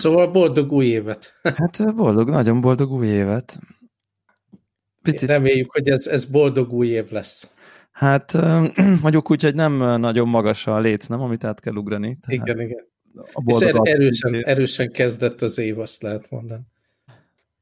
Szóval 0.00 0.26
boldog 0.26 0.72
új 0.72 0.86
évet! 0.86 1.32
Hát 1.42 1.94
boldog, 1.94 2.28
nagyon 2.28 2.60
boldog 2.60 2.92
új 2.92 3.06
évet. 3.06 3.58
Picit... 5.02 5.28
Reméljük, 5.28 5.72
hogy 5.72 5.88
ez, 5.88 6.06
ez 6.06 6.24
boldog 6.24 6.72
új 6.72 6.86
év 6.86 7.10
lesz. 7.10 7.48
Hát 7.90 8.32
mondjuk 9.02 9.30
úgy, 9.30 9.42
hogy 9.42 9.54
nem 9.54 9.72
nagyon 10.00 10.28
magas 10.28 10.66
a 10.66 10.78
léc, 10.78 11.06
nem, 11.06 11.20
amit 11.20 11.44
át 11.44 11.60
kell 11.60 11.74
ugrani. 11.74 12.18
Tehát 12.20 12.46
igen, 12.46 12.60
igen. 12.60 12.88
A 13.14 13.42
És 13.46 13.60
er, 13.60 13.74
erősen, 13.82 14.34
erősen 14.34 14.90
kezdett 14.92 15.42
az 15.42 15.58
év, 15.58 15.78
azt 15.78 16.02
lehet 16.02 16.30
mondani. 16.30 16.62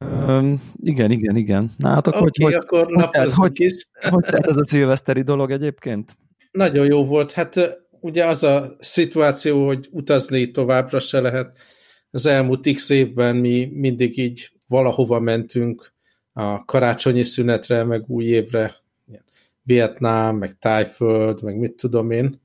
Um, 0.01 0.63
igen, 0.77 1.11
igen, 1.11 1.37
igen. 1.37 1.71
Na 1.77 1.89
hát 1.89 2.07
akkor, 2.07 2.21
okay, 2.29 2.45
hogy, 2.45 2.55
akkor 2.55 2.87
hogy, 3.13 3.33
hogy, 3.33 3.61
is. 3.61 3.89
hogy 4.01 4.25
ez 4.29 4.57
a 4.57 4.65
szilveszteri 4.65 5.23
dolog 5.23 5.51
egyébként? 5.51 6.17
Nagyon 6.51 6.87
jó 6.87 7.05
volt. 7.05 7.33
Hát 7.33 7.79
ugye 8.01 8.25
az 8.25 8.43
a 8.43 8.77
szituáció, 8.79 9.67
hogy 9.67 9.89
utazni 9.91 10.51
továbbra 10.51 11.01
se 11.01 11.21
lehet. 11.21 11.59
Az 12.11 12.27
elmúlt 12.27 12.73
x 12.75 12.89
évben 12.89 13.37
mi 13.37 13.71
mindig 13.73 14.19
így 14.19 14.51
valahova 14.67 15.21
mentünk 15.21 15.93
a 16.33 16.65
karácsonyi 16.65 17.23
szünetre, 17.23 17.85
meg 17.85 18.05
új 18.07 18.25
évre, 18.25 18.77
Vietnám, 19.63 20.37
meg 20.37 20.59
Tájföld, 20.59 21.43
meg 21.43 21.57
mit 21.57 21.73
tudom 21.73 22.11
én, 22.11 22.41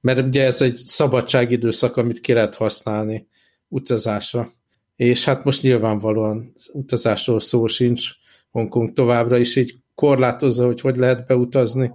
mert 0.00 0.18
ugye 0.26 0.44
ez 0.44 0.62
egy 0.62 0.76
szabadságidőszak, 0.76 1.96
amit 1.96 2.20
ki 2.20 2.32
lehet 2.32 2.54
használni 2.54 3.26
utazásra. 3.68 4.52
És 4.96 5.24
hát 5.24 5.44
most 5.44 5.62
nyilvánvalóan 5.62 6.52
utazásról 6.72 7.40
szó 7.40 7.66
sincs, 7.66 8.10
Hongkong 8.50 8.92
továbbra 8.92 9.36
is 9.36 9.56
így 9.56 9.74
korlátozza, 9.94 10.66
hogy 10.66 10.80
hogy 10.80 10.96
lehet 10.96 11.26
beutazni, 11.26 11.92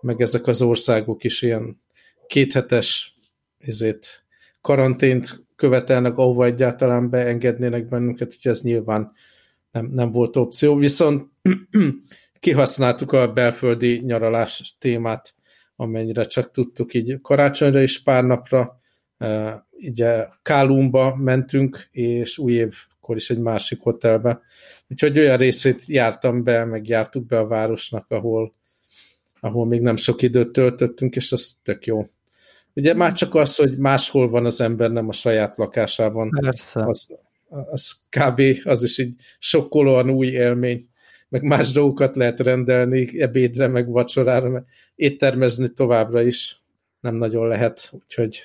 meg 0.00 0.20
ezek 0.20 0.46
az 0.46 0.62
országok 0.62 1.24
is 1.24 1.42
ilyen 1.42 1.80
kéthetes 2.26 3.14
ezért, 3.58 4.24
karantént 4.60 5.46
követelnek, 5.60 6.18
ahova 6.18 6.44
egyáltalán 6.44 7.10
beengednének 7.10 7.88
bennünket, 7.88 8.36
hogy 8.40 8.52
ez 8.52 8.62
nyilván 8.62 9.12
nem, 9.70 9.86
nem 9.86 10.12
volt 10.12 10.36
opció. 10.36 10.76
Viszont 10.76 11.28
kihasználtuk 12.40 13.12
a 13.12 13.32
belföldi 13.32 14.02
nyaralás 14.04 14.76
témát, 14.78 15.34
amennyire 15.76 16.26
csak 16.26 16.50
tudtuk, 16.50 16.94
így 16.94 17.18
karácsonyra 17.22 17.82
is 17.82 18.02
pár 18.02 18.24
napra, 18.24 18.80
ugye 19.70 20.26
Kálumba 20.42 21.16
mentünk, 21.16 21.88
és 21.90 22.38
új 22.38 22.52
évkor 22.52 23.16
is 23.16 23.30
egy 23.30 23.38
másik 23.38 23.80
hotelbe. 23.80 24.40
Úgyhogy 24.88 25.18
olyan 25.18 25.36
részét 25.36 25.86
jártam 25.86 26.44
be, 26.44 26.64
meg 26.64 26.88
jártuk 26.88 27.26
be 27.26 27.38
a 27.38 27.46
városnak, 27.46 28.10
ahol, 28.10 28.54
ahol 29.40 29.66
még 29.66 29.80
nem 29.80 29.96
sok 29.96 30.22
időt 30.22 30.52
töltöttünk, 30.52 31.16
és 31.16 31.32
az 31.32 31.56
tök 31.62 31.86
jó. 31.86 32.06
Ugye 32.80 32.94
már 32.94 33.12
csak 33.12 33.34
az, 33.34 33.56
hogy 33.56 33.78
máshol 33.78 34.28
van 34.28 34.46
az 34.46 34.60
ember, 34.60 34.90
nem 34.90 35.08
a 35.08 35.12
saját 35.12 35.56
lakásában. 35.56 36.30
Persze. 36.40 36.86
Az, 36.86 37.08
az 37.48 37.92
kb. 38.08 38.42
az 38.64 38.82
is 38.82 38.98
egy 38.98 39.14
sokkolóan 39.38 40.10
új 40.10 40.26
élmény 40.26 40.88
meg 41.28 41.42
más 41.42 41.72
dolgokat 41.72 42.16
lehet 42.16 42.40
rendelni 42.40 43.20
ebédre, 43.20 43.68
meg 43.68 43.88
vacsorára, 43.88 44.48
mert 44.48 44.64
éttermezni 44.94 45.68
továbbra 45.68 46.22
is 46.22 46.62
nem 47.00 47.14
nagyon 47.14 47.48
lehet, 47.48 47.90
úgyhogy... 47.92 48.42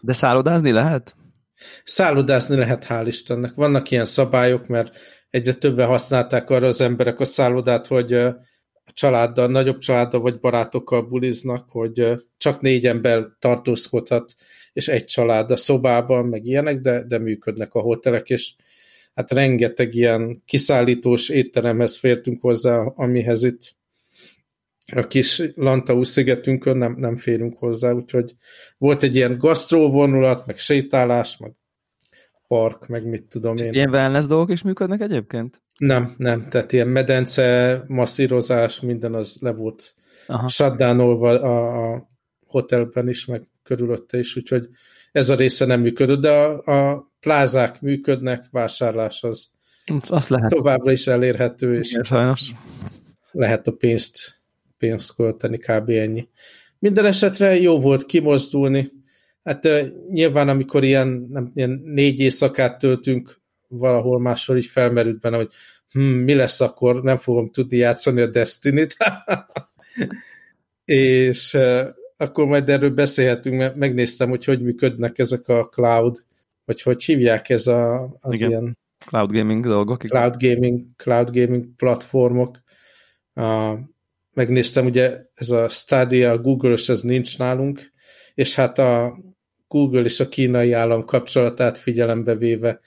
De 0.00 0.12
szállodázni 0.12 0.70
lehet? 0.70 1.16
Szállodázni 1.84 2.56
lehet, 2.56 2.86
hál' 2.88 3.04
Istennek. 3.06 3.54
Vannak 3.54 3.90
ilyen 3.90 4.04
szabályok, 4.04 4.66
mert 4.66 4.96
egyre 5.30 5.52
többen 5.52 5.86
használták 5.86 6.50
arra 6.50 6.66
az 6.66 6.80
emberek 6.80 7.20
a 7.20 7.24
szállodát, 7.24 7.86
hogy 7.86 8.12
családdal, 8.98 9.48
nagyobb 9.48 9.78
családdal 9.78 10.20
vagy 10.20 10.40
barátokkal 10.40 11.02
buliznak, 11.02 11.70
hogy 11.70 12.12
csak 12.36 12.60
négy 12.60 12.86
ember 12.86 13.26
tartózkodhat, 13.38 14.34
és 14.72 14.88
egy 14.88 15.04
család 15.04 15.50
a 15.50 15.56
szobában, 15.56 16.24
meg 16.24 16.46
ilyenek, 16.46 16.80
de, 16.80 17.04
de 17.04 17.18
működnek 17.18 17.74
a 17.74 17.80
hotelek, 17.80 18.28
és 18.28 18.54
hát 19.14 19.30
rengeteg 19.30 19.94
ilyen 19.94 20.42
kiszállítós 20.44 21.28
étteremhez 21.28 21.96
fértünk 21.96 22.40
hozzá, 22.40 22.78
amihez 22.94 23.42
itt 23.42 23.76
a 24.92 25.06
kis 25.06 25.42
Lantaú 25.54 26.02
szigetünkön 26.02 26.76
nem, 26.76 26.94
nem 26.98 27.16
férünk 27.16 27.58
hozzá, 27.58 27.92
úgyhogy 27.92 28.34
volt 28.78 29.02
egy 29.02 29.16
ilyen 29.16 29.38
gasztróvonulat, 29.38 30.46
meg 30.46 30.58
sétálás, 30.58 31.36
meg 31.36 31.52
park, 32.46 32.86
meg 32.86 33.06
mit 33.06 33.24
tudom 33.24 33.56
én. 33.56 33.72
Ilyen 33.72 33.90
wellness 33.90 34.26
dolgok 34.26 34.50
is 34.50 34.62
működnek 34.62 35.00
egyébként? 35.00 35.62
Nem, 35.78 36.14
nem, 36.16 36.48
tehát 36.48 36.72
ilyen 36.72 36.88
medence, 36.88 37.84
masszírozás, 37.86 38.80
minden 38.80 39.14
az 39.14 39.36
le 39.40 39.52
volt 39.52 39.94
shutdownolva 40.48 41.28
a, 41.30 41.92
a 41.92 42.08
hotelben 42.46 43.08
is, 43.08 43.24
meg 43.24 43.48
körülötte 43.62 44.18
is, 44.18 44.36
úgyhogy 44.36 44.68
ez 45.12 45.28
a 45.28 45.34
része 45.34 45.64
nem 45.64 45.80
működött, 45.80 46.20
de 46.20 46.30
a, 46.30 46.62
a 46.64 47.10
plázák 47.20 47.80
működnek, 47.80 48.46
vásárlás 48.50 49.22
az 49.22 49.50
Azt 50.08 50.28
lehet. 50.28 50.50
továbbra 50.50 50.92
is 50.92 51.06
elérhető, 51.06 51.78
és 51.78 51.90
Igen, 51.90 52.04
sajnos. 52.04 52.52
lehet 53.30 53.66
a 53.66 53.72
pénzt, 53.72 54.42
pénzt 54.78 55.14
költeni, 55.14 55.58
kb. 55.58 55.88
ennyi. 55.90 56.28
Minden 56.78 57.04
esetre 57.04 57.60
jó 57.60 57.80
volt 57.80 58.06
kimozdulni. 58.06 58.92
Hát 59.44 59.68
nyilván, 60.10 60.48
amikor 60.48 60.84
ilyen, 60.84 61.26
nem, 61.30 61.50
ilyen 61.54 61.82
négy 61.84 62.20
éjszakát 62.20 62.78
töltünk 62.78 63.37
valahol 63.68 64.20
máshol, 64.20 64.56
így 64.56 64.66
felmerült 64.66 65.20
benne, 65.20 65.36
hogy 65.36 65.50
hm, 65.92 66.00
mi 66.00 66.34
lesz 66.34 66.60
akkor, 66.60 67.02
nem 67.02 67.18
fogom 67.18 67.50
tudni 67.50 67.76
játszani 67.76 68.20
a 68.20 68.26
Destiny-t. 68.26 68.96
és 70.84 71.54
uh, 71.54 71.88
akkor 72.16 72.46
majd 72.46 72.68
erről 72.68 72.90
beszélhetünk, 72.90 73.56
mert 73.56 73.74
megnéztem, 73.74 74.28
hogy 74.28 74.44
hogy 74.44 74.62
működnek 74.62 75.18
ezek 75.18 75.48
a 75.48 75.68
cloud 75.68 76.26
vagy 76.68 76.82
hogy 76.82 77.04
hívják 77.04 77.48
ez 77.48 77.66
a, 77.66 78.02
az 78.20 78.34
Igen. 78.34 78.50
ilyen 78.50 78.78
cloud 79.06 79.32
gaming 79.32 79.64
dolgok. 79.64 80.02
Cloud 80.02 80.34
gaming, 80.38 80.86
cloud 80.96 81.30
gaming 81.30 81.66
platformok. 81.76 82.62
Uh, 83.34 83.78
megnéztem, 84.34 84.86
ugye 84.86 85.22
ez 85.34 85.50
a 85.50 85.68
Stadia, 85.68 86.30
a 86.30 86.38
google 86.38 86.72
és 86.72 86.88
ez 86.88 87.00
nincs 87.00 87.38
nálunk, 87.38 87.92
és 88.34 88.54
hát 88.54 88.78
a 88.78 89.18
Google 89.68 90.02
és 90.02 90.20
a 90.20 90.28
kínai 90.28 90.72
állam 90.72 91.04
kapcsolatát 91.04 91.78
figyelembe 91.78 92.34
véve 92.34 92.80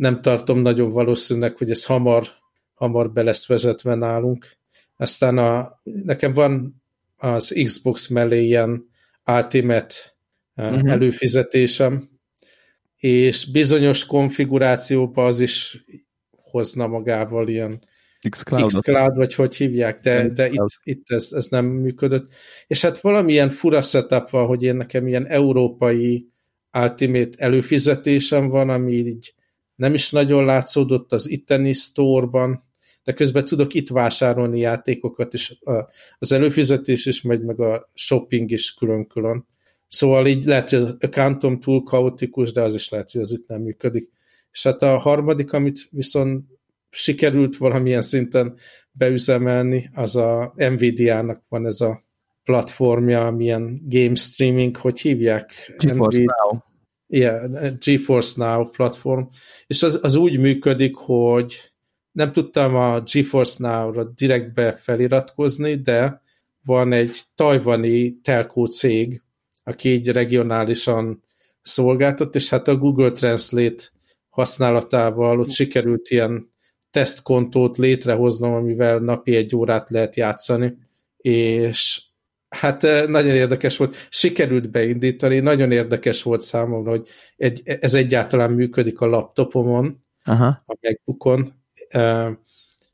nem 0.00 0.20
tartom 0.20 0.58
nagyon 0.58 0.90
valószínűleg, 0.90 1.56
hogy 1.56 1.70
ez 1.70 1.84
hamar, 1.84 2.26
hamar 2.74 3.12
be 3.12 3.22
lesz 3.22 3.46
vezetve 3.46 3.94
nálunk. 3.94 4.46
Aztán 4.96 5.38
a, 5.38 5.80
nekem 5.82 6.32
van 6.32 6.82
az 7.16 7.60
Xbox 7.64 8.08
mellé 8.08 8.44
ilyen 8.44 8.88
Ultimate 9.26 9.94
uh-huh. 10.56 10.90
előfizetésem, 10.90 12.08
és 12.96 13.50
bizonyos 13.50 14.06
konfigurációban 14.06 15.26
az 15.26 15.40
is 15.40 15.84
hozna 16.30 16.86
magával 16.86 17.48
ilyen 17.48 17.84
Xcloud, 18.30 18.72
Xcloud 18.72 19.16
vagy 19.16 19.34
hogy 19.34 19.56
hívják, 19.56 20.00
de, 20.00 20.28
de 20.28 20.48
itt, 20.48 20.80
itt 20.82 21.10
ez, 21.10 21.28
ez 21.32 21.46
nem 21.46 21.66
működött. 21.66 22.30
És 22.66 22.82
hát 22.82 23.00
valamilyen 23.00 23.50
fura 23.50 23.82
setup 23.82 24.30
van, 24.30 24.46
hogy 24.46 24.62
én 24.62 24.76
nekem 24.76 25.06
ilyen 25.06 25.26
európai 25.26 26.28
Ultimate 26.78 27.30
előfizetésem 27.36 28.48
van, 28.48 28.68
ami 28.68 28.92
így 28.92 29.34
nem 29.80 29.94
is 29.94 30.10
nagyon 30.10 30.44
látszódott 30.44 31.12
az 31.12 31.30
itteni 31.30 31.72
store-ban, 31.72 32.64
de 33.04 33.12
közben 33.12 33.44
tudok 33.44 33.74
itt 33.74 33.88
vásárolni 33.88 34.58
játékokat, 34.58 35.34
és 35.34 35.56
az 36.18 36.32
előfizetés 36.32 37.06
is 37.06 37.22
megy, 37.22 37.42
meg 37.42 37.60
a 37.60 37.90
shopping 37.94 38.50
is 38.50 38.74
külön-külön. 38.74 39.46
Szóval 39.88 40.26
így 40.26 40.44
lehet, 40.44 40.70
hogy 40.70 40.78
az 40.78 40.96
accountom 41.00 41.60
túl 41.60 41.82
kaotikus, 41.82 42.52
de 42.52 42.62
az 42.62 42.74
is 42.74 42.88
lehet, 42.88 43.10
hogy 43.10 43.20
az 43.20 43.32
itt 43.32 43.48
nem 43.48 43.60
működik. 43.60 44.10
És 44.52 44.62
hát 44.62 44.82
a 44.82 44.98
harmadik, 44.98 45.52
amit 45.52 45.88
viszont 45.90 46.44
sikerült 46.90 47.56
valamilyen 47.56 48.02
szinten 48.02 48.56
beüzemelni, 48.92 49.90
az 49.94 50.16
a 50.16 50.52
Nvidia-nak 50.56 51.42
van 51.48 51.66
ez 51.66 51.80
a 51.80 52.04
platformja, 52.44 53.26
amilyen 53.26 53.82
game 53.88 54.14
streaming, 54.14 54.76
hogy 54.76 55.00
hívják? 55.00 55.74
GeForce 55.78 56.18
Nvidia. 56.18 56.34
Now. 56.42 56.58
Yeah, 57.12 57.78
GeForce 57.78 58.44
Now 58.44 58.70
platform. 58.70 59.22
És 59.66 59.82
az, 59.82 59.98
az 60.02 60.14
úgy 60.14 60.38
működik, 60.38 60.94
hogy 60.96 61.72
nem 62.12 62.32
tudtam 62.32 62.74
a 62.74 63.00
GeForce 63.00 63.68
Now-ra 63.68 64.04
direktbe 64.04 64.72
feliratkozni, 64.72 65.74
de 65.74 66.22
van 66.64 66.92
egy 66.92 67.20
tajvani 67.34 68.20
telkó 68.20 68.64
cég, 68.64 69.22
aki 69.64 69.88
így 69.88 70.08
regionálisan 70.08 71.22
szolgáltat, 71.62 72.34
és 72.34 72.48
hát 72.48 72.68
a 72.68 72.76
Google 72.76 73.10
Translate 73.10 73.84
használatával 74.28 75.40
ott 75.40 75.50
sikerült 75.50 76.08
ilyen 76.08 76.52
tesztkontót 76.90 77.78
létrehoznom, 77.78 78.52
amivel 78.52 78.98
napi 78.98 79.36
egy 79.36 79.56
órát 79.56 79.90
lehet 79.90 80.16
játszani, 80.16 80.76
és 81.16 82.02
hát 82.50 82.84
eh, 82.84 83.06
nagyon 83.06 83.34
érdekes 83.34 83.76
volt, 83.76 84.06
sikerült 84.10 84.70
beindítani, 84.70 85.38
nagyon 85.38 85.72
érdekes 85.72 86.22
volt 86.22 86.40
számomra, 86.40 86.90
hogy 86.90 87.08
egy, 87.36 87.62
ez 87.64 87.94
egyáltalán 87.94 88.50
működik 88.50 89.00
a 89.00 89.06
laptopomon, 89.06 90.04
Aha. 90.24 90.62
a 90.66 90.76
MacBookon, 90.80 91.52
eh, 91.88 92.30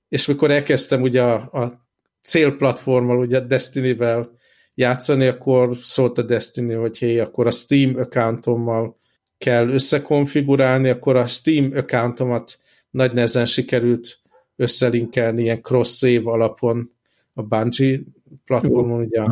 és 0.08 0.26
mikor 0.26 0.50
elkezdtem 0.50 1.02
ugye 1.02 1.22
a, 1.22 1.34
a 1.34 1.86
célplatformmal, 2.22 3.18
ugye 3.18 3.36
a 3.36 3.40
Destiny-vel 3.40 4.30
játszani, 4.74 5.26
akkor 5.26 5.76
szólt 5.82 6.18
a 6.18 6.22
Destiny, 6.22 6.74
hogy 6.74 6.98
hé, 6.98 7.18
akkor 7.18 7.46
a 7.46 7.50
Steam 7.50 7.96
accountommal 7.96 8.96
kell 9.38 9.68
összekonfigurálni, 9.68 10.88
akkor 10.88 11.16
a 11.16 11.26
Steam 11.26 11.70
accountomat 11.74 12.58
nagy 12.90 13.12
nehezen 13.12 13.44
sikerült 13.44 14.18
összelinkelni 14.56 15.42
ilyen 15.42 15.62
cross-save 15.62 16.30
alapon 16.30 16.90
a 17.34 17.42
Bungie 17.42 18.00
platformon, 18.44 19.00
ugye 19.00 19.22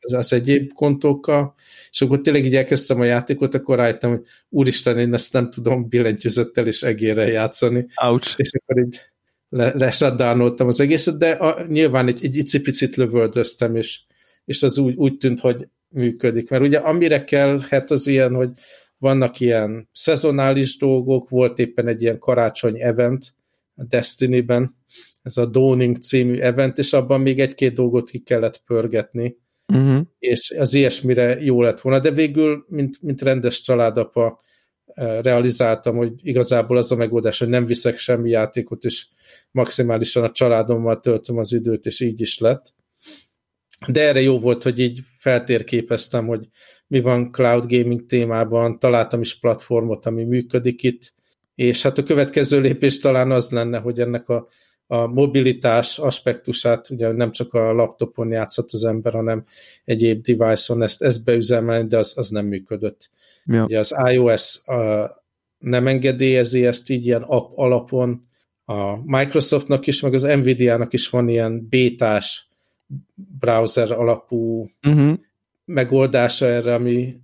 az, 0.00 0.12
az 0.12 0.32
egyéb 0.32 0.72
kontókkal, 0.72 1.54
és 1.90 2.00
akkor 2.00 2.20
tényleg 2.20 2.44
így 2.44 2.56
elkezdtem 2.56 3.00
a 3.00 3.04
játékot, 3.04 3.54
akkor 3.54 3.76
rájöttem, 3.76 4.10
hogy 4.10 4.24
úristen, 4.48 4.98
én 4.98 5.14
ezt 5.14 5.32
nem 5.32 5.50
tudom 5.50 5.88
billentyűzettel 5.88 6.66
és 6.66 6.82
egérrel 6.82 7.28
játszani. 7.28 7.86
Ouch. 8.02 8.34
És 8.36 8.52
akkor 8.52 8.82
így 8.82 9.00
le, 9.48 9.72
lesaddánoltam 9.74 10.66
az 10.66 10.80
egészet, 10.80 11.18
de 11.18 11.30
a, 11.30 11.66
nyilván 11.66 12.06
egy, 12.08 12.24
egy 12.24 12.36
icipicit 12.36 12.96
lövöldöztem, 12.96 13.76
és, 13.76 14.00
és 14.44 14.62
az 14.62 14.78
úgy, 14.78 14.94
úgy 14.94 15.16
tűnt, 15.16 15.40
hogy 15.40 15.68
működik. 15.88 16.50
Mert 16.50 16.62
ugye 16.62 16.78
amire 16.78 17.24
kellhet 17.24 17.90
az 17.90 18.06
ilyen, 18.06 18.34
hogy 18.34 18.50
vannak 18.98 19.40
ilyen 19.40 19.88
szezonális 19.92 20.76
dolgok, 20.76 21.28
volt 21.28 21.58
éppen 21.58 21.88
egy 21.88 22.02
ilyen 22.02 22.18
karácsony 22.18 22.80
event 22.80 23.34
a 23.74 23.84
Destiny-ben, 23.84 24.76
ez 25.22 25.36
a 25.36 25.46
Dawning 25.46 25.96
című 25.96 26.38
event, 26.38 26.78
és 26.78 26.92
abban 26.92 27.20
még 27.20 27.40
egy-két 27.40 27.74
dolgot 27.74 28.10
ki 28.10 28.18
kellett 28.18 28.62
pörgetni, 28.66 29.36
uh-huh. 29.66 30.00
és 30.18 30.50
az 30.50 30.74
ilyesmire 30.74 31.40
jó 31.40 31.62
lett 31.62 31.80
volna, 31.80 31.98
de 31.98 32.10
végül, 32.10 32.64
mint, 32.68 33.02
mint 33.02 33.22
rendes 33.22 33.60
családapa 33.60 34.40
eh, 34.86 35.22
realizáltam, 35.22 35.96
hogy 35.96 36.12
igazából 36.22 36.76
az 36.76 36.92
a 36.92 36.96
megoldás, 36.96 37.38
hogy 37.38 37.48
nem 37.48 37.66
viszek 37.66 37.98
semmi 37.98 38.30
játékot, 38.30 38.84
és 38.84 39.06
maximálisan 39.50 40.22
a 40.22 40.32
családommal 40.32 41.00
töltöm 41.00 41.38
az 41.38 41.52
időt, 41.52 41.86
és 41.86 42.00
így 42.00 42.20
is 42.20 42.38
lett. 42.38 42.74
De 43.88 44.08
erre 44.08 44.20
jó 44.20 44.38
volt, 44.38 44.62
hogy 44.62 44.78
így 44.78 45.00
feltérképeztem, 45.18 46.26
hogy 46.26 46.48
mi 46.86 47.00
van 47.00 47.32
cloud 47.32 47.72
gaming 47.72 48.06
témában, 48.06 48.78
találtam 48.78 49.20
is 49.20 49.38
platformot, 49.38 50.06
ami 50.06 50.24
működik 50.24 50.82
itt, 50.82 51.14
és 51.54 51.82
hát 51.82 51.98
a 51.98 52.02
következő 52.02 52.60
lépés 52.60 52.98
talán 52.98 53.30
az 53.30 53.50
lenne, 53.50 53.78
hogy 53.78 54.00
ennek 54.00 54.28
a, 54.28 54.48
a 54.92 55.06
mobilitás 55.06 55.98
aspektusát, 55.98 56.90
ugye 56.90 57.12
nem 57.12 57.30
csak 57.30 57.54
a 57.54 57.72
laptopon 57.72 58.30
játszott 58.30 58.72
az 58.72 58.84
ember, 58.84 59.12
hanem 59.12 59.44
egyéb 59.84 60.22
device-on 60.22 60.82
ezt, 60.82 61.02
ezt 61.02 61.24
beüzemelni, 61.24 61.88
de 61.88 61.98
az, 61.98 62.12
az 62.16 62.28
nem 62.28 62.46
működött. 62.46 63.10
Ja. 63.44 63.64
Ugye 63.64 63.78
az 63.78 63.94
iOS 64.12 64.66
a, 64.66 65.08
nem 65.58 65.86
engedélyezi 65.86 66.66
ezt 66.66 66.90
így 66.90 67.06
ilyen 67.06 67.22
app 67.22 67.52
alapon, 67.54 68.28
a 68.64 68.96
Microsoftnak 69.04 69.86
is, 69.86 70.00
meg 70.00 70.14
az 70.14 70.22
Nvidia-nak 70.22 70.92
is 70.92 71.08
van 71.08 71.28
ilyen 71.28 71.66
bétás 71.68 72.48
browser 73.40 73.90
alapú 73.92 74.70
uh-huh. 74.82 75.18
megoldása 75.64 76.46
erre, 76.46 76.74
ami 76.74 77.16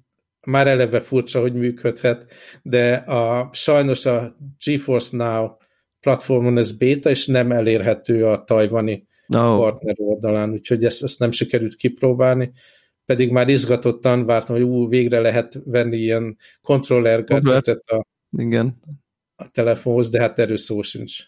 már 0.47 0.67
eleve 0.67 1.01
furcsa, 1.01 1.41
hogy 1.41 1.55
működhet, 1.55 2.27
de 2.62 2.95
a, 2.95 3.51
sajnos 3.53 4.07
a 4.07 4.37
GeForce 4.65 5.17
Now 5.17 5.49
platformon 6.06 6.58
ez 6.58 6.73
béta, 6.73 7.11
és 7.11 7.26
nem 7.26 7.50
elérhető 7.50 8.26
a 8.26 8.44
tajvani 8.44 9.06
oh. 9.29 9.58
partner 9.58 9.94
oldalán, 9.99 10.53
úgyhogy 10.53 10.85
ezt, 10.85 11.03
ezt 11.03 11.19
nem 11.19 11.31
sikerült 11.31 11.75
kipróbálni, 11.75 12.53
pedig 13.05 13.31
már 13.31 13.49
izgatottan 13.49 14.25
vártam, 14.26 14.56
hogy 14.56 14.64
ú, 14.64 14.88
végre 14.88 15.20
lehet 15.20 15.61
venni 15.64 15.97
ilyen 15.97 16.37
kontroller 16.62 17.25
gadgetet 17.25 17.91
a, 17.91 18.06
Igen. 18.38 18.81
a 19.37 19.50
telefonhoz, 19.50 20.08
de 20.11 20.20
hát 20.20 20.38
erről 20.38 20.56
szó 20.56 20.82
sincs. 20.82 21.19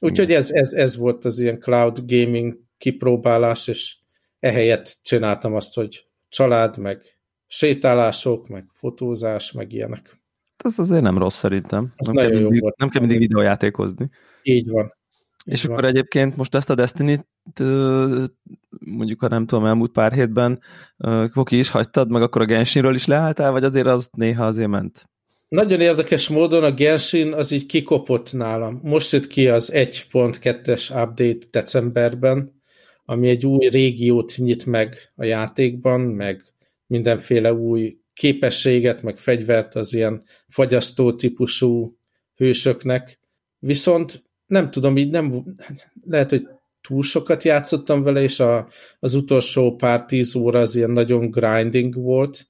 Úgyhogy 0.00 0.32
ez, 0.32 0.50
ez, 0.50 0.72
ez 0.72 0.96
volt 0.96 1.24
az 1.24 1.38
ilyen 1.38 1.58
cloud 1.58 1.98
gaming 2.06 2.58
kipróbálás, 2.78 3.66
és 3.66 3.96
ehelyett 4.40 4.98
csináltam 5.02 5.54
azt, 5.54 5.74
hogy 5.74 6.06
család, 6.28 6.78
meg 6.78 7.18
sétálások, 7.46 8.48
meg 8.48 8.64
fotózás, 8.72 9.52
meg 9.52 9.72
ilyenek. 9.72 10.19
Ez 10.64 10.78
azért 10.78 11.02
nem 11.02 11.18
rossz 11.18 11.36
szerintem. 11.36 11.92
Ez 11.96 12.06
nem 12.06 12.14
nagyon 12.14 12.30
kell 12.30 12.40
jó 12.40 12.44
mindig, 12.44 12.62
volt. 12.62 12.76
Nem 12.76 12.88
kell 12.88 13.00
mindig 13.00 13.18
videójátékozni. 13.18 14.10
Így 14.42 14.68
van. 14.68 14.94
És 15.44 15.64
Így 15.64 15.70
akkor 15.70 15.82
van. 15.82 15.90
egyébként 15.90 16.36
most 16.36 16.54
ezt 16.54 16.70
a 16.70 16.74
Destiny-t 16.74 17.26
mondjuk, 18.78 19.20
ha 19.20 19.28
nem 19.28 19.46
tudom, 19.46 19.66
elmúlt 19.66 19.92
pár 19.92 20.12
hétben 20.12 20.60
Koki 21.32 21.58
is 21.58 21.70
hagytad, 21.70 22.10
meg 22.10 22.22
akkor 22.22 22.42
a 22.42 22.44
Genshinről 22.44 22.94
is 22.94 23.06
leálltál, 23.06 23.52
vagy 23.52 23.64
azért 23.64 23.86
az 23.86 24.10
néha 24.16 24.44
azért 24.44 24.68
ment? 24.68 25.08
Nagyon 25.48 25.80
érdekes 25.80 26.28
módon 26.28 26.64
a 26.64 26.72
Genshin 26.72 27.32
az 27.32 27.50
így 27.50 27.66
kikopott 27.66 28.32
nálam. 28.32 28.80
Most 28.82 29.12
jött 29.12 29.26
ki 29.26 29.48
az 29.48 29.72
1.2-es 29.74 30.90
update 30.90 31.46
decemberben, 31.50 32.60
ami 33.04 33.28
egy 33.28 33.46
új 33.46 33.68
régiót 33.68 34.32
nyit 34.36 34.66
meg 34.66 35.12
a 35.14 35.24
játékban, 35.24 36.00
meg 36.00 36.44
mindenféle 36.86 37.52
új 37.52 37.99
képességet, 38.20 39.02
meg 39.02 39.18
fegyvert 39.18 39.74
az 39.74 39.92
ilyen 39.92 40.22
fagyasztó 40.48 41.14
típusú 41.14 41.96
hősöknek. 42.34 43.18
Viszont 43.58 44.24
nem 44.46 44.70
tudom, 44.70 44.96
így 44.96 45.10
nem, 45.10 45.44
lehet, 46.04 46.30
hogy 46.30 46.48
túl 46.80 47.02
sokat 47.02 47.42
játszottam 47.42 48.02
vele, 48.02 48.22
és 48.22 48.40
a, 48.40 48.68
az 48.98 49.14
utolsó 49.14 49.74
pár 49.74 50.04
tíz 50.04 50.34
óra 50.34 50.60
az 50.60 50.74
ilyen 50.74 50.90
nagyon 50.90 51.30
grinding 51.30 51.94
volt, 51.94 52.46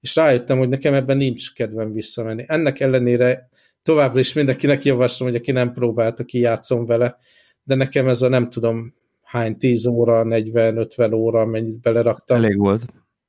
és 0.00 0.16
rájöttem, 0.16 0.58
hogy 0.58 0.68
nekem 0.68 0.94
ebben 0.94 1.16
nincs 1.16 1.52
kedvem 1.52 1.92
visszamenni. 1.92 2.44
Ennek 2.46 2.80
ellenére 2.80 3.48
továbbra 3.82 4.20
is 4.20 4.32
mindenkinek 4.32 4.84
javaslom, 4.84 5.28
hogy 5.28 5.38
aki 5.38 5.52
nem 5.52 5.72
próbálta, 5.72 6.24
ki 6.24 6.38
játszom 6.38 6.86
vele, 6.86 7.16
de 7.62 7.74
nekem 7.74 8.08
ez 8.08 8.22
a 8.22 8.28
nem 8.28 8.48
tudom 8.48 8.94
hány, 9.22 9.58
10 9.58 9.86
óra, 9.86 10.22
40-50 10.26 11.14
óra, 11.14 11.44
mennyit 11.44 11.80
beleraktam. 11.80 12.36
Elég 12.36 12.58
volt. 12.58 12.82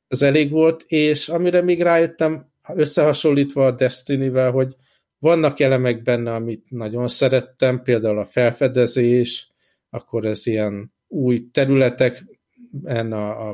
Ez 0.08 0.22
elég 0.22 0.52
volt, 0.52 0.84
és 0.88 1.30
amire 1.30 1.62
még 1.62 1.82
rájöttem, 1.82 2.52
összehasonlítva 2.74 3.66
a 3.66 3.72
Destiny-vel, 3.72 4.52
hogy 4.52 4.76
vannak 5.20 5.60
elemek 5.60 6.04
benne, 6.04 6.34
amit 6.34 6.66
nagyon 6.70 7.08
szerettem, 7.08 7.82
például 7.82 8.20
a 8.20 8.26
felfedezés, 8.26 9.52
akkor 9.90 10.26
ez 10.26 10.48
ilyen 10.48 10.94
új 11.08 11.50
területek, 11.52 12.26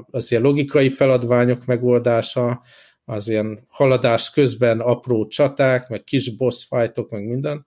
az 0.06 0.32
ilyen 0.32 0.44
logikai 0.44 0.90
feladványok 0.90 1.66
megoldása, 1.66 2.62
az 3.06 3.28
ilyen 3.28 3.66
haladás 3.68 4.32
közben 4.32 4.80
apró 4.80 5.28
csaták, 5.28 5.90
meg 5.90 6.04
kis 6.04 6.36
boss 6.36 6.66
fightok, 6.70 7.10
meg 7.10 7.26
minden, 7.26 7.66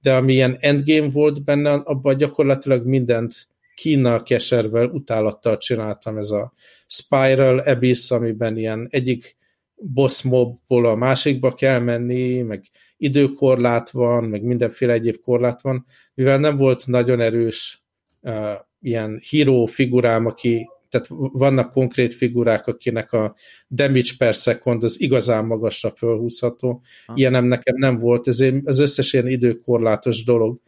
de 0.00 0.14
ami 0.14 0.32
ilyen 0.32 0.56
endgame 0.60 1.10
volt 1.10 1.44
benne, 1.44 1.72
abban 1.72 2.16
gyakorlatilag 2.16 2.86
mindent 2.86 3.48
Kína 3.74 4.22
keservel, 4.22 4.88
utálattal 4.88 5.56
csináltam, 5.56 6.16
ez 6.16 6.30
a 6.30 6.52
Spiral 6.86 7.58
Abyss, 7.58 8.10
amiben 8.10 8.56
ilyen 8.56 8.86
egyik 8.90 9.36
boss 9.74 10.22
mobból 10.22 10.86
a 10.86 10.94
másikba 10.94 11.54
kell 11.54 11.78
menni, 11.78 12.42
meg 12.42 12.64
időkorlát 12.96 13.90
van, 13.90 14.24
meg 14.24 14.42
mindenféle 14.42 14.92
egyéb 14.92 15.20
korlát 15.20 15.62
van, 15.62 15.84
mivel 16.14 16.38
nem 16.38 16.56
volt 16.56 16.86
nagyon 16.86 17.20
erős 17.20 17.82
uh, 18.20 18.52
ilyen 18.80 19.20
híró 19.28 19.64
figurám, 19.64 20.26
aki 20.26 20.66
tehát 20.92 21.06
vannak 21.32 21.70
konkrét 21.70 22.14
figurák, 22.14 22.66
akinek 22.66 23.12
a 23.12 23.34
damage 23.68 24.10
per 24.18 24.34
second 24.34 24.84
az 24.84 25.00
igazán 25.00 25.44
magasra 25.44 25.92
fölhúzható. 25.96 26.82
Ilyenem 27.14 27.44
nekem 27.44 27.74
nem 27.76 27.98
volt, 27.98 28.28
ezért 28.28 28.66
az 28.66 28.78
összes 28.78 29.12
ilyen 29.12 29.28
időkorlátos 29.28 30.24
dolog, 30.24 30.60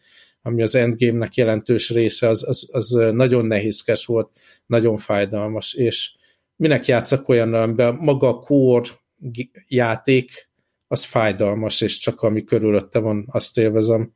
ami 0.47 0.63
az 0.63 0.75
endgame-nek 0.75 1.35
jelentős 1.35 1.91
része, 1.91 2.29
az, 2.29 2.49
az, 2.49 2.69
az 2.73 2.89
nagyon 3.13 3.47
nehézkes 3.47 4.07
volt, 4.07 4.31
nagyon 4.67 4.97
fájdalmas, 4.97 5.75
és 5.75 6.11
minek 6.57 6.87
játszak 6.87 7.29
olyan, 7.29 7.55
amiben 7.55 7.95
maga 7.95 8.29
a 8.29 8.39
core 8.39 8.89
játék, 9.69 10.49
az 10.87 11.05
fájdalmas, 11.05 11.81
és 11.81 11.99
csak 11.99 12.23
ami 12.23 12.45
körülötte 12.45 12.99
van, 12.99 13.27
azt 13.31 13.59
élvezem. 13.59 14.13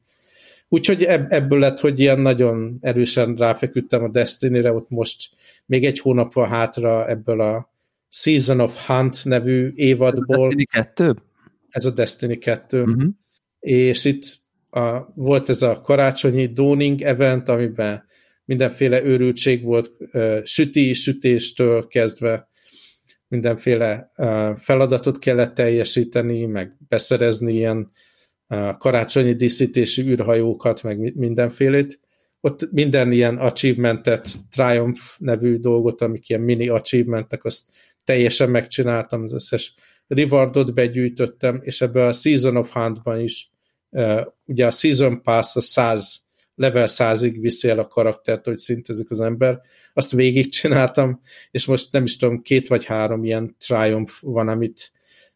Úgyhogy 0.68 1.02
ebből 1.04 1.58
lett, 1.58 1.80
hogy 1.80 2.00
ilyen 2.00 2.20
nagyon 2.20 2.78
erősen 2.80 3.34
ráfeküdtem 3.34 4.02
a 4.02 4.08
Destiny-re, 4.08 4.72
ott 4.72 4.88
most 4.88 5.30
még 5.66 5.84
egy 5.84 5.98
hónap 5.98 6.32
van 6.32 6.48
hátra 6.48 7.08
ebből 7.08 7.40
a 7.40 7.72
Season 8.08 8.60
of 8.60 8.86
Hunt 8.86 9.24
nevű 9.24 9.72
évadból. 9.74 10.36
Ez 10.36 10.44
a 10.44 10.46
Destiny 10.46 10.66
2? 10.66 11.16
Ez 11.68 11.84
a 11.84 11.90
Destiny 11.90 12.38
2. 12.38 12.82
Uh-huh. 12.82 13.08
És 13.60 14.04
itt 14.04 14.40
a, 14.70 15.12
volt 15.14 15.48
ez 15.48 15.62
a 15.62 15.80
karácsonyi 15.80 16.46
Dawning 16.46 17.02
event, 17.02 17.48
amiben 17.48 18.04
mindenféle 18.44 19.02
őrültség 19.02 19.62
volt, 19.62 19.90
süti, 20.44 20.92
sütéstől 20.94 21.86
kezdve 21.86 22.48
mindenféle 23.28 24.12
feladatot 24.56 25.18
kellett 25.18 25.54
teljesíteni, 25.54 26.44
meg 26.44 26.76
beszerezni 26.88 27.52
ilyen 27.52 27.90
karácsonyi 28.78 29.34
díszítési 29.34 30.02
űrhajókat, 30.02 30.82
meg 30.82 31.16
mindenfélét. 31.16 32.00
Ott 32.40 32.70
minden 32.70 33.12
ilyen 33.12 33.36
achievementet, 33.36 34.28
Triumph 34.50 35.00
nevű 35.18 35.56
dolgot, 35.56 36.00
amik 36.00 36.28
ilyen 36.28 36.42
mini 36.42 36.68
achievementek, 36.68 37.44
azt 37.44 37.68
teljesen 38.04 38.50
megcsináltam, 38.50 39.22
az 39.22 39.32
összes 39.32 39.74
rewardot 40.06 40.74
begyűjtöttem, 40.74 41.60
és 41.62 41.80
ebben 41.80 42.06
a 42.06 42.12
Season 42.12 42.56
of 42.56 42.72
Hunt-ban 42.72 43.20
is 43.20 43.50
ugye 44.44 44.66
a 44.66 44.70
Season 44.70 45.22
Pass 45.22 45.56
a 45.56 45.60
100, 45.60 46.26
level 46.54 46.86
100-ig 46.88 47.36
viszi 47.40 47.68
el 47.68 47.78
a 47.78 47.86
karaktert, 47.86 48.44
hogy 48.44 48.56
szintezik 48.56 49.10
az 49.10 49.20
ember. 49.20 49.60
Azt 49.94 50.12
végigcsináltam, 50.12 51.20
és 51.50 51.66
most 51.66 51.92
nem 51.92 52.04
is 52.04 52.16
tudom, 52.16 52.42
két 52.42 52.68
vagy 52.68 52.84
három 52.84 53.24
ilyen 53.24 53.56
Triumph 53.58 54.12
van, 54.20 54.48
amit 54.48 54.92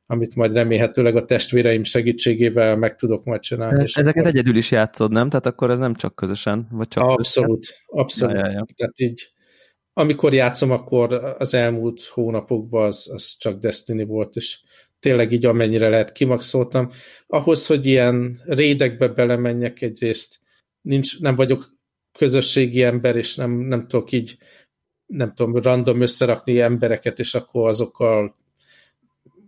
amit 0.07 0.35
majd 0.35 0.53
remélhetőleg 0.53 1.17
a 1.17 1.25
testvéreim 1.25 1.85
segítségével 1.85 2.77
meg 2.77 2.97
tudok 2.97 3.25
majd 3.25 3.41
csinálni. 3.41 3.81
Ez, 3.81 3.93
ezeket 3.95 4.17
akkor... 4.17 4.29
egyedül 4.29 4.57
is 4.57 4.71
játszod, 4.71 5.11
nem? 5.11 5.29
Tehát 5.29 5.47
akkor 5.47 5.71
ez 5.71 5.79
nem 5.79 5.95
csak 5.95 6.15
közösen? 6.15 6.69
Vagy 6.71 6.89
csak 6.89 7.05
abszolút, 7.05 7.61
közösen? 7.61 7.85
abszolút. 7.87 8.35
Ja, 8.35 8.45
ja, 8.47 8.51
ja. 8.53 8.67
Tehát 8.77 9.01
így, 9.01 9.31
amikor 9.93 10.35
játszom, 10.35 10.71
akkor 10.71 11.13
az 11.39 11.55
elmúlt 11.55 12.03
hónapokban 12.03 12.87
az, 12.87 13.11
az 13.13 13.37
csak 13.39 13.59
Destiny 13.59 14.07
volt, 14.07 14.37
és 14.37 14.61
tényleg 15.03 15.33
így 15.33 15.47
amennyire 15.47 15.89
lehet 15.89 16.13
kimaxoltam. 16.13 16.91
Ahhoz, 17.27 17.67
hogy 17.67 17.87
ilyen 17.87 18.41
rédekbe 18.45 19.09
belemenjek 19.09 19.83
egyrészt, 19.83 20.41
nincs, 20.81 21.21
nem 21.21 21.35
vagyok 21.35 21.77
közösségi 22.19 22.83
ember, 22.83 23.17
és 23.17 23.35
nem, 23.35 23.51
nem 23.51 23.87
tudok 23.89 24.13
így 24.13 24.37
nem 25.07 25.35
tudom, 25.35 25.63
random 25.63 26.01
összerakni 26.01 26.61
embereket, 26.61 27.19
és 27.19 27.35
akkor 27.35 27.69
azokkal 27.69 28.37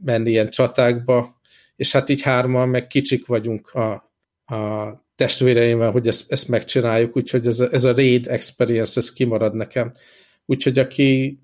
menni 0.04 0.30
ilyen 0.30 0.50
csatákba, 0.50 1.40
és 1.76 1.92
hát 1.92 2.08
így 2.08 2.22
hárman 2.22 2.68
meg 2.68 2.86
kicsik 2.86 3.26
vagyunk 3.26 3.70
a, 3.70 3.92
a 4.54 5.04
testvéreimmel, 5.14 5.90
hogy 5.90 6.06
ezt, 6.06 6.32
ezt 6.32 6.48
megcsináljuk, 6.48 7.16
úgyhogy 7.16 7.46
ez 7.46 7.60
a, 7.60 7.72
ez 7.72 7.84
a 7.84 7.94
raid 7.94 8.26
experience, 8.28 9.00
ez 9.00 9.12
kimarad 9.12 9.54
nekem. 9.54 9.94
Úgyhogy 10.46 10.78
aki 10.78 11.38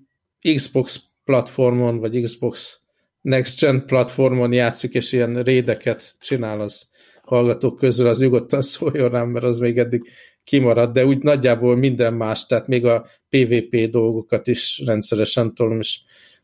Xbox 0.55 1.09
platformon, 1.23 1.99
vagy 1.99 2.21
Xbox 2.21 2.81
Next 3.21 3.59
Gen 3.59 3.85
platformon 3.85 4.53
játszik, 4.53 4.93
és 4.93 5.11
ilyen 5.11 5.43
rédeket 5.43 6.15
csinál 6.19 6.61
az 6.61 6.89
hallgatók 7.23 7.77
közül, 7.77 8.07
az 8.07 8.19
nyugodtan 8.19 8.61
szóljon 8.71 9.09
rám, 9.09 9.29
mert 9.29 9.45
az 9.45 9.59
még 9.59 9.77
eddig 9.77 10.01
kimarad, 10.43 10.91
de 10.91 11.05
úgy 11.05 11.17
nagyjából 11.17 11.75
minden 11.75 12.13
más, 12.13 12.45
tehát 12.45 12.67
még 12.67 12.85
a 12.85 13.05
PvP 13.29 13.89
dolgokat 13.89 14.47
is 14.47 14.81
rendszeresen 14.85 15.53
tolom, 15.53 15.79
és 15.79 15.99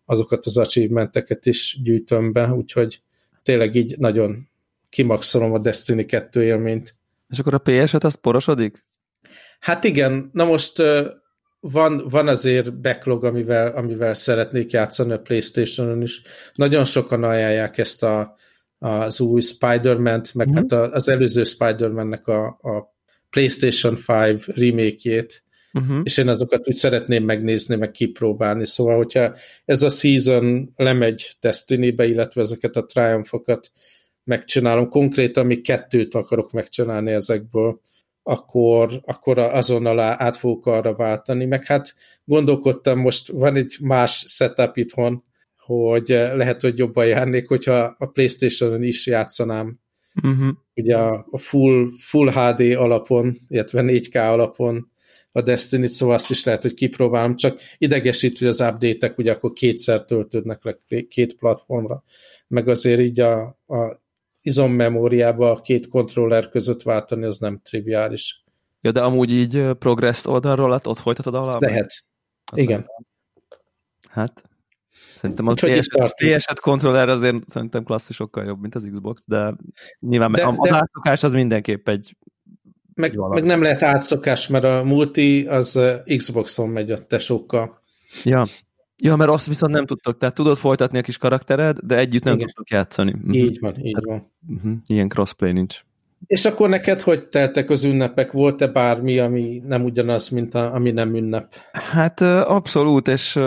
azokat 0.05 0.45
az 0.45 0.57
achievementeket 0.57 1.45
is 1.45 1.79
gyűjtöm 1.83 2.31
be, 2.31 2.49
úgyhogy 2.49 3.01
tényleg 3.43 3.75
így 3.75 3.97
nagyon 3.97 4.49
kimaxolom 4.89 5.53
a 5.53 5.59
Destiny 5.59 6.05
2 6.05 6.43
élményt. 6.43 6.95
És 7.29 7.39
akkor 7.39 7.53
a 7.53 7.57
PS-et 7.57 8.03
az 8.03 8.15
porosodik? 8.15 8.85
Hát 9.59 9.83
igen, 9.83 10.29
na 10.33 10.45
most 10.45 10.81
van, 11.59 12.07
van 12.09 12.27
azért 12.27 12.81
backlog, 12.81 13.23
amivel, 13.23 13.67
amivel 13.67 14.13
szeretnék 14.13 14.71
játszani 14.71 15.11
a 15.11 15.19
Playstation-on 15.19 16.01
is. 16.01 16.21
Nagyon 16.53 16.85
sokan 16.85 17.23
ajánlják 17.23 17.77
ezt 17.77 18.03
a, 18.03 18.35
az 18.79 19.19
új 19.19 19.41
Spider-Man-t, 19.41 20.33
meg 20.33 20.47
mm-hmm. 20.47 20.55
hát 20.55 20.71
az 20.93 21.07
előző 21.09 21.43
Spider-Man-nek 21.43 22.27
a, 22.27 22.45
a 22.45 22.95
PlayStation 23.29 23.97
5 24.07 24.45
remake-jét, 24.45 25.43
uh-huh. 25.73 25.99
és 26.03 26.17
én 26.17 26.27
azokat 26.27 26.67
úgy 26.67 26.75
szeretném 26.75 27.23
megnézni, 27.23 27.75
meg 27.75 27.91
kipróbálni. 27.91 28.65
Szóval, 28.65 28.97
hogyha 28.97 29.35
ez 29.65 29.83
a 29.83 29.89
season 29.89 30.73
lemegy 30.75 31.35
Destiny-be, 31.39 32.05
illetve 32.05 32.41
ezeket 32.41 32.75
a 32.75 32.85
triumphokat 32.85 33.71
megcsinálom, 34.23 34.87
konkrétan 34.87 35.45
még 35.45 35.61
kettőt 35.61 36.15
akarok 36.15 36.51
megcsinálni 36.51 37.11
ezekből, 37.11 37.81
akkor, 38.27 39.01
akkor 39.05 39.37
azonnal 39.37 39.99
át 39.99 40.37
fogok 40.37 40.65
arra 40.65 40.95
váltani. 40.95 41.45
Meg 41.45 41.65
hát 41.65 41.95
gondolkodtam, 42.25 42.99
most 42.99 43.27
van 43.27 43.55
egy 43.55 43.77
más 43.81 44.23
setup 44.27 44.77
itthon, 44.77 45.23
hogy 45.57 46.07
lehet, 46.07 46.61
hogy 46.61 46.77
jobban 46.77 47.07
járnék, 47.07 47.47
hogyha 47.47 47.95
a 47.97 48.05
Playstation-on 48.05 48.83
is 48.83 49.07
játszanám 49.07 49.79
uh-huh. 50.23 50.47
ugye 50.75 50.97
a, 50.97 51.37
full, 51.37 51.87
full 51.99 52.31
HD 52.31 52.59
alapon, 52.75 53.37
illetve 53.47 53.81
4K 53.85 54.31
alapon 54.31 54.91
a 55.31 55.41
Destiny-t, 55.41 55.91
szóval 55.91 56.15
azt 56.15 56.29
is 56.29 56.43
lehet, 56.43 56.61
hogy 56.61 56.73
kipróbálom, 56.73 57.35
csak 57.35 57.59
idegesít, 57.77 58.37
hogy 58.37 58.47
az 58.47 58.61
update-ek 58.61 59.17
ugye 59.17 59.31
akkor 59.31 59.53
kétszer 59.53 60.05
töltődnek 60.05 60.63
le 60.63 60.77
két 61.09 61.35
platformra, 61.35 62.03
meg 62.47 62.67
azért 62.67 62.99
így 62.99 63.19
a, 63.19 63.41
a 63.67 64.05
izommemóriába 64.47 65.51
a 65.51 65.61
két 65.61 65.87
kontroller 65.87 66.49
között 66.49 66.81
váltani, 66.81 67.25
az 67.25 67.37
nem 67.37 67.59
triviális. 67.63 68.43
Ja, 68.81 68.91
de 68.91 69.01
amúgy 69.01 69.31
így 69.31 69.69
progress 69.79 70.25
oldalról 70.25 70.79
ott 70.83 70.99
folytatod 70.99 71.35
a 71.35 71.41
alapban? 71.41 71.69
Lehet. 71.69 72.05
Igen. 72.55 72.85
Hát, 74.09 74.43
Szerintem 75.15 75.47
a 75.47 75.53
PS5 75.53 76.57
kontroller 76.61 77.09
azért 77.09 77.49
szerintem 77.49 77.83
klasszisokkal 77.83 78.45
jobb, 78.45 78.61
mint 78.61 78.75
az 78.75 78.87
Xbox, 78.91 79.23
de 79.25 79.55
nyilván 79.99 80.31
de, 80.31 80.43
a, 80.43 80.53
a 80.57 80.67
de... 80.69 80.75
átszokás 80.75 81.23
az 81.23 81.33
mindenképp 81.33 81.87
egy 81.87 82.15
meg, 82.93 83.15
meg 83.15 83.43
nem 83.43 83.61
lehet 83.61 83.81
átszokás, 83.81 84.47
mert 84.47 84.63
a 84.63 84.83
multi 84.83 85.47
az 85.47 85.79
Xboxon 86.17 86.69
megy 86.69 86.91
a 86.91 87.05
tesókkal. 87.05 87.81
Ja. 88.23 88.45
Ja, 88.97 89.15
mert 89.15 89.29
azt 89.29 89.47
viszont 89.47 89.73
nem 89.73 89.85
tudtok, 89.85 90.17
tehát 90.17 90.35
tudod 90.35 90.57
folytatni 90.57 90.97
a 90.97 91.01
kis 91.01 91.17
karaktered, 91.17 91.77
de 91.79 91.97
együtt 91.97 92.23
nem 92.23 92.33
Igen. 92.33 92.47
tudtok 92.47 92.69
játszani. 92.69 93.15
Így 93.31 93.59
van, 93.59 93.85
így 93.85 93.99
van. 94.05 94.31
Uh-huh. 94.47 94.73
Ilyen 94.87 95.07
crossplay 95.07 95.51
nincs. 95.51 95.85
És 96.25 96.45
akkor 96.45 96.69
neked 96.69 97.01
hogy 97.01 97.23
teltek 97.23 97.69
az 97.69 97.83
ünnepek? 97.83 98.31
Volt-e 98.31 98.67
bármi, 98.67 99.19
ami 99.19 99.61
nem 99.65 99.83
ugyanaz, 99.83 100.29
mint 100.29 100.55
a, 100.55 100.73
ami 100.73 100.91
nem 100.91 101.15
ünnep? 101.15 101.53
Hát 101.71 102.21
abszolút, 102.21 103.07
és 103.07 103.39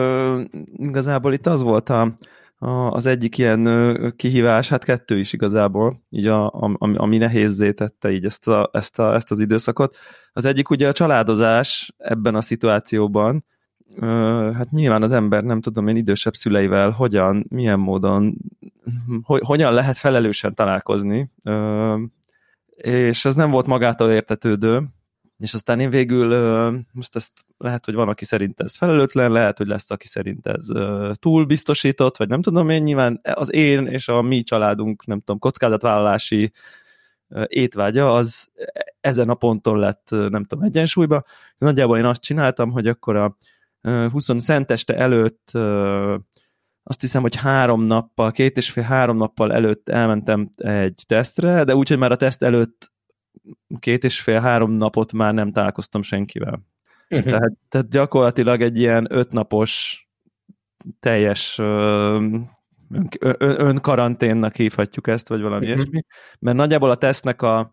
igazából 0.76 1.32
itt 1.32 1.46
az 1.46 1.62
volt 1.62 1.88
a, 1.88 2.16
a, 2.58 2.70
az 2.70 3.06
egyik 3.06 3.38
ilyen 3.38 4.12
kihívás, 4.16 4.68
hát 4.68 4.84
kettő 4.84 5.18
is 5.18 5.32
igazából, 5.32 6.02
így 6.10 6.26
a, 6.26 6.46
a, 6.46 6.76
ami 6.78 7.16
nehézzé 7.16 7.72
tette 7.72 8.10
így 8.10 8.24
ezt, 8.24 8.48
a, 8.48 8.70
ezt, 8.72 8.98
a, 8.98 9.14
ezt 9.14 9.30
az 9.30 9.40
időszakot. 9.40 9.96
Az 10.32 10.44
egyik 10.44 10.70
ugye 10.70 10.88
a 10.88 10.92
családozás 10.92 11.94
ebben 11.98 12.34
a 12.34 12.40
szituációban, 12.40 13.44
hát 14.54 14.70
nyilván 14.70 15.02
az 15.02 15.12
ember, 15.12 15.44
nem 15.44 15.60
tudom 15.60 15.88
én, 15.88 15.96
idősebb 15.96 16.34
szüleivel 16.34 16.90
hogyan, 16.90 17.46
milyen 17.48 17.78
módon, 17.78 18.36
hogy, 19.22 19.40
hogyan 19.44 19.72
lehet 19.72 19.96
felelősen 19.96 20.54
találkozni. 20.54 21.30
És 22.76 23.24
ez 23.24 23.34
nem 23.34 23.50
volt 23.50 23.66
magától 23.66 24.10
értetődő, 24.10 24.82
és 25.38 25.54
aztán 25.54 25.80
én 25.80 25.90
végül, 25.90 26.26
most 26.92 27.16
ezt 27.16 27.32
lehet, 27.58 27.84
hogy 27.84 27.94
van, 27.94 28.08
aki 28.08 28.24
szerint 28.24 28.60
ez 28.60 28.76
felelőtlen, 28.76 29.32
lehet, 29.32 29.58
hogy 29.58 29.66
lesz, 29.66 29.90
aki 29.90 30.06
szerint 30.06 30.46
ez 30.46 30.66
túl 31.14 31.44
biztosított, 31.44 32.16
vagy 32.16 32.28
nem 32.28 32.42
tudom 32.42 32.68
én, 32.68 32.82
nyilván 32.82 33.20
az 33.34 33.52
én 33.52 33.86
és 33.86 34.08
a 34.08 34.22
mi 34.22 34.42
családunk, 34.42 35.06
nem 35.06 35.18
tudom, 35.18 35.38
kockázatvállalási 35.38 36.52
étvágya, 37.46 38.14
az 38.14 38.50
ezen 39.00 39.28
a 39.28 39.34
ponton 39.34 39.78
lett, 39.78 40.08
nem 40.10 40.44
tudom, 40.44 40.64
egyensúlyba. 40.64 41.24
Nagyjából 41.58 41.98
én 41.98 42.04
azt 42.04 42.22
csináltam, 42.22 42.70
hogy 42.70 42.86
akkor 42.86 43.16
a 43.16 43.36
20 43.82 44.28
szenteste 44.36 44.96
előtt 44.96 45.50
azt 46.82 47.00
hiszem, 47.00 47.22
hogy 47.22 47.34
három 47.34 47.82
nappal, 47.82 48.30
két 48.30 48.56
és 48.56 48.70
fél 48.70 48.84
három 48.84 49.16
nappal 49.16 49.52
előtt 49.52 49.88
elmentem 49.88 50.50
egy 50.56 51.04
tesztre, 51.06 51.64
de 51.64 51.74
úgy, 51.74 51.88
hogy 51.88 51.98
már 51.98 52.12
a 52.12 52.16
teszt 52.16 52.42
előtt 52.42 52.92
két 53.78 54.04
és 54.04 54.20
fél 54.20 54.40
három 54.40 54.70
napot 54.70 55.12
már 55.12 55.34
nem 55.34 55.50
találkoztam 55.50 56.02
senkivel. 56.02 56.62
Uh-huh. 57.08 57.30
Tehát, 57.30 57.52
tehát 57.68 57.88
gyakorlatilag 57.88 58.60
egy 58.60 58.78
ilyen 58.78 59.06
ötnapos 59.10 60.04
teljes 61.00 61.58
ön, 61.58 62.50
önkaranténnak 63.38 64.56
hívhatjuk 64.56 65.06
ezt, 65.06 65.28
vagy 65.28 65.40
valami 65.40 65.64
uh-huh. 65.64 65.76
ilyesmi, 65.76 66.04
mert 66.38 66.56
nagyjából 66.56 66.90
a 66.90 66.96
tesznek 66.96 67.42
a 67.42 67.72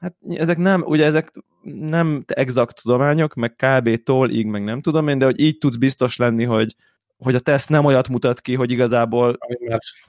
hát 0.00 0.14
ezek 0.28 0.58
nem, 0.58 0.82
ugye 0.86 1.04
ezek 1.04 1.32
nem 1.62 2.24
exakt 2.26 2.82
tudományok, 2.82 3.34
meg 3.34 3.54
kb-tól 3.54 4.30
így, 4.30 4.46
meg 4.46 4.64
nem 4.64 4.80
tudom 4.80 5.08
én, 5.08 5.18
de 5.18 5.24
hogy 5.24 5.40
így 5.40 5.58
tudsz 5.58 5.76
biztos 5.76 6.16
lenni, 6.16 6.44
hogy 6.44 6.74
hogy 7.18 7.34
a 7.34 7.40
teszt 7.40 7.68
nem 7.68 7.84
olyat 7.84 8.08
mutat 8.08 8.40
ki, 8.40 8.54
hogy 8.54 8.70
igazából 8.70 9.38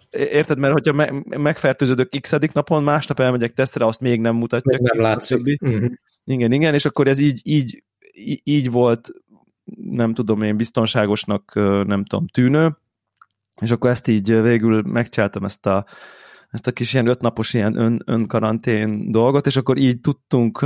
érted, 0.10 0.58
mert 0.58 0.74
hogyha 0.74 0.94
me- 0.94 1.38
megfertőződök 1.38 2.10
x 2.22 2.34
napon, 2.54 2.84
másnap 2.84 3.20
elmegyek 3.20 3.54
tesztre, 3.54 3.86
azt 3.86 4.00
még 4.00 4.20
nem 4.20 4.36
mutatja. 4.36 4.78
Még 4.78 4.92
nem 4.92 5.02
látszik. 5.02 5.62
Uh-huh. 5.62 5.90
Igen, 6.24 6.52
igen, 6.52 6.74
és 6.74 6.86
akkor 6.86 7.08
ez 7.08 7.20
így, 7.20 7.42
így, 7.44 7.84
így 8.44 8.72
volt, 8.72 9.10
nem 9.76 10.14
tudom 10.14 10.42
én, 10.42 10.58
biztonságosnak, 10.58 11.52
nem 11.86 12.04
tudom, 12.04 12.28
tűnő, 12.28 12.78
és 13.62 13.72
akkor 13.72 13.90
ezt 13.90 14.08
így 14.08 14.42
végül 14.42 14.82
megcsináltam 14.82 15.44
ezt 15.44 15.66
a, 15.66 15.86
ezt 16.52 16.68
a 16.68 16.72
kis 16.72 16.94
ilyen 16.94 17.08
ötnapos 17.08 17.54
ilyen 17.54 17.78
ön, 17.78 18.02
önkarantén 18.06 19.12
dolgot, 19.12 19.46
és 19.46 19.56
akkor 19.56 19.78
így 19.78 20.02
tudtunk, 20.02 20.62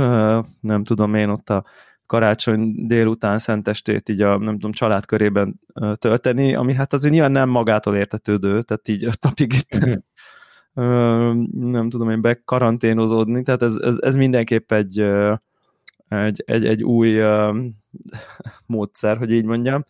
nem 0.60 0.84
tudom 0.84 1.14
én, 1.14 1.28
ott 1.28 1.50
a 1.50 1.64
karácsony 2.06 2.86
délután 2.86 3.38
szentestét 3.38 4.08
így 4.08 4.22
a, 4.22 4.38
nem 4.38 4.52
tudom, 4.52 4.72
család 4.72 5.06
körében 5.06 5.60
tölteni, 5.94 6.54
ami 6.54 6.74
hát 6.74 6.92
azért 6.92 7.12
nyilván 7.12 7.32
nem 7.32 7.48
magától 7.48 7.96
értetődő, 7.96 8.62
tehát 8.62 8.88
így 8.88 9.04
öt 9.04 9.22
napig 9.22 9.52
itt 9.52 9.78
nem 11.74 11.88
tudom 11.88 12.10
én 12.10 12.20
bekaranténozódni, 12.20 13.42
tehát 13.42 13.62
ez, 13.62 13.76
ez, 13.76 13.98
ez 14.00 14.14
mindenképp 14.14 14.72
egy, 14.72 15.00
egy, 16.08 16.42
egy, 16.46 16.64
egy 16.64 16.82
új 16.82 17.22
módszer, 18.66 19.16
hogy 19.16 19.30
így 19.30 19.44
mondjam. 19.44 19.84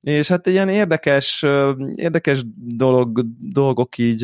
És 0.00 0.28
hát 0.28 0.46
egy 0.46 0.52
ilyen 0.52 0.68
érdekes, 0.68 1.46
érdekes 1.94 2.42
dolog, 2.56 3.24
dolgok 3.38 3.98
így, 3.98 4.22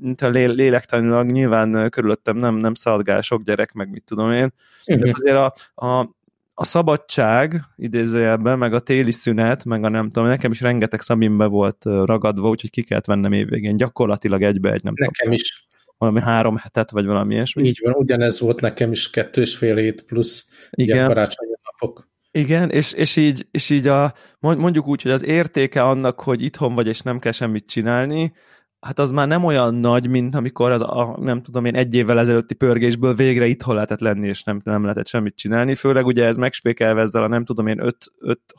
mint 0.00 0.20
a 0.20 0.28
lélektanilag 0.28 1.30
nyilván 1.30 1.90
körülöttem 1.90 2.36
nem, 2.36 2.54
nem 2.54 2.74
szaladgál 2.74 3.20
sok 3.20 3.42
gyerek, 3.42 3.72
meg 3.72 3.90
mit 3.90 4.04
tudom 4.04 4.32
én, 4.32 4.52
de 4.84 5.10
azért 5.12 5.36
a, 5.36 5.54
a, 5.86 6.16
a 6.54 6.64
szabadság 6.64 7.60
idézőjelben, 7.76 8.58
meg 8.58 8.74
a 8.74 8.80
téli 8.80 9.10
szünet, 9.10 9.64
meg 9.64 9.84
a 9.84 9.88
nem 9.88 10.10
tudom, 10.10 10.28
nekem 10.28 10.50
is 10.50 10.60
rengeteg 10.60 11.00
szabimbe 11.00 11.46
volt 11.46 11.84
ragadva, 11.84 12.48
úgyhogy 12.48 12.70
ki 12.70 12.82
kellett 12.82 13.04
vennem 13.04 13.32
évvégén, 13.32 13.76
gyakorlatilag 13.76 14.42
egybe 14.42 14.72
egy, 14.72 14.82
nem 14.82 14.94
nekem 14.96 15.12
tudom. 15.18 15.32
is. 15.32 15.66
Valami 15.98 16.20
három 16.20 16.56
hetet, 16.56 16.90
vagy 16.90 17.06
valami 17.06 17.34
ilyesmi. 17.34 17.64
Így 17.64 17.80
van, 17.82 17.94
ugyanez 17.94 18.40
volt 18.40 18.60
nekem 18.60 18.92
is 18.92 19.10
kettő 19.10 19.40
és 19.40 19.56
fél 19.56 19.76
hét 19.76 20.02
plusz 20.02 20.48
Igen. 20.70 21.06
karácsonyi 21.06 21.54
napok. 21.62 22.10
Igen, 22.34 22.70
és, 22.70 22.92
és, 22.92 23.16
így, 23.16 23.46
és 23.50 23.70
így 23.70 23.86
a, 23.86 24.14
mondjuk 24.40 24.86
úgy, 24.86 25.02
hogy 25.02 25.10
az 25.10 25.24
értéke 25.24 25.82
annak, 25.82 26.20
hogy 26.20 26.42
itthon 26.42 26.74
vagy, 26.74 26.86
és 26.86 27.00
nem 27.00 27.18
kell 27.18 27.32
semmit 27.32 27.66
csinálni, 27.66 28.32
hát 28.80 28.98
az 28.98 29.10
már 29.10 29.28
nem 29.28 29.44
olyan 29.44 29.74
nagy, 29.74 30.08
mint 30.08 30.34
amikor 30.34 30.70
az 30.70 30.82
a, 30.82 31.16
nem 31.20 31.42
tudom 31.42 31.64
én, 31.64 31.74
egy 31.74 31.94
évvel 31.94 32.18
ezelőtti 32.18 32.54
pörgésből 32.54 33.14
végre 33.14 33.46
itthon 33.46 33.74
lehetett 33.74 34.00
lenni, 34.00 34.28
és 34.28 34.42
nem, 34.42 34.60
nem 34.64 34.82
lehetett 34.82 35.06
semmit 35.06 35.36
csinálni, 35.36 35.74
főleg 35.74 36.06
ugye 36.06 36.24
ez 36.24 36.36
megspékelve 36.36 37.00
ezzel 37.00 37.22
a 37.22 37.28
nem 37.28 37.44
tudom 37.44 37.66
én 37.66 37.94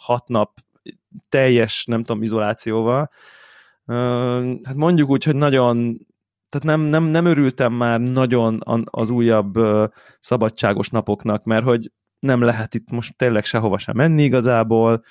5-6 0.06 0.20
nap 0.26 0.60
teljes, 1.30 1.86
nem 1.86 2.04
tudom, 2.04 2.22
izolációval. 2.22 3.10
Hát 4.64 4.76
mondjuk 4.76 5.10
úgy, 5.10 5.24
hogy 5.24 5.36
nagyon 5.36 5.98
tehát 6.50 6.68
nem, 6.78 6.82
nem, 6.82 7.04
nem 7.04 7.26
örültem 7.26 7.74
már 7.74 8.00
nagyon 8.00 8.62
az 8.84 9.10
újabb 9.10 9.60
szabadságos 10.20 10.90
napoknak, 10.90 11.44
mert 11.44 11.64
hogy 11.64 11.92
nem 12.24 12.42
lehet 12.42 12.74
itt 12.74 12.90
most 12.90 13.16
tényleg 13.18 13.46
sehova 13.46 13.78
sem 13.78 13.96
menni 13.96 14.24
igazából, 14.24 15.04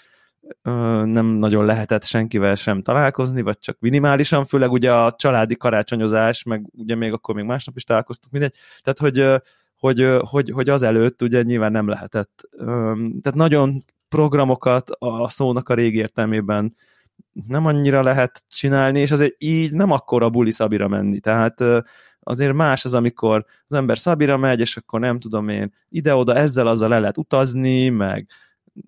nem 1.02 1.26
nagyon 1.26 1.64
lehetett 1.64 2.04
senkivel 2.04 2.54
sem 2.54 2.82
találkozni, 2.82 3.42
vagy 3.42 3.58
csak 3.58 3.76
minimálisan, 3.80 4.44
főleg 4.44 4.72
ugye 4.72 4.92
a 4.92 5.14
családi 5.18 5.56
karácsonyozás, 5.56 6.42
meg 6.42 6.66
ugye 6.72 6.94
még 6.94 7.12
akkor 7.12 7.34
még 7.34 7.44
másnap 7.44 7.76
is 7.76 7.84
találkoztunk, 7.84 8.32
mindegy. 8.32 8.54
Tehát, 8.80 8.98
hogy, 8.98 9.42
hogy, 9.76 10.18
hogy, 10.30 10.50
hogy 10.50 10.68
az 10.68 10.82
előtt 10.82 11.22
ugye 11.22 11.42
nyilván 11.42 11.72
nem 11.72 11.88
lehetett. 11.88 12.48
Tehát 13.20 13.34
nagyon 13.34 13.82
programokat 14.08 14.90
a 14.90 15.28
szónak 15.28 15.68
a 15.68 15.74
régi 15.74 15.98
értelmében 15.98 16.76
nem 17.48 17.66
annyira 17.66 18.02
lehet 18.02 18.42
csinálni, 18.48 19.00
és 19.00 19.10
azért 19.10 19.34
így 19.38 19.72
nem 19.72 19.90
akkor 19.90 20.22
a 20.22 20.30
buli 20.30 20.50
szabira 20.50 20.88
menni. 20.88 21.20
Tehát 21.20 21.60
azért 22.22 22.52
más 22.52 22.84
az, 22.84 22.94
amikor 22.94 23.44
az 23.68 23.76
ember 23.76 23.98
szabira 23.98 24.36
megy, 24.36 24.60
és 24.60 24.76
akkor 24.76 25.00
nem 25.00 25.20
tudom 25.20 25.48
én, 25.48 25.72
ide-oda 25.88 26.34
ezzel 26.34 26.66
azzal 26.66 26.88
le 26.88 26.98
lehet 26.98 27.18
utazni, 27.18 27.88
meg 27.88 28.26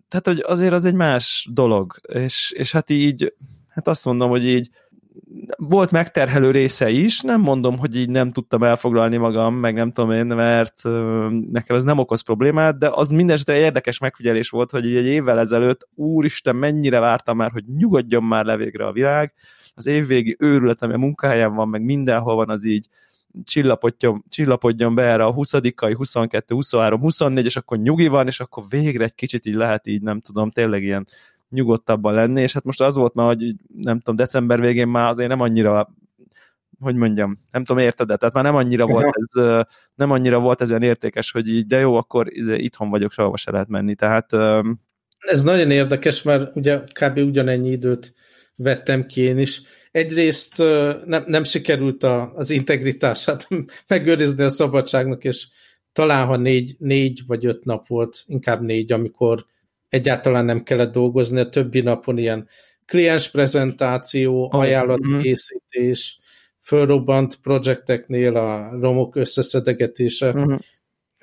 tehát, 0.08 0.26
hogy 0.26 0.42
azért 0.46 0.72
az 0.72 0.84
egy 0.84 0.94
más 0.94 1.48
dolog, 1.52 1.94
és, 2.08 2.52
és 2.56 2.72
hát 2.72 2.90
így, 2.90 3.34
hát 3.68 3.88
azt 3.88 4.04
mondom, 4.04 4.30
hogy 4.30 4.44
így 4.44 4.70
volt 5.56 5.90
megterhelő 5.90 6.50
része 6.50 6.90
is, 6.90 7.20
nem 7.20 7.40
mondom, 7.40 7.78
hogy 7.78 7.96
így 7.96 8.08
nem 8.08 8.32
tudtam 8.32 8.62
elfoglalni 8.62 9.16
magam, 9.16 9.54
meg 9.54 9.74
nem 9.74 9.92
tudom 9.92 10.10
én, 10.10 10.26
mert 10.26 10.82
nekem 11.50 11.76
ez 11.76 11.82
nem 11.84 11.98
okoz 11.98 12.20
problémát, 12.20 12.78
de 12.78 12.88
az 12.92 13.08
mindenesetre 13.08 13.56
érdekes 13.56 13.98
megfigyelés 13.98 14.50
volt, 14.50 14.70
hogy 14.70 14.86
így 14.86 14.96
egy 14.96 15.06
évvel 15.06 15.38
ezelőtt, 15.38 15.88
úristen, 15.94 16.56
mennyire 16.56 16.98
vártam 16.98 17.36
már, 17.36 17.50
hogy 17.50 17.64
nyugodjon 17.76 18.24
már 18.24 18.44
le 18.44 18.56
végre 18.56 18.86
a 18.86 18.92
világ, 18.92 19.34
az 19.74 19.86
évvégi 19.86 20.36
őrület, 20.38 20.82
ami 20.82 20.92
a 20.92 20.98
munkáján 20.98 21.54
van, 21.54 21.68
meg 21.68 21.82
mindenhol 21.82 22.34
van, 22.34 22.50
az 22.50 22.64
így 22.64 22.88
csillapodjon, 23.44 24.24
csillapodjon 24.28 24.94
be 24.94 25.02
erre 25.02 25.24
a 25.24 25.32
20 25.32 25.52
22, 25.76 26.54
23, 26.54 27.00
24, 27.00 27.44
és 27.44 27.56
akkor 27.56 27.78
nyugi 27.78 28.06
van, 28.06 28.26
és 28.26 28.40
akkor 28.40 28.64
végre 28.68 29.04
egy 29.04 29.14
kicsit 29.14 29.46
így 29.46 29.54
lehet 29.54 29.86
így, 29.86 30.02
nem 30.02 30.20
tudom, 30.20 30.50
tényleg 30.50 30.82
ilyen 30.82 31.06
nyugodtabban 31.48 32.14
lenni, 32.14 32.40
és 32.40 32.52
hát 32.52 32.64
most 32.64 32.80
az 32.80 32.96
volt 32.96 33.14
már, 33.14 33.26
hogy 33.26 33.54
nem 33.76 33.98
tudom, 33.98 34.16
december 34.16 34.60
végén 34.60 34.88
már 34.88 35.08
azért 35.08 35.28
nem 35.28 35.40
annyira 35.40 35.94
hogy 36.80 36.94
mondjam, 36.94 37.40
nem 37.50 37.64
tudom, 37.64 37.82
érted, 37.82 38.06
de 38.06 38.16
tehát 38.16 38.34
már 38.34 38.44
nem 38.44 38.54
annyira 38.54 38.86
volt 38.86 39.14
ez, 39.16 39.64
nem 39.94 40.10
annyira 40.10 40.38
volt 40.38 40.60
ez 40.60 40.70
olyan 40.70 40.82
értékes, 40.82 41.30
hogy 41.30 41.48
így, 41.48 41.66
de 41.66 41.78
jó, 41.78 41.96
akkor 41.96 42.26
izé, 42.30 42.56
itthon 42.56 42.90
vagyok, 42.90 43.12
sehova 43.12 43.36
se 43.36 43.50
lehet 43.50 43.68
menni, 43.68 43.94
tehát... 43.94 44.32
Ez 45.18 45.42
nagyon 45.42 45.70
érdekes, 45.70 46.22
mert 46.22 46.56
ugye 46.56 46.80
kb. 47.00 47.18
ugyanennyi 47.18 47.70
időt 47.70 48.14
vettem 48.56 49.06
ki 49.06 49.20
én 49.20 49.38
is. 49.38 49.62
Egyrészt 49.90 50.58
nem, 51.04 51.24
nem 51.26 51.44
sikerült 51.44 52.02
a, 52.02 52.32
az 52.32 52.50
integritását 52.50 53.48
megőrizni 53.88 54.44
a 54.44 54.48
szabadságnak, 54.48 55.24
és 55.24 55.46
talán 55.92 56.26
ha 56.26 56.36
négy, 56.36 56.76
négy 56.78 57.22
vagy 57.26 57.46
öt 57.46 57.64
nap 57.64 57.86
volt, 57.86 58.24
inkább 58.26 58.62
négy, 58.62 58.92
amikor 58.92 59.46
egyáltalán 59.88 60.44
nem 60.44 60.62
kellett 60.62 60.92
dolgozni, 60.92 61.40
a 61.40 61.48
többi 61.48 61.80
napon 61.80 62.18
ilyen 62.18 62.48
kliens 62.86 63.30
prezentáció, 63.30 64.50
ajánlatkészítés, 64.52 66.18
fölrobbant 66.60 67.36
projekteknél 67.42 68.36
a 68.36 68.78
romok 68.80 69.16
összeszedegetése, 69.16 70.30
uh-huh. 70.30 70.58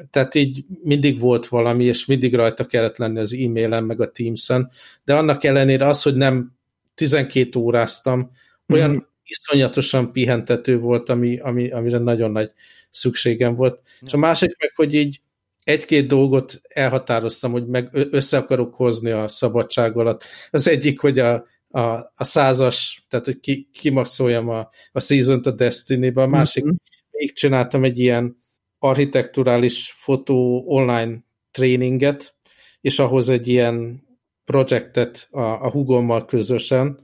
tehát 0.09 0.35
így 0.35 0.65
mindig 0.83 1.19
volt 1.19 1.47
valami, 1.47 1.83
és 1.83 2.05
mindig 2.05 2.35
rajta 2.35 2.65
kellett 2.65 2.97
lenni 2.97 3.19
az 3.19 3.33
e-mailen, 3.33 3.83
meg 3.83 4.01
a 4.01 4.11
Teams-en, 4.11 4.69
de 5.03 5.15
annak 5.15 5.43
ellenére 5.43 5.87
az, 5.87 6.01
hogy 6.01 6.15
nem 6.15 6.59
12 7.01 7.59
óráztam, 7.59 8.31
olyan 8.67 8.91
mm. 8.91 8.97
iszonyatosan 9.23 10.11
pihentető 10.11 10.79
volt, 10.79 11.09
ami, 11.09 11.39
ami, 11.39 11.71
amire 11.71 11.97
nagyon 11.97 12.31
nagy 12.31 12.51
szükségem 12.89 13.55
volt. 13.55 13.79
Ja. 13.83 14.07
És 14.07 14.13
a 14.13 14.17
másik 14.17 14.57
meg, 14.59 14.71
hogy 14.75 14.93
így 14.93 15.21
egy-két 15.63 16.07
dolgot 16.07 16.61
elhatároztam, 16.67 17.51
hogy 17.51 17.67
meg 17.67 17.89
össze 17.91 18.37
akarok 18.37 18.75
hozni 18.75 19.11
a 19.11 19.27
szabadság 19.27 19.97
alatt. 19.97 20.23
Az 20.51 20.67
egyik, 20.67 20.99
hogy 20.99 21.19
a, 21.19 21.45
a, 21.69 21.81
a 22.15 22.23
százas, 22.23 23.05
tehát 23.09 23.25
hogy 23.25 23.39
ki, 23.39 23.69
kimaxoljam 23.73 24.49
a, 24.49 24.69
a 24.91 24.99
season 24.99 25.39
a 25.43 25.51
Destiny-be, 25.51 26.21
a 26.21 26.27
másik, 26.27 26.63
mm-hmm. 26.63 26.75
még 27.11 27.33
csináltam 27.33 27.83
egy 27.83 27.99
ilyen 27.99 28.37
architekturális 28.79 29.95
fotó 29.97 30.63
online 30.67 31.23
tréninget, 31.51 32.35
és 32.81 32.99
ahhoz 32.99 33.29
egy 33.29 33.47
ilyen 33.47 34.03
projektet 34.51 35.27
a, 35.31 35.41
a 35.41 35.69
hugommal 35.69 36.25
közösen, 36.25 36.99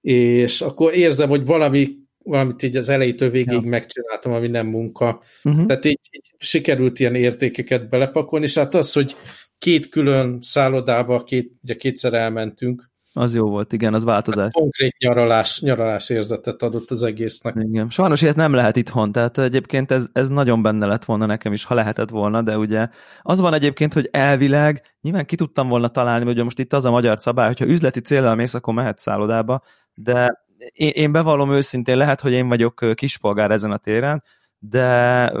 és 0.00 0.60
akkor 0.60 0.94
érzem, 0.94 1.28
hogy 1.28 1.44
valami, 1.44 1.96
valamit 2.18 2.62
így 2.62 2.76
az 2.76 2.88
elejétől 2.88 3.30
végig 3.30 3.52
ja. 3.52 3.60
megcsináltam, 3.60 4.32
ami 4.32 4.46
nem 4.46 4.66
munka. 4.66 5.22
Uh-huh. 5.44 5.66
Tehát 5.66 5.84
így, 5.84 6.00
így 6.10 6.34
sikerült 6.38 7.00
ilyen 7.00 7.14
értékeket 7.14 7.88
belepakolni, 7.88 8.44
és 8.44 8.54
hát 8.54 8.74
az, 8.74 8.92
hogy 8.92 9.16
két 9.58 9.88
külön 9.88 10.38
szállodába, 10.40 11.24
két, 11.24 11.52
ugye 11.62 11.76
kétszer 11.76 12.14
elmentünk, 12.14 12.90
az 13.16 13.34
jó 13.34 13.48
volt, 13.48 13.72
igen, 13.72 13.94
az 13.94 14.04
változás. 14.04 14.42
Hát 14.42 14.52
konkrét 14.52 14.96
nyaralás, 14.98 15.60
nyaralás 15.60 16.08
érzetet 16.08 16.62
adott 16.62 16.90
az 16.90 17.02
egésznek. 17.02 17.54
Igen. 17.58 17.90
Sajnos 17.90 18.22
ilyet 18.22 18.36
nem 18.36 18.52
lehet 18.52 18.76
itthon, 18.76 19.12
tehát 19.12 19.38
egyébként 19.38 19.90
ez, 19.90 20.06
ez 20.12 20.28
nagyon 20.28 20.62
benne 20.62 20.86
lett 20.86 21.04
volna 21.04 21.26
nekem 21.26 21.52
is, 21.52 21.64
ha 21.64 21.74
lehetett 21.74 22.10
volna, 22.10 22.42
de 22.42 22.58
ugye 22.58 22.88
az 23.22 23.40
van 23.40 23.54
egyébként, 23.54 23.92
hogy 23.92 24.08
elvileg 24.12 24.82
nyilván 25.00 25.26
ki 25.26 25.36
tudtam 25.36 25.68
volna 25.68 25.88
találni, 25.88 26.24
hogy 26.24 26.44
most 26.44 26.58
itt 26.58 26.72
az 26.72 26.84
a 26.84 26.90
magyar 26.90 27.20
szabály, 27.20 27.46
hogyha 27.46 27.66
üzleti 27.66 28.00
célral 28.00 28.34
mész, 28.34 28.54
akkor 28.54 28.74
mehet 28.74 28.98
szállodába, 28.98 29.62
de 29.94 30.44
én, 30.72 30.90
én 30.92 31.12
bevallom 31.12 31.52
őszintén, 31.52 31.96
lehet, 31.96 32.20
hogy 32.20 32.32
én 32.32 32.48
vagyok 32.48 32.84
kispolgár 32.94 33.50
ezen 33.50 33.72
a 33.72 33.76
téren, 33.76 34.22
de, 34.58 35.32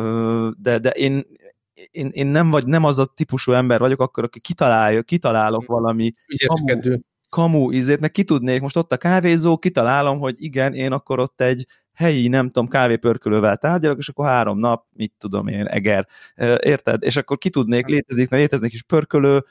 de, 0.58 0.78
de 0.78 0.90
én, 0.90 1.26
én, 1.90 2.08
én 2.12 2.26
nem, 2.26 2.50
vagy, 2.50 2.66
nem 2.66 2.84
az 2.84 2.98
a 2.98 3.06
típusú 3.14 3.52
ember 3.52 3.80
vagyok, 3.80 4.00
akkor 4.00 4.24
aki 4.24 4.40
kitalálja, 4.40 5.02
kitalálok 5.02 5.66
valami 5.66 6.12
kamu, 6.46 6.98
kamu 7.36 7.72
ízét, 7.72 8.00
meg 8.00 8.10
ki 8.10 8.24
tudnék, 8.24 8.60
most 8.60 8.76
ott 8.76 8.92
a 8.92 8.96
kávézó, 8.96 9.58
kitalálom, 9.58 10.18
hogy 10.18 10.34
igen, 10.38 10.74
én 10.74 10.92
akkor 10.92 11.18
ott 11.18 11.40
egy 11.40 11.66
helyi, 11.92 12.28
nem 12.28 12.46
tudom, 12.46 12.68
kávépörkölővel 12.68 13.56
tárgyalok, 13.56 13.98
és 13.98 14.08
akkor 14.08 14.26
három 14.26 14.58
nap, 14.58 14.84
mit 14.92 15.12
tudom 15.18 15.46
én, 15.46 15.66
eger, 15.66 16.06
érted? 16.60 17.02
És 17.02 17.16
akkor 17.16 17.38
ki 17.38 17.50
tudnék, 17.50 17.86
létezik, 17.86 18.30
léteznek 18.30 18.72
is 18.72 18.82
pörkölő, 18.82 19.44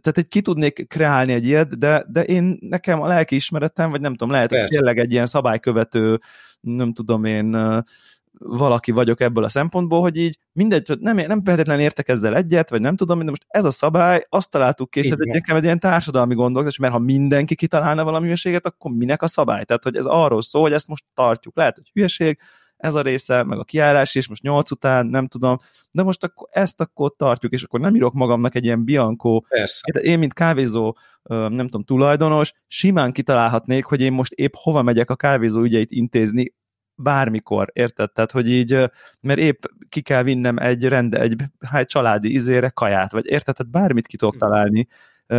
tehát 0.00 0.18
egy 0.18 0.28
ki 0.28 0.40
tudnék 0.40 0.86
kreálni 0.88 1.32
egy 1.32 1.46
ilyet, 1.46 1.78
de, 1.78 2.04
de 2.08 2.24
én 2.24 2.58
nekem 2.60 3.00
a 3.00 3.06
lelki 3.06 3.34
ismeretem, 3.34 3.90
vagy 3.90 4.00
nem 4.00 4.14
tudom, 4.14 4.30
lehet, 4.30 4.48
Persze. 4.48 4.64
hogy 4.64 4.76
tényleg 4.76 4.98
egy 4.98 5.12
ilyen 5.12 5.26
szabálykövető, 5.26 6.20
nem 6.60 6.92
tudom 6.92 7.24
én, 7.24 7.56
valaki 8.38 8.90
vagyok 8.90 9.20
ebből 9.20 9.44
a 9.44 9.48
szempontból, 9.48 10.00
hogy 10.00 10.16
így 10.16 10.38
mindegy, 10.52 10.98
nem, 10.98 11.16
nem 11.16 11.44
feltétlenül 11.44 11.82
értek 11.82 12.08
ezzel 12.08 12.36
egyet, 12.36 12.70
vagy 12.70 12.80
nem 12.80 12.96
tudom, 12.96 13.18
de 13.18 13.30
most 13.30 13.44
ez 13.48 13.64
a 13.64 13.70
szabály, 13.70 14.26
azt 14.28 14.50
találtuk 14.50 14.90
ki, 14.90 15.00
és 15.00 15.06
ez 15.10 15.16
egy, 15.18 15.32
nekem 15.32 15.56
ez 15.56 15.64
ilyen 15.64 15.80
társadalmi 15.80 16.34
gondolkodás, 16.34 16.78
mert 16.78 16.92
ha 16.92 16.98
mindenki 16.98 17.54
kitalálna 17.54 18.04
valami 18.04 18.24
hülyeséget, 18.24 18.66
akkor 18.66 18.90
minek 18.90 19.22
a 19.22 19.26
szabály? 19.26 19.64
Tehát, 19.64 19.82
hogy 19.82 19.96
ez 19.96 20.06
arról 20.06 20.42
szól, 20.42 20.62
hogy 20.62 20.72
ezt 20.72 20.88
most 20.88 21.04
tartjuk. 21.14 21.56
Lehet, 21.56 21.76
hogy 21.76 21.90
hülyeség, 21.92 22.38
ez 22.76 22.94
a 22.94 23.02
része, 23.02 23.42
meg 23.42 23.58
a 23.58 23.64
kiárás 23.64 24.14
is, 24.14 24.28
most 24.28 24.42
nyolc 24.42 24.70
után, 24.70 25.06
nem 25.06 25.26
tudom, 25.26 25.58
de 25.90 26.02
most 26.02 26.24
akkor 26.24 26.48
ezt 26.50 26.80
akkor 26.80 27.14
tartjuk, 27.16 27.52
és 27.52 27.62
akkor 27.62 27.80
nem 27.80 27.94
írok 27.94 28.12
magamnak 28.12 28.54
egy 28.54 28.64
ilyen 28.64 28.84
Bianco, 28.84 29.40
Persze. 29.40 30.00
én, 30.00 30.18
mint 30.18 30.32
kávézó, 30.32 30.96
nem 31.28 31.56
tudom, 31.56 31.84
tulajdonos, 31.84 32.52
simán 32.66 33.12
kitalálhatnék, 33.12 33.84
hogy 33.84 34.00
én 34.00 34.12
most 34.12 34.32
épp 34.32 34.52
hova 34.56 34.82
megyek 34.82 35.10
a 35.10 35.16
kávézó 35.16 35.60
ügyeit 35.60 35.90
intézni, 35.90 36.52
bármikor, 36.94 37.70
érted? 37.72 38.12
Tehát, 38.12 38.30
hogy 38.30 38.50
így, 38.50 38.90
mert 39.20 39.38
épp 39.38 39.62
ki 39.88 40.00
kell 40.00 40.22
vinnem 40.22 40.58
egy 40.58 40.84
rende, 40.84 41.20
egy, 41.20 41.36
egy 41.72 41.86
családi 41.86 42.32
izére 42.32 42.68
kaját, 42.68 43.12
vagy 43.12 43.26
érted? 43.26 43.54
Tehát 43.56 43.72
bármit 43.72 44.06
ki 44.06 44.16
tudok 44.16 44.34
hm. 44.34 44.40
találni, 44.40 44.86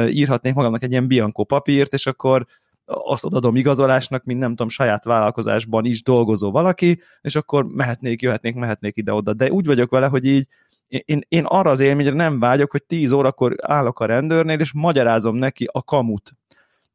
írhatnék 0.07 0.53
magamnak 0.53 0.83
egy 0.83 0.91
ilyen 0.91 1.07
Bianco 1.07 1.43
papírt, 1.43 1.93
és 1.93 2.05
akkor 2.05 2.45
azt 2.85 3.25
odadom 3.25 3.55
igazolásnak, 3.55 4.23
mint 4.23 4.39
nem 4.39 4.49
tudom, 4.49 4.69
saját 4.69 5.03
vállalkozásban 5.03 5.85
is 5.85 6.03
dolgozó 6.03 6.51
valaki, 6.51 7.01
és 7.21 7.35
akkor 7.35 7.65
mehetnék, 7.65 8.21
jöhetnék, 8.21 8.55
mehetnék 8.55 8.97
ide-oda. 8.97 9.33
De 9.33 9.51
úgy 9.51 9.65
vagyok 9.65 9.89
vele, 9.91 10.07
hogy 10.07 10.25
így 10.25 10.47
én, 10.87 11.21
én 11.27 11.43
arra 11.45 11.69
az 11.71 11.79
élményre 11.79 12.13
nem 12.13 12.39
vágyok, 12.39 12.71
hogy 12.71 12.83
10 12.83 13.11
órakor 13.11 13.55
állok 13.61 13.99
a 13.99 14.05
rendőrnél, 14.05 14.59
és 14.59 14.73
magyarázom 14.73 15.35
neki 15.35 15.67
a 15.71 15.83
kamut. 15.83 16.31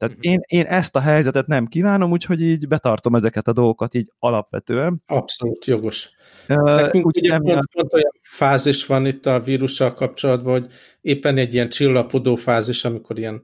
Tehát 0.01 0.17
uh-huh. 0.17 0.33
én, 0.33 0.41
én 0.47 0.65
ezt 0.65 0.97
a 0.97 1.01
helyzetet 1.01 1.47
nem 1.47 1.67
kívánom, 1.67 2.11
úgyhogy 2.11 2.43
így 2.43 2.69
betartom 2.69 3.15
ezeket 3.15 3.49
a 3.49 3.53
dolgokat 3.53 3.95
így 3.95 4.11
alapvetően. 4.19 5.03
Abszolút 5.07 5.65
jogos. 5.65 6.11
Nekünk 6.47 7.07
uh, 7.07 7.13
ugye 7.15 7.31
nem 7.31 7.43
pont, 7.43 7.71
pont 7.73 7.93
olyan 7.93 8.13
fázis 8.23 8.87
van 8.87 9.07
itt 9.07 9.27
a 9.27 9.41
vírussal 9.41 9.95
kapcsolatban, 9.95 10.61
hogy 10.61 10.71
éppen 11.01 11.37
egy 11.37 11.55
ilyen 11.55 11.69
csillapodó 11.69 12.35
fázis, 12.35 12.85
amikor 12.85 13.19
ilyen 13.19 13.43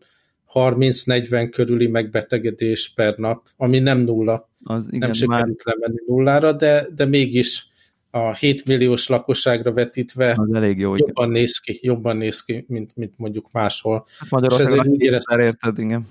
30-40 0.52 1.48
körüli 1.52 1.86
megbetegedés 1.86 2.92
per 2.94 3.16
nap, 3.16 3.46
ami 3.56 3.78
nem 3.78 3.98
nulla. 3.98 4.50
Az 4.64 4.86
igen, 4.86 4.98
nem 4.98 5.12
sikerült 5.12 5.64
már... 5.64 5.74
lemenni 5.74 6.02
nullára, 6.06 6.52
de, 6.52 6.86
de 6.94 7.04
mégis 7.04 7.68
a 8.10 8.34
7 8.34 8.64
milliós 8.64 9.08
lakosságra 9.08 9.72
vetítve 9.72 10.34
az 10.36 10.54
elég 10.54 10.78
jó, 10.78 10.96
jobban 10.96 11.30
igen. 11.30 11.40
néz 11.40 11.58
ki, 11.58 11.78
jobban 11.82 12.16
néz 12.16 12.44
ki, 12.44 12.64
mint, 12.68 12.90
mint 12.94 13.12
mondjuk 13.16 13.52
máshol. 13.52 14.06
Hát 14.18 14.30
Magyarországon 14.30 14.86
úgy 14.86 15.02
éreztük, 15.02 15.40
érted, 15.40 15.78
igen. 15.78 16.06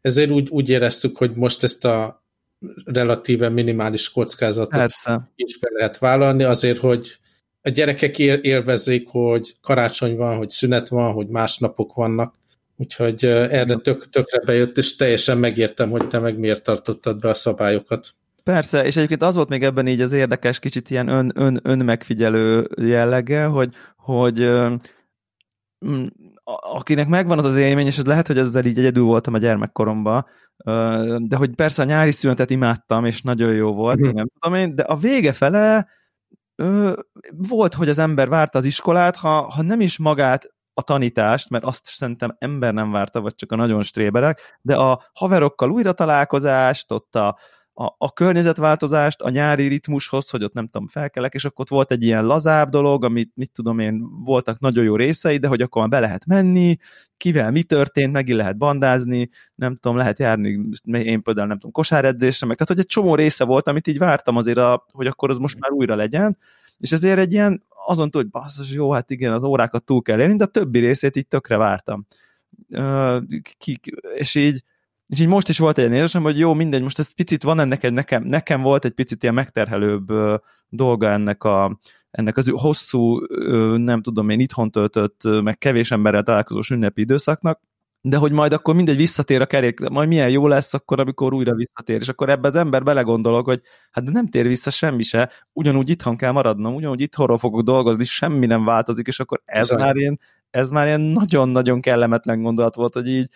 Ezért 0.00 0.30
úgy, 0.30 0.48
úgy 0.50 0.68
éreztük, 0.68 1.16
hogy 1.16 1.34
most 1.34 1.62
ezt 1.62 1.84
a 1.84 2.24
relatíve 2.84 3.48
minimális 3.48 4.10
kockázatot 4.10 4.70
Persze. 4.70 5.30
is 5.36 5.58
be 5.58 5.68
lehet 5.72 5.98
vállalni, 5.98 6.42
azért, 6.42 6.78
hogy 6.78 7.18
a 7.62 7.68
gyerekek 7.68 8.18
élvezzék, 8.18 9.08
hogy 9.08 9.56
karácsony 9.60 10.16
van, 10.16 10.36
hogy 10.36 10.50
szünet 10.50 10.88
van, 10.88 11.12
hogy 11.12 11.28
más 11.28 11.58
napok 11.58 11.94
vannak, 11.94 12.34
úgyhogy 12.76 13.24
erre 13.24 13.76
tök, 13.76 14.08
tökre 14.08 14.40
bejött, 14.40 14.78
és 14.78 14.96
teljesen 14.96 15.38
megértem, 15.38 15.90
hogy 15.90 16.06
te 16.06 16.18
meg 16.18 16.38
miért 16.38 16.62
tartottad 16.62 17.18
be 17.18 17.28
a 17.28 17.34
szabályokat. 17.34 18.14
Persze, 18.42 18.84
és 18.84 18.96
egyébként 18.96 19.22
az 19.22 19.34
volt 19.34 19.48
még 19.48 19.62
ebben 19.62 19.86
így 19.86 20.00
az 20.00 20.12
érdekes, 20.12 20.58
kicsit 20.58 20.90
ilyen 20.90 21.08
ön, 21.08 21.32
ön, 21.34 21.60
önmegfigyelő 21.62 22.68
jellege, 22.76 23.44
hogy, 23.44 23.74
hogy 23.96 24.50
akinek 26.44 27.08
megvan 27.08 27.38
az 27.38 27.44
az 27.44 27.56
élmény, 27.56 27.86
és 27.86 27.98
ez 27.98 28.06
lehet, 28.06 28.26
hogy 28.26 28.38
ezzel 28.38 28.64
így 28.64 28.78
egyedül 28.78 29.04
voltam 29.04 29.34
a 29.34 29.38
gyermekkoromban, 29.38 30.26
de 31.18 31.36
hogy 31.36 31.54
persze 31.54 31.82
a 31.82 31.86
nyári 31.86 32.10
szünetet 32.10 32.50
imádtam, 32.50 33.04
és 33.04 33.22
nagyon 33.22 33.52
jó 33.52 33.72
volt, 33.72 34.00
mm. 34.00 34.10
nem 34.10 34.26
tudom 34.38 34.58
én, 34.58 34.74
de 34.74 34.82
a 34.82 34.96
vége 34.96 35.32
fele 35.32 35.88
volt, 37.30 37.74
hogy 37.74 37.88
az 37.88 37.98
ember 37.98 38.28
várta 38.28 38.58
az 38.58 38.64
iskolát, 38.64 39.16
ha, 39.16 39.50
ha 39.50 39.62
nem 39.62 39.80
is 39.80 39.98
magát 39.98 40.54
a 40.74 40.82
tanítást, 40.82 41.50
mert 41.50 41.64
azt 41.64 41.86
szerintem 41.86 42.36
ember 42.38 42.74
nem 42.74 42.90
várta, 42.90 43.20
vagy 43.20 43.34
csak 43.34 43.52
a 43.52 43.56
nagyon 43.56 43.82
stréberek, 43.82 44.58
de 44.60 44.76
a 44.76 45.10
haverokkal 45.12 45.70
újra 45.70 45.92
találkozást, 45.92 46.92
ott 46.92 47.14
a, 47.14 47.38
a, 47.76 47.94
a 47.98 48.12
környezetváltozást 48.12 49.20
a 49.20 49.30
nyári 49.30 49.66
ritmushoz, 49.66 50.30
hogy 50.30 50.44
ott 50.44 50.52
nem 50.52 50.66
tudom, 50.66 50.88
felkelek, 50.88 51.34
és 51.34 51.44
akkor 51.44 51.60
ott 51.60 51.70
volt 51.70 51.90
egy 51.90 52.02
ilyen 52.02 52.24
lazább 52.24 52.68
dolog, 52.68 53.04
amit 53.04 53.32
mit 53.34 53.52
tudom 53.52 53.78
én, 53.78 54.02
voltak 54.24 54.58
nagyon 54.58 54.84
jó 54.84 54.96
részei, 54.96 55.38
de 55.38 55.48
hogy 55.48 55.60
akkor 55.60 55.88
be 55.88 56.00
lehet 56.00 56.26
menni, 56.26 56.76
kivel 57.16 57.50
mi 57.50 57.62
történt, 57.62 58.12
megint 58.12 58.38
lehet 58.38 58.56
bandázni, 58.56 59.28
nem 59.54 59.76
tudom, 59.76 59.96
lehet 59.96 60.18
járni, 60.18 60.68
én 60.84 61.22
például 61.22 61.46
nem 61.46 61.56
tudom, 61.56 61.72
kosáredzésre, 61.72 62.46
meg 62.46 62.56
tehát 62.56 62.72
hogy 62.72 62.82
egy 62.82 62.86
csomó 62.86 63.14
része 63.14 63.44
volt, 63.44 63.68
amit 63.68 63.86
így 63.86 63.98
vártam 63.98 64.36
azért, 64.36 64.58
a, 64.58 64.86
hogy 64.92 65.06
akkor 65.06 65.30
az 65.30 65.38
most 65.38 65.58
már 65.58 65.70
újra 65.70 65.94
legyen, 65.94 66.38
és 66.78 66.92
ezért 66.92 67.18
egy 67.18 67.32
ilyen, 67.32 67.62
azon 67.86 68.10
túl, 68.10 68.22
hogy 68.22 68.30
basszus, 68.30 68.72
jó, 68.72 68.92
hát 68.92 69.10
igen, 69.10 69.32
az 69.32 69.42
órákat 69.42 69.84
túl 69.84 70.02
kell 70.02 70.20
élni, 70.20 70.36
de 70.36 70.44
a 70.44 70.46
többi 70.46 70.78
részét 70.78 71.16
így 71.16 71.26
tökre 71.26 71.56
vártam. 71.56 72.06
Ki, 73.58 73.80
és 74.14 74.34
így 74.34 74.62
és 75.06 75.20
így 75.20 75.26
most 75.26 75.48
is 75.48 75.58
volt 75.58 75.78
egy 75.78 75.92
érzésem, 75.92 76.22
hogy 76.22 76.38
jó, 76.38 76.54
mindegy, 76.54 76.82
most 76.82 76.98
ez 76.98 77.14
picit 77.14 77.42
van 77.42 77.60
ennek 77.60 77.82
egy, 77.82 77.92
nekem, 77.92 78.22
nekem 78.22 78.62
volt 78.62 78.84
egy 78.84 78.92
picit 78.92 79.22
ilyen 79.22 79.34
megterhelőbb 79.34 80.12
dolga 80.68 81.10
ennek 81.10 81.44
a, 81.44 81.78
ennek 82.10 82.36
az 82.36 82.50
hosszú, 82.52 83.18
nem 83.76 84.02
tudom 84.02 84.28
én, 84.28 84.40
itthon 84.40 84.70
töltött, 84.70 85.20
meg 85.42 85.58
kevés 85.58 85.90
emberrel 85.90 86.22
találkozós 86.22 86.70
ünnepi 86.70 87.00
időszaknak, 87.00 87.60
de 88.06 88.16
hogy 88.16 88.32
majd 88.32 88.52
akkor 88.52 88.74
mindegy 88.74 88.96
visszatér 88.96 89.40
a 89.40 89.46
kerék, 89.46 89.80
majd 89.80 90.08
milyen 90.08 90.30
jó 90.30 90.46
lesz 90.46 90.74
akkor, 90.74 91.00
amikor 91.00 91.34
újra 91.34 91.54
visszatér, 91.54 92.00
és 92.00 92.08
akkor 92.08 92.28
ebbe 92.28 92.48
az 92.48 92.56
ember 92.56 92.82
belegondolok, 92.82 93.46
hogy 93.46 93.60
hát 93.90 94.04
de 94.04 94.10
nem 94.10 94.26
tér 94.26 94.46
vissza 94.46 94.70
semmi 94.70 95.02
se, 95.02 95.30
ugyanúgy 95.52 95.88
itthon 95.88 96.16
kell 96.16 96.30
maradnom, 96.30 96.74
ugyanúgy 96.74 97.00
itthonról 97.00 97.38
fogok 97.38 97.62
dolgozni, 97.62 98.04
semmi 98.04 98.46
nem 98.46 98.64
változik, 98.64 99.06
és 99.06 99.20
akkor 99.20 99.42
ez 99.44 99.68
Bizony. 99.68 99.84
már 99.84 99.96
ilyen, 99.96 100.20
ez 100.50 100.70
már 100.70 100.86
ilyen 100.86 101.00
nagyon-nagyon 101.00 101.80
kellemetlen 101.80 102.42
gondolat 102.42 102.74
volt, 102.74 102.94
hogy 102.94 103.08
így 103.08 103.28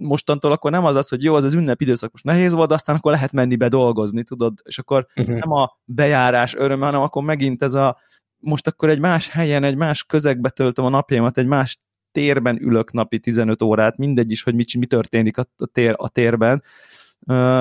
mostantól 0.00 0.52
akkor 0.52 0.70
nem 0.70 0.84
az 0.84 0.96
az, 0.96 1.08
hogy 1.08 1.22
jó, 1.22 1.34
az 1.34 1.44
az 1.44 1.54
ünnep 1.54 1.80
időszak 1.80 2.12
most 2.12 2.24
nehéz 2.24 2.52
volt, 2.52 2.72
aztán 2.72 2.96
akkor 2.96 3.12
lehet 3.12 3.32
menni 3.32 3.56
be 3.56 3.68
dolgozni, 3.68 4.22
tudod, 4.22 4.58
és 4.62 4.78
akkor 4.78 5.06
uh-huh. 5.16 5.38
nem 5.38 5.52
a 5.52 5.78
bejárás 5.84 6.54
öröm, 6.54 6.80
hanem 6.80 7.00
akkor 7.00 7.22
megint 7.22 7.62
ez 7.62 7.74
a 7.74 7.98
most 8.40 8.66
akkor 8.66 8.88
egy 8.88 9.00
más 9.00 9.28
helyen, 9.28 9.64
egy 9.64 9.76
más 9.76 10.04
közegbe 10.04 10.48
töltöm 10.50 10.84
a 10.84 10.88
napjaimat, 10.88 11.38
egy 11.38 11.46
más 11.46 11.80
térben 12.12 12.62
ülök 12.62 12.92
napi 12.92 13.18
15 13.18 13.62
órát, 13.62 13.96
mindegy 13.96 14.30
is, 14.30 14.42
hogy 14.42 14.54
mi, 14.54 14.64
mi 14.78 14.86
történik 14.86 15.38
a, 15.38 15.46
tér, 15.72 15.94
a 15.96 16.08
térben, 16.08 16.62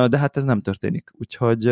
de 0.08 0.17
hát 0.17 0.38
ez 0.38 0.43
nem 0.43 0.62
történik. 0.62 1.12
Úgyhogy 1.19 1.71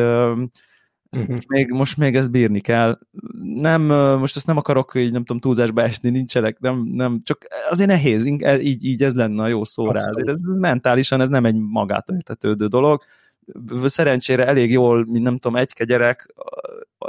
Uh-huh. 1.11 1.29
Most, 1.29 1.47
még, 1.47 1.69
most 1.69 1.97
még 1.97 2.15
ezt 2.15 2.31
bírni 2.31 2.59
kell. 2.59 2.99
Nem, 3.41 3.81
most 4.19 4.35
ezt 4.35 4.47
nem 4.47 4.57
akarok 4.57 4.91
így, 4.95 5.11
nem 5.11 5.23
tudom, 5.23 5.39
túlzásba 5.39 5.81
esni, 5.81 6.09
nincsenek, 6.09 6.59
nem, 6.59 6.89
nem, 6.93 7.21
csak 7.23 7.45
azért 7.69 7.89
nehéz, 7.89 8.25
így, 8.59 8.85
így 8.85 9.03
ez 9.03 9.13
lenne 9.13 9.43
a 9.43 9.47
jó 9.47 9.63
szó 9.63 9.91
rá. 9.91 9.99
Ez, 9.99 10.27
ez, 10.27 10.35
mentálisan 10.59 11.21
ez 11.21 11.29
nem 11.29 11.45
egy 11.45 11.55
magától 11.55 12.15
értetődő 12.15 12.67
dolog. 12.67 13.03
Szerencsére 13.85 14.45
elég 14.45 14.71
jól, 14.71 15.05
mint 15.05 15.23
nem 15.23 15.37
tudom, 15.37 15.57
egy 15.57 15.73
gyerek, 15.85 16.33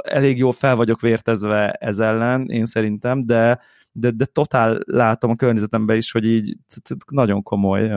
elég 0.03 0.37
jól 0.37 0.51
fel 0.51 0.75
vagyok 0.75 1.01
vértezve 1.01 1.71
ez 1.71 1.99
ellen, 1.99 2.49
én 2.49 2.65
szerintem, 2.65 3.25
de, 3.25 3.59
de, 3.91 4.11
de 4.11 4.25
totál 4.25 4.79
látom 4.85 5.31
a 5.31 5.35
környezetemben 5.35 5.97
is, 5.97 6.11
hogy 6.11 6.25
így 6.25 6.57
nagyon 7.11 7.43
komoly 7.43 7.91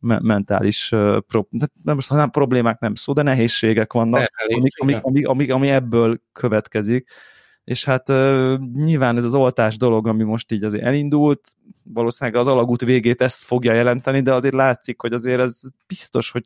mentális 0.00 0.88
pro, 1.26 1.46
nem 1.82 1.94
most 1.94 2.10
nem 2.10 2.30
problémák 2.30 2.78
nem 2.78 2.94
szó, 2.94 3.12
de 3.12 3.22
nehézségek 3.22 3.92
vannak, 3.92 4.30
amik, 4.48 4.80
amik, 4.80 4.98
amik, 5.02 5.26
amik, 5.28 5.52
ami 5.52 5.68
ebből 5.68 6.20
következik. 6.32 7.10
És 7.64 7.84
hát 7.84 8.08
uh, 8.08 8.58
nyilván 8.74 9.16
ez 9.16 9.24
az 9.24 9.34
oltás 9.34 9.76
dolog, 9.76 10.06
ami 10.06 10.22
most 10.22 10.52
így 10.52 10.64
azért 10.64 10.84
elindult, 10.84 11.48
valószínűleg 11.82 12.40
az 12.40 12.48
alagút 12.48 12.80
végét 12.80 13.20
ezt 13.20 13.42
fogja 13.42 13.72
jelenteni, 13.72 14.22
de 14.22 14.34
azért 14.34 14.54
látszik, 14.54 15.00
hogy 15.00 15.12
azért 15.12 15.40
ez 15.40 15.60
biztos, 15.86 16.30
hogy 16.30 16.44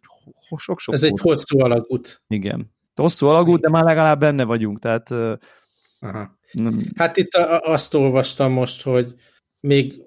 sok-sok... 0.56 0.94
Ez 0.94 1.02
egy 1.02 1.18
hosszú 1.20 1.60
alagút. 1.60 2.22
Igen. 2.28 2.72
Hosszú 2.94 3.26
alagút, 3.26 3.60
de 3.60 3.68
már 3.68 3.84
legalább 3.84 4.20
benne 4.20 4.44
vagyunk, 4.44 4.78
tehát... 4.78 5.10
Uh, 5.10 5.32
Aha. 6.00 6.38
Nem... 6.52 6.82
Hát 6.96 7.16
itt 7.16 7.32
a, 7.32 7.58
azt 7.60 7.94
olvastam 7.94 8.52
most, 8.52 8.82
hogy 8.82 9.14
még 9.60 10.02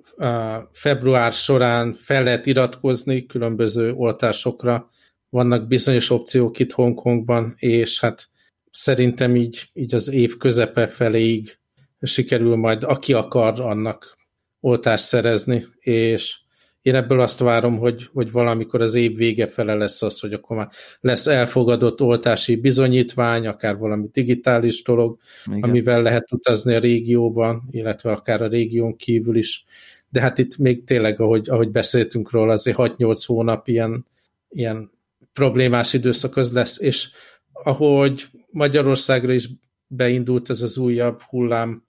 február 0.71 1.34
során 1.34 1.97
fel 2.01 2.23
lehet 2.23 2.45
iratkozni 2.45 3.25
különböző 3.25 3.93
oltásokra, 3.93 4.89
vannak 5.30 5.67
bizonyos 5.67 6.10
opciók 6.10 6.60
itt 6.60 6.71
Hongkongban, 6.71 7.53
és 7.58 7.99
hát 7.99 8.30
szerintem 8.71 9.36
így, 9.36 9.69
így 9.73 9.95
az 9.95 10.10
év 10.10 10.38
közepe 10.38 10.88
feléig 10.88 11.60
sikerül 12.01 12.56
majd, 12.56 12.84
aki 12.84 13.13
akar, 13.13 13.62
annak 13.62 14.17
oltást 14.60 15.03
szerezni, 15.03 15.65
és 15.80 16.36
én 16.82 16.95
ebből 16.95 17.19
azt 17.19 17.39
várom, 17.39 17.77
hogy, 17.77 18.08
hogy 18.13 18.32
valamikor 18.32 18.82
az 18.82 18.95
év 18.95 19.15
vége 19.15 19.47
fele 19.47 19.73
lesz 19.73 20.01
az, 20.01 20.19
hogy 20.19 20.34
akkor 20.34 20.58
már 20.58 20.69
lesz 20.99 21.27
elfogadott 21.27 22.01
oltási 22.01 22.56
bizonyítvány, 22.56 23.47
akár 23.47 23.77
valami 23.77 24.08
digitális 24.12 24.84
dolog, 24.84 25.17
Igen. 25.45 25.62
amivel 25.62 26.01
lehet 26.01 26.32
utazni 26.32 26.75
a 26.75 26.80
régióban, 26.80 27.67
illetve 27.71 28.12
akár 28.12 28.41
a 28.41 28.47
régión 28.47 28.95
kívül 28.95 29.36
is 29.36 29.65
de 30.10 30.22
hát 30.22 30.38
itt 30.38 30.58
még 30.58 30.84
tényleg, 30.84 31.20
ahogy, 31.20 31.50
ahogy 31.50 31.70
beszéltünk 31.70 32.32
róla, 32.32 32.54
azért 32.54 32.78
6-8 32.80 33.24
hónap 33.26 33.67
ilyen, 33.67 34.06
ilyen 34.50 34.91
problémás 35.34 35.93
időszak 35.93 36.38
az 36.38 36.52
lesz, 36.52 36.80
és 36.80 37.10
ahogy 37.52 38.28
Magyarországra 38.50 39.34
is 39.34 39.50
beindult 39.88 40.50
ez 40.50 40.62
az 40.62 40.78
újabb 40.78 41.22
hullám 41.22 41.86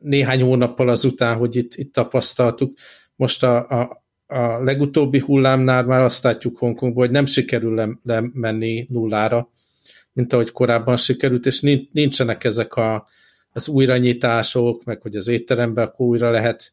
néhány 0.00 0.42
hónappal 0.42 0.88
azután, 0.88 1.36
hogy 1.36 1.56
itt, 1.56 1.74
itt 1.74 1.92
tapasztaltuk, 1.92 2.78
most 3.16 3.42
a, 3.42 3.68
a, 3.68 4.04
a 4.26 4.62
legutóbbi 4.62 5.18
hullámnál 5.18 5.84
már 5.84 6.00
azt 6.00 6.22
látjuk 6.22 6.58
Hongkongból, 6.58 7.02
hogy 7.04 7.12
nem 7.12 7.26
sikerül 7.26 7.98
lemenni 8.02 8.86
nullára, 8.90 9.50
mint 10.12 10.32
ahogy 10.32 10.50
korábban 10.52 10.96
sikerült, 10.96 11.46
és 11.46 11.60
nincsenek 11.92 12.44
ezek 12.44 12.74
a, 12.74 13.06
az 13.52 13.68
újranyitások, 13.68 14.84
meg 14.84 15.02
hogy 15.02 15.16
az 15.16 15.28
étterembe 15.28 15.82
akkor 15.82 16.06
újra 16.06 16.30
lehet 16.30 16.70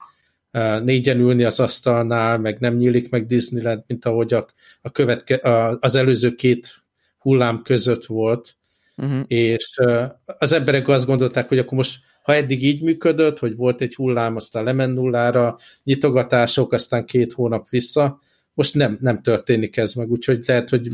négyen 0.84 1.20
ülni 1.20 1.44
az 1.44 1.60
asztalnál, 1.60 2.38
meg 2.38 2.60
nem 2.60 2.76
nyílik 2.76 3.10
meg 3.10 3.26
Disneyland, 3.26 3.84
mint 3.88 4.06
ahogy 4.06 4.34
a, 4.34 4.48
a 4.82 4.90
követke, 4.90 5.36
a, 5.36 5.78
az 5.82 5.96
előző 5.96 6.36
két 6.36 6.84
hullám 7.18 7.62
között 7.64 8.06
volt, 8.06 8.56
uh-huh. 8.98 9.24
és 9.28 9.80
az 10.26 10.52
emberek 10.52 10.88
azt 10.88 11.06
gondolták, 11.06 11.48
hogy 11.48 11.58
akkor 11.58 11.78
most, 11.78 12.00
ha 12.24 12.34
eddig 12.34 12.64
így 12.64 12.82
működött, 12.82 13.40
hogy 13.40 13.56
volt 13.56 13.82
egy 13.82 13.96
hullám, 13.96 14.36
aztán 14.36 14.64
lemen 14.64 14.90
nullára, 14.90 15.58
nyitogatások, 15.84 16.74
aztán 16.74 17.06
két 17.06 17.34
hónap 17.34 17.70
vissza, 17.70 18.20
most 18.54 18.74
nem, 18.74 18.98
nem 19.02 19.22
történik 19.22 19.78
ez 19.78 19.94
meg, 19.94 20.12
úgyhogy 20.12 20.44
lehet, 20.46 20.70
hogy 20.70 20.90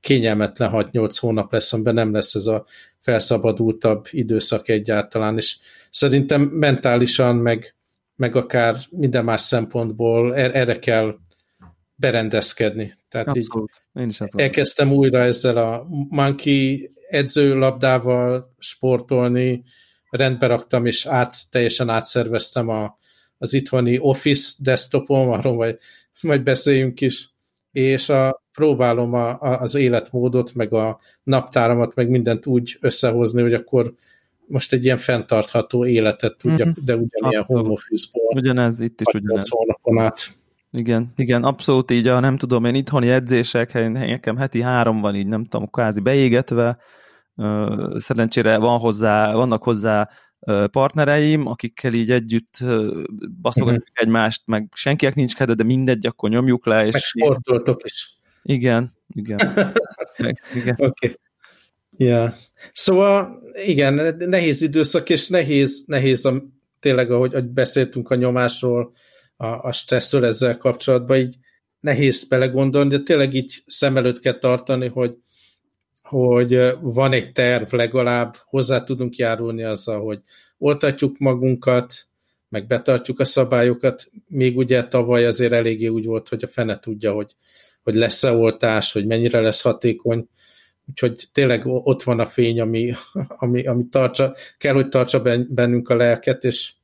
kényelmetlen 0.00 0.70
6-8 0.72 1.16
hónap 1.20 1.52
lesz, 1.52 1.72
amiben 1.72 1.94
nem 1.94 2.12
lesz 2.12 2.34
ez 2.34 2.46
a 2.46 2.66
felszabadultabb 3.00 4.06
időszak 4.10 4.68
egyáltalán, 4.68 5.36
és 5.36 5.58
szerintem 5.90 6.42
mentálisan, 6.42 7.36
meg, 7.36 7.75
meg 8.16 8.36
akár 8.36 8.76
minden 8.90 9.24
más 9.24 9.40
szempontból 9.40 10.36
er, 10.36 10.56
erre 10.56 10.78
kell 10.78 11.16
berendezkedni. 11.94 12.92
Tehát 13.08 13.26
Abszolút. 13.26 13.70
így 13.94 14.02
Én 14.02 14.08
is 14.08 14.20
elkezdtem 14.20 14.92
újra 14.92 15.18
ezzel 15.18 15.56
a 15.56 15.86
Monkey 16.08 16.90
edzőlabdával 17.08 18.54
sportolni, 18.58 19.62
rendbe 20.10 20.46
raktam, 20.46 20.86
és 20.86 21.06
át, 21.06 21.36
teljesen 21.50 21.88
átszerveztem 21.88 22.68
a, 22.68 22.98
az 23.38 23.52
itthoni 23.52 23.98
Office 23.98 24.54
desktopom, 24.62 25.30
arról 25.30 25.54
majd, 25.54 25.78
majd 26.22 26.42
beszéljünk 26.42 27.00
is, 27.00 27.30
és 27.72 28.08
a, 28.08 28.42
próbálom 28.52 29.14
a, 29.14 29.28
a, 29.28 29.60
az 29.60 29.74
életmódot, 29.74 30.54
meg 30.54 30.72
a 30.72 31.00
naptáramat, 31.22 31.94
meg 31.94 32.08
mindent 32.08 32.46
úgy 32.46 32.76
összehozni, 32.80 33.42
hogy 33.42 33.54
akkor 33.54 33.94
most 34.46 34.72
egy 34.72 34.84
ilyen 34.84 34.98
fenntartható 34.98 35.86
életet 35.86 36.36
tudjak, 36.36 36.68
uh-huh. 36.68 36.84
de 36.84 36.96
ugyanilyen 36.96 37.42
home 37.42 37.70
office-ból. 37.70 38.36
Ugyanez, 38.36 38.80
itt 38.80 39.00
is 39.00 39.14
ugyanez. 39.14 39.48
át. 39.96 40.28
Igen, 40.70 41.12
igen, 41.16 41.44
abszolút 41.44 41.90
így 41.90 42.06
a 42.06 42.20
nem 42.20 42.36
tudom, 42.36 42.64
én 42.64 42.74
itthoni 42.74 43.08
edzések, 43.08 43.72
nekem 43.92 44.36
heti 44.36 44.60
három 44.60 45.00
van 45.00 45.14
így, 45.14 45.26
nem 45.26 45.44
tudom, 45.44 45.70
kvázi 45.70 46.00
beégetve, 46.00 46.78
szerencsére 47.96 48.58
van 48.58 48.78
hozzá, 48.78 49.34
vannak 49.34 49.62
hozzá 49.62 50.08
partnereim, 50.70 51.46
akikkel 51.46 51.92
így 51.92 52.10
együtt 52.10 52.58
baszogatjuk 53.40 53.88
uh-huh. 53.88 54.06
egymást, 54.06 54.42
meg 54.46 54.68
senkinek 54.74 55.14
nincs 55.14 55.34
kedve, 55.34 55.54
de 55.54 55.64
mindegy, 55.64 56.06
akkor 56.06 56.30
nyomjuk 56.30 56.66
le. 56.66 56.86
És 56.86 56.92
meg 56.92 57.02
sportoltok 57.02 57.80
is. 57.84 58.18
Igen, 58.42 58.92
igen. 59.08 59.38
igen. 60.54 60.74
Oké. 60.78 60.86
Okay. 60.86 61.16
Yeah. 61.96 62.32
Szóval 62.72 63.42
igen, 63.64 64.16
nehéz 64.18 64.62
időszak, 64.62 65.08
és 65.08 65.28
nehéz, 65.28 65.84
nehéz 65.86 66.24
a, 66.24 66.42
tényleg, 66.80 67.10
ahogy, 67.10 67.44
beszéltünk 67.44 68.10
a 68.10 68.14
nyomásról, 68.14 68.92
a, 69.36 69.46
a 69.46 69.72
stresszről 69.72 70.24
ezzel 70.24 70.58
kapcsolatban, 70.58 71.16
így 71.16 71.36
nehéz 71.80 72.28
belegondolni, 72.28 72.88
de 72.88 73.02
tényleg 73.02 73.34
így 73.34 73.62
szem 73.66 73.96
előtt 73.96 74.20
kell 74.20 74.38
tartani, 74.38 74.88
hogy, 74.88 75.14
hogy 76.02 76.58
van 76.80 77.12
egy 77.12 77.32
terv 77.32 77.72
legalább, 77.72 78.36
hozzá 78.44 78.82
tudunk 78.82 79.16
járulni 79.16 79.62
azzal, 79.62 80.00
hogy 80.00 80.20
oltatjuk 80.58 81.18
magunkat, 81.18 82.08
meg 82.48 82.66
betartjuk 82.66 83.20
a 83.20 83.24
szabályokat. 83.24 84.10
Még 84.28 84.56
ugye 84.56 84.82
tavaly 84.82 85.26
azért 85.26 85.52
eléggé 85.52 85.86
úgy 85.86 86.04
volt, 86.04 86.28
hogy 86.28 86.44
a 86.44 86.48
fene 86.48 86.78
tudja, 86.78 87.12
hogy, 87.12 87.34
hogy 87.82 87.94
lesz-e 87.94 88.32
oltás, 88.32 88.92
hogy 88.92 89.06
mennyire 89.06 89.40
lesz 89.40 89.60
hatékony. 89.60 90.28
Úgyhogy 90.90 91.24
tényleg 91.32 91.62
ott 91.64 92.02
van 92.02 92.20
a 92.20 92.26
fény, 92.26 92.60
ami, 92.60 92.92
ami, 93.28 93.66
ami 93.66 93.88
tartsa, 93.88 94.34
kell, 94.58 94.74
hogy 94.74 94.88
tartsa 94.88 95.22
bennünk 95.48 95.88
a 95.88 95.96
lelket, 95.96 96.44
és 96.44 96.74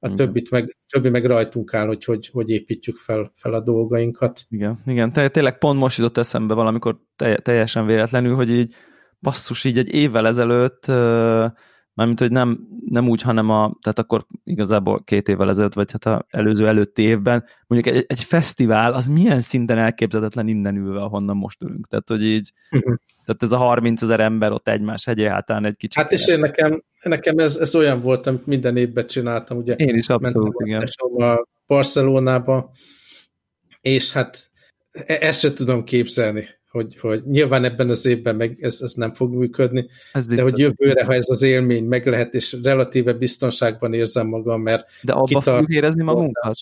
a 0.00 0.14
többit 0.14 0.50
meg, 0.50 0.76
többi 0.88 1.08
meg 1.08 1.24
rajtunk 1.24 1.74
áll, 1.74 1.86
hogy, 1.86 2.04
hogy 2.04 2.28
hogy 2.32 2.50
építjük 2.50 2.96
fel, 2.96 3.32
fel 3.36 3.54
a 3.54 3.60
dolgainkat. 3.60 4.44
Igen, 4.48 4.82
igen. 4.86 5.12
Te, 5.12 5.28
tényleg 5.28 5.58
pont 5.58 5.78
most 5.78 5.98
jutott 5.98 6.16
eszembe 6.16 6.54
valamikor 6.54 6.98
teljesen 7.42 7.86
véletlenül, 7.86 8.34
hogy 8.34 8.50
így 8.50 8.74
basszus, 9.20 9.64
így 9.64 9.78
egy 9.78 9.94
évvel 9.94 10.26
ezelőtt 10.26 10.84
mármint, 11.98 12.18
hogy 12.18 12.30
nem, 12.30 12.68
nem 12.84 13.08
úgy, 13.08 13.22
hanem 13.22 13.50
a, 13.50 13.76
tehát 13.82 13.98
akkor 13.98 14.26
igazából 14.44 15.02
két 15.04 15.28
évvel 15.28 15.48
ezelőtt, 15.48 15.74
vagy 15.74 15.90
hát 15.92 16.06
a 16.06 16.26
előző 16.28 16.66
előtti 16.66 17.02
évben, 17.02 17.44
mondjuk 17.66 17.94
egy, 17.94 18.04
egy 18.08 18.22
fesztivál, 18.22 18.92
az 18.92 19.06
milyen 19.06 19.40
szinten 19.40 19.78
elképzelhetetlen 19.78 20.48
innen 20.48 20.76
ülve, 20.76 21.00
ahonnan 21.00 21.36
most 21.36 21.62
ülünk. 21.62 21.86
Tehát, 21.86 22.08
hogy 22.08 22.24
így, 22.24 22.52
uh-huh. 22.70 22.94
tehát 23.24 23.42
ez 23.42 23.52
a 23.52 23.56
30 23.56 24.02
ezer 24.02 24.20
ember 24.20 24.52
ott 24.52 24.68
egymás 24.68 25.04
hegyé 25.04 25.26
hátán 25.26 25.64
egy 25.64 25.76
kicsit. 25.76 26.02
Hát 26.02 26.12
és 26.12 26.28
én 26.28 26.38
nekem, 26.38 26.82
nekem 27.02 27.38
ez, 27.38 27.56
ez 27.56 27.74
olyan 27.74 28.00
volt, 28.00 28.26
amit 28.26 28.46
minden 28.46 28.76
évben 28.76 29.06
csináltam, 29.06 29.56
ugye. 29.56 29.74
Én 29.74 29.94
is 29.96 30.08
abszolút, 30.08 30.54
igen. 30.64 30.84
A 31.16 31.46
Barcelonába, 31.66 32.70
és 33.80 34.12
hát 34.12 34.50
e-, 34.92 35.18
ezt 35.20 35.40
sem 35.40 35.54
tudom 35.54 35.84
képzelni 35.84 36.57
hogy, 36.68 36.96
hogy 36.98 37.22
nyilván 37.24 37.64
ebben 37.64 37.88
az 37.88 38.06
évben 38.06 38.36
meg 38.36 38.58
ez, 38.60 38.78
ez 38.80 38.92
nem 38.92 39.14
fog 39.14 39.34
működni, 39.34 39.88
ez 40.12 40.26
de 40.26 40.42
hogy 40.42 40.58
jövőre, 40.58 41.04
ha 41.04 41.14
ez 41.14 41.28
az 41.28 41.42
élmény 41.42 41.84
meg 41.84 42.06
lehet, 42.06 42.34
és 42.34 42.56
relatíve 42.62 43.12
biztonságban 43.12 43.92
érzem 43.92 44.26
magam, 44.26 44.62
mert 44.62 44.88
De 45.02 45.12
abba 45.12 45.24
kitart... 45.24 45.46
fogjuk 45.46 45.70
érezni 45.70 46.02
magunkat? 46.02 46.58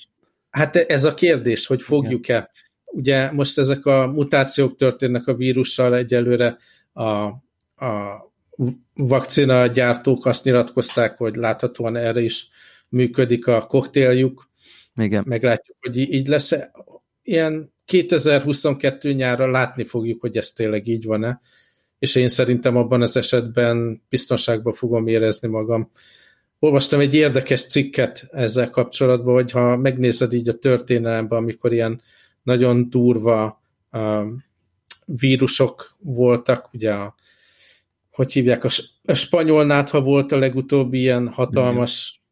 Hát 0.50 0.76
ez 0.76 1.04
a 1.04 1.14
kérdés, 1.14 1.66
hogy 1.66 1.82
fogjuk-e. 1.82 2.50
Ugye 2.84 3.32
most 3.32 3.58
ezek 3.58 3.86
a 3.86 4.06
mutációk 4.06 4.76
történnek 4.76 5.26
a 5.26 5.34
vírussal 5.34 5.96
egyelőre, 5.96 6.58
a, 6.92 7.04
a 7.84 8.24
vakcina 8.94 9.66
gyártók 9.66 10.26
azt 10.26 10.44
nyilatkozták, 10.44 11.18
hogy 11.18 11.36
láthatóan 11.36 11.96
erre 11.96 12.20
is 12.20 12.48
működik 12.88 13.46
a 13.46 13.66
koktéljuk. 13.66 14.50
Igen. 14.94 15.24
Meglátjuk, 15.26 15.76
hogy 15.80 15.96
így 15.96 16.26
lesz. 16.26 16.52
Ilyen 17.22 17.74
2022 17.86 19.12
nyára 19.12 19.50
látni 19.50 19.84
fogjuk, 19.84 20.20
hogy 20.20 20.36
ez 20.36 20.50
tényleg 20.50 20.86
így 20.86 21.04
van-e, 21.04 21.40
és 21.98 22.14
én 22.14 22.28
szerintem 22.28 22.76
abban 22.76 23.02
az 23.02 23.16
esetben 23.16 24.02
biztonságban 24.08 24.72
fogom 24.72 25.06
érezni 25.06 25.48
magam. 25.48 25.90
Olvastam 26.58 27.00
egy 27.00 27.14
érdekes 27.14 27.66
cikket 27.66 28.28
ezzel 28.30 28.70
kapcsolatban, 28.70 29.34
hogy 29.34 29.50
ha 29.50 29.76
megnézed 29.76 30.32
így 30.32 30.48
a 30.48 30.58
történelemben, 30.58 31.38
amikor 31.38 31.72
ilyen 31.72 32.00
nagyon 32.42 32.90
durva 32.90 33.62
vírusok 35.04 35.96
voltak, 35.98 36.68
ugye 36.72 36.92
a, 36.92 37.14
hogy 38.10 38.32
hívják, 38.32 38.64
a, 38.64 38.68
a 39.04 39.14
spanyol 39.14 39.64
nátha 39.64 40.00
volt 40.00 40.32
a 40.32 40.38
legutóbbi 40.38 40.98
ilyen 40.98 41.28
hatalmas 41.28 42.22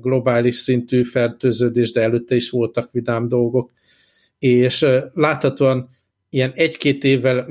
globális 0.00 0.56
szintű 0.56 1.02
fertőződés, 1.02 1.92
de 1.92 2.00
előtte 2.00 2.34
is 2.34 2.50
voltak 2.50 2.92
vidám 2.92 3.28
dolgok, 3.28 3.70
és 4.42 4.86
láthatóan 5.14 5.88
ilyen 6.30 6.52
egy-két 6.54 7.04
évvel 7.04 7.46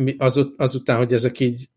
azután, 0.57 0.97
hogy 0.97 1.13
ezek 1.13 1.39
így 1.39 1.69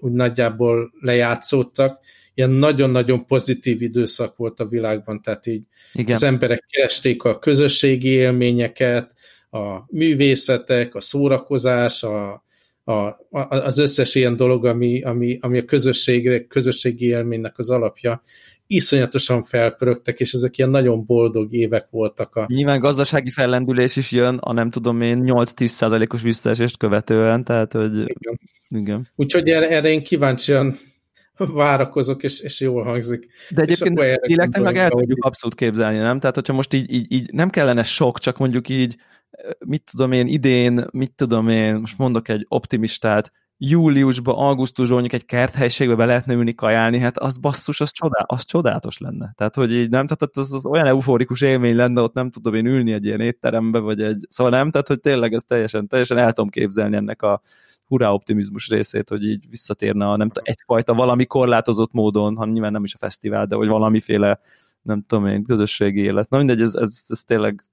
úgy 0.00 0.12
nagyjából 0.12 0.92
lejátszódtak, 1.00 2.00
ilyen 2.34 2.50
nagyon-nagyon 2.50 3.26
pozitív 3.26 3.82
időszak 3.82 4.36
volt 4.36 4.60
a 4.60 4.66
világban, 4.66 5.22
tehát 5.22 5.46
így 5.46 5.62
Igen. 5.92 6.14
az 6.14 6.22
emberek 6.22 6.64
keresték 6.68 7.22
a 7.22 7.38
közösségi 7.38 8.08
élményeket, 8.08 9.14
a 9.50 9.84
művészetek, 9.88 10.94
a 10.94 11.00
szórakozás, 11.00 12.02
a, 12.02 12.44
a, 12.84 12.92
az 13.48 13.78
összes 13.78 14.14
ilyen 14.14 14.36
dolog, 14.36 14.66
ami, 14.66 15.02
ami, 15.02 15.38
ami 15.40 15.58
a 15.58 15.64
közösségre, 15.64 16.46
közösségi 16.46 17.06
élménynek 17.06 17.58
az 17.58 17.70
alapja, 17.70 18.22
iszonyatosan 18.66 19.42
felpörögtek, 19.42 20.20
és 20.20 20.32
ezek 20.32 20.58
ilyen 20.58 20.70
nagyon 20.70 21.04
boldog 21.04 21.52
évek 21.52 21.86
voltak. 21.90 22.36
A... 22.36 22.44
Nyilván 22.48 22.80
gazdasági 22.80 23.30
fellendülés 23.30 23.96
is 23.96 24.12
jön, 24.12 24.36
a 24.36 24.52
nem 24.52 24.70
tudom 24.70 25.00
én 25.00 25.22
8-10 25.26 25.66
százalékos 25.66 26.22
visszaesést 26.22 26.76
követően, 26.76 27.44
tehát 27.44 27.72
hogy... 27.72 27.92
Igen. 27.94 28.40
Igen. 28.68 29.08
Úgyhogy 29.16 29.48
erre, 29.48 29.68
erre 29.68 29.88
én 29.88 30.02
kíváncsian 30.02 30.76
várakozok, 31.36 32.22
és, 32.22 32.40
és 32.40 32.60
jól 32.60 32.82
hangzik. 32.82 33.26
De 33.50 33.62
egyébként 33.62 34.00
életnek 34.20 34.62
meg 34.62 34.76
el 34.76 34.90
tudjuk 34.90 35.24
abszolút 35.24 35.56
képzelni, 35.56 35.98
nem? 35.98 36.18
Tehát, 36.20 36.34
hogyha 36.34 36.52
most 36.52 36.72
így, 36.72 36.92
így, 36.92 37.12
így 37.12 37.32
nem 37.32 37.50
kellene 37.50 37.82
sok, 37.82 38.18
csak 38.18 38.38
mondjuk 38.38 38.68
így 38.68 38.96
mit 39.66 39.82
tudom 39.90 40.12
én, 40.12 40.26
idén, 40.26 40.86
mit 40.92 41.12
tudom 41.14 41.48
én, 41.48 41.74
most 41.74 41.98
mondok 41.98 42.28
egy 42.28 42.46
optimistát, 42.48 43.32
júliusban, 43.58 44.34
augusztusban 44.34 44.98
mondjuk 45.00 45.22
egy 45.22 45.28
kerthelységbe 45.28 45.94
be 45.94 46.04
lehetne 46.04 46.34
ülni 46.34 46.54
kajálni, 46.54 46.98
hát 46.98 47.18
az 47.18 47.38
basszus, 47.38 47.80
az, 47.80 47.90
csodá, 47.90 48.24
az 48.26 48.44
csodálatos 48.44 48.98
lenne. 48.98 49.32
Tehát, 49.36 49.54
hogy 49.54 49.72
így 49.72 49.90
nem, 49.90 50.06
tehát 50.06 50.36
az, 50.36 50.52
az 50.52 50.66
olyan 50.66 50.86
euforikus 50.86 51.40
élmény 51.40 51.76
lenne, 51.76 52.00
ott 52.00 52.14
nem 52.14 52.30
tudom 52.30 52.54
én 52.54 52.66
ülni 52.66 52.92
egy 52.92 53.04
ilyen 53.04 53.20
étterembe, 53.20 53.78
vagy 53.78 54.02
egy, 54.02 54.26
szóval 54.28 54.52
nem, 54.52 54.70
tehát, 54.70 54.88
hogy 54.88 55.00
tényleg 55.00 55.32
ez 55.32 55.42
teljesen, 55.46 55.88
teljesen 55.88 56.18
el 56.18 56.32
tudom 56.32 56.50
képzelni 56.50 56.96
ennek 56.96 57.22
a 57.22 57.40
hurrá 57.86 58.10
optimizmus 58.10 58.68
részét, 58.68 59.08
hogy 59.08 59.24
így 59.24 59.48
visszatérne 59.50 60.08
a 60.08 60.16
nem 60.16 60.28
tudom, 60.28 60.44
egyfajta 60.46 60.94
valami 60.94 61.26
korlátozott 61.26 61.92
módon, 61.92 62.36
hanem 62.36 62.52
nyilván 62.52 62.72
nem 62.72 62.84
is 62.84 62.94
a 62.94 62.98
fesztivál, 62.98 63.46
de 63.46 63.56
hogy 63.56 63.68
valamiféle 63.68 64.40
nem 64.82 65.04
tudom 65.06 65.26
én, 65.26 65.44
közösségi 65.44 66.00
élet. 66.00 66.30
Na 66.30 66.36
mindegy, 66.36 66.60
ez, 66.60 66.74
ez, 66.74 67.02
ez 67.08 67.22
tényleg, 67.24 67.64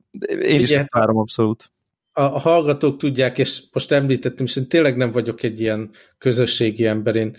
én 0.41 0.59
is 0.59 0.73
várom 0.89 1.17
abszolút 1.17 1.72
a, 2.13 2.21
a 2.21 2.39
hallgatók 2.39 2.97
tudják, 2.97 3.37
és 3.37 3.63
most 3.71 3.91
említettem, 3.91 4.45
és 4.45 4.55
én 4.55 4.67
tényleg 4.67 4.97
nem 4.97 5.11
vagyok 5.11 5.43
egy 5.43 5.61
ilyen 5.61 5.89
közösségi 6.17 6.85
ember, 6.85 7.15
én 7.15 7.37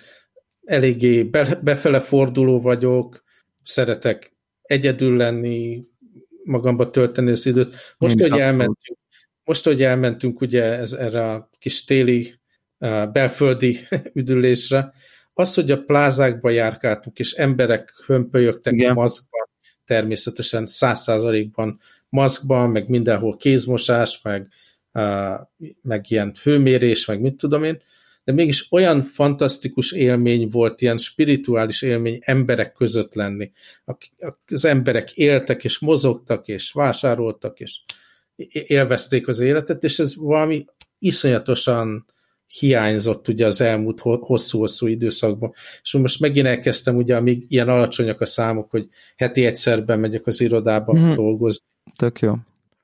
eléggé 0.65 1.23
be, 1.23 1.61
befele 1.63 2.01
forduló 2.01 2.61
vagyok, 2.61 3.25
szeretek 3.63 4.37
egyedül 4.63 5.17
lenni, 5.17 5.85
magamba 6.45 6.91
tölteni 6.91 7.31
az 7.31 7.47
időt. 7.47 7.77
Most, 7.99 8.21
hogy 8.21 8.39
elmentünk, 8.39 8.99
most, 9.45 9.65
hogy 9.65 9.83
elmentünk 9.83 10.41
ugye 10.41 10.63
ez, 10.63 10.93
erre 10.93 11.31
a 11.31 11.51
kis 11.59 11.85
téli 11.85 12.35
uh, 12.79 13.13
belföldi 13.13 13.79
üdülésre, 14.13 14.93
az, 15.33 15.55
hogy 15.55 15.71
a 15.71 15.83
plázákba 15.83 16.51
járkáltunk, 16.51 17.19
és 17.19 17.33
emberek 17.33 17.93
hömpölyögtek 18.07 18.73
Igen. 18.73 18.95
maszkban, 18.95 19.49
természetesen 19.85 20.67
száz 20.67 21.01
százalékban 21.01 21.81
maszkban, 22.09 22.71
meg 22.71 22.89
mindenhol 22.89 23.37
kézmosás, 23.37 24.21
meg 24.23 24.49
meg 25.83 26.11
ilyen 26.11 26.35
hőmérés, 26.43 27.07
meg 27.07 27.21
mit 27.21 27.37
tudom 27.37 27.65
én. 27.65 27.83
de 28.25 28.33
mégis 28.33 28.73
olyan 28.73 29.03
fantasztikus 29.03 29.93
élmény 29.93 30.49
volt, 30.49 30.81
ilyen 30.81 30.99
spirituális 30.99 31.83
élmény 31.83 32.19
emberek 32.21 32.73
között 32.73 33.15
lenni. 33.15 33.53
Az 34.47 34.65
emberek 34.65 35.13
éltek, 35.13 35.65
és 35.65 35.79
mozogtak, 35.79 36.49
és 36.49 36.73
vásároltak, 36.73 37.61
és 37.61 37.81
élvezték 38.53 39.29
az 39.29 39.41
életet, 39.41 39.85
és 39.85 39.99
ez 39.99 40.17
valami 40.17 40.65
iszonyatosan 40.99 42.07
hiányzott 42.47 43.29
ugye 43.29 43.47
az 43.47 43.61
elmúlt 43.61 44.01
hosszú-hosszú 44.01 44.87
időszakban. 44.87 45.53
És 45.83 45.93
most 45.93 46.21
megint 46.21 46.47
elkezdtem 46.47 46.97
ugye, 46.97 47.17
amíg 47.17 47.45
ilyen 47.49 47.69
alacsonyak 47.69 48.21
a 48.21 48.27
számok, 48.27 48.71
hogy 48.71 48.89
heti 49.17 49.47
egyszer 49.47 49.85
bemegyek 49.85 50.27
az 50.27 50.41
irodába 50.41 50.99
mm-hmm. 50.99 51.15
dolgozni. 51.15 51.67
Tök 51.97 52.21
jó. 52.21 52.33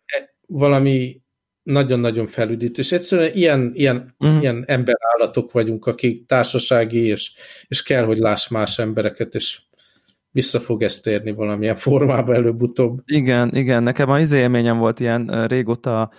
E, 0.07 0.35
valami 0.47 1.21
nagyon-nagyon 1.63 2.27
felüdít, 2.27 2.79
és 2.79 2.93
egyszerűen 2.93 3.31
ilyen, 3.33 3.71
ilyen, 3.75 4.15
uh-huh. 4.19 4.41
ilyen 4.41 4.65
emberállatok 4.67 5.53
vagyunk, 5.53 5.87
akik 5.87 6.27
társasági, 6.27 7.07
és, 7.07 7.33
és 7.69 7.83
kell, 7.83 8.05
hogy 8.05 8.19
láss 8.19 8.49
más 8.49 8.79
embereket, 8.79 9.35
és 9.35 9.61
vissza 10.33 10.61
fog 10.61 10.83
ezt 10.83 11.03
térni 11.03 11.33
valamilyen 11.33 11.77
formában 11.87 12.35
előbb-utóbb. 12.35 13.01
Igen, 13.07 13.55
igen, 13.55 13.83
nekem 13.83 14.11
az 14.11 14.33
élményem 14.33 14.79
volt 14.79 15.01
ilyen 15.01 15.47
régóta 15.47 16.11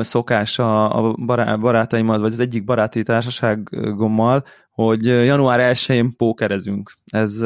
szokás 0.00 0.58
a, 0.58 1.14
barátaimmal, 1.60 2.18
vagy 2.20 2.32
az 2.32 2.40
egyik 2.40 2.64
baráti 2.64 3.02
társaságommal, 3.02 4.44
hogy 4.70 5.04
január 5.04 5.74
1-én 5.74 6.10
pókerezünk. 6.16 6.92
Ez 7.06 7.44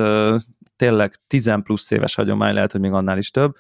tényleg 0.77 1.15
10 1.27 1.53
plusz 1.63 1.91
éves 1.91 2.15
hagyomány, 2.15 2.55
lehet, 2.55 2.73
hogy 2.73 2.81
még 2.81 2.93
annál 2.93 3.19
is 3.19 3.31
több, 3.31 3.55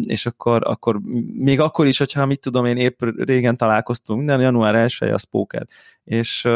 és 0.00 0.26
akkor, 0.26 0.62
akkor 0.64 1.00
még 1.32 1.60
akkor 1.60 1.86
is, 1.86 1.98
hogyha 1.98 2.26
mit 2.26 2.40
tudom 2.40 2.64
én 2.64 2.76
épp 2.76 3.00
régen 3.16 3.56
találkoztunk, 3.56 4.18
minden 4.18 4.40
január 4.40 4.74
1 4.74 4.96
az 5.00 5.22
póker. 5.22 5.66
És, 6.04 6.48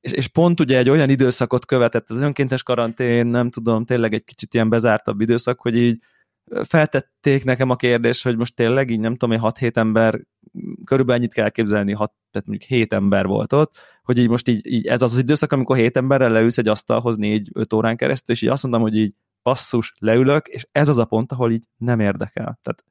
és, 0.00 0.12
és 0.12 0.26
pont 0.28 0.60
ugye 0.60 0.78
egy 0.78 0.88
olyan 0.88 1.10
időszakot 1.10 1.66
követett 1.66 2.10
az 2.10 2.20
önkéntes 2.20 2.62
karantén, 2.62 3.26
nem 3.26 3.50
tudom, 3.50 3.84
tényleg 3.84 4.14
egy 4.14 4.24
kicsit 4.24 4.54
ilyen 4.54 4.68
bezártabb 4.68 5.20
időszak, 5.20 5.60
hogy 5.60 5.76
így 5.76 5.98
feltették 6.64 7.44
nekem 7.44 7.70
a 7.70 7.76
kérdést, 7.76 8.22
hogy 8.22 8.36
most 8.36 8.54
tényleg 8.54 8.90
így 8.90 9.00
nem 9.00 9.14
tudom, 9.14 9.38
hogy 9.38 9.52
6-7 9.60 9.76
ember, 9.76 10.20
körülbelül 10.84 11.20
ennyit 11.20 11.34
kell 11.34 11.48
képzelni, 11.48 11.92
6, 11.92 12.12
tehát 12.30 12.48
mondjuk 12.48 12.70
7 12.70 12.92
ember 12.92 13.26
volt 13.26 13.52
ott, 13.52 13.76
hogy 14.02 14.18
így 14.18 14.28
most 14.28 14.48
így, 14.48 14.66
így 14.66 14.86
ez 14.86 15.02
az 15.02 15.12
az 15.12 15.18
időszak, 15.18 15.52
amikor 15.52 15.76
7 15.76 15.96
emberrel 15.96 16.30
leülsz 16.30 16.58
egy 16.58 16.68
asztalhoz 16.68 17.16
4-5 17.20 17.74
órán 17.74 17.96
keresztül, 17.96 18.34
és 18.34 18.42
így 18.42 18.48
azt 18.48 18.62
mondtam, 18.62 18.84
hogy 18.84 18.96
így 18.96 19.14
basszus, 19.48 19.92
leülök, 19.98 20.46
és 20.46 20.66
ez 20.72 20.88
az 20.88 20.98
a 20.98 21.04
pont, 21.04 21.32
ahol 21.32 21.50
így 21.50 21.64
nem 21.76 22.00
érdekel. 22.00 22.58
Tehát, 22.62 22.84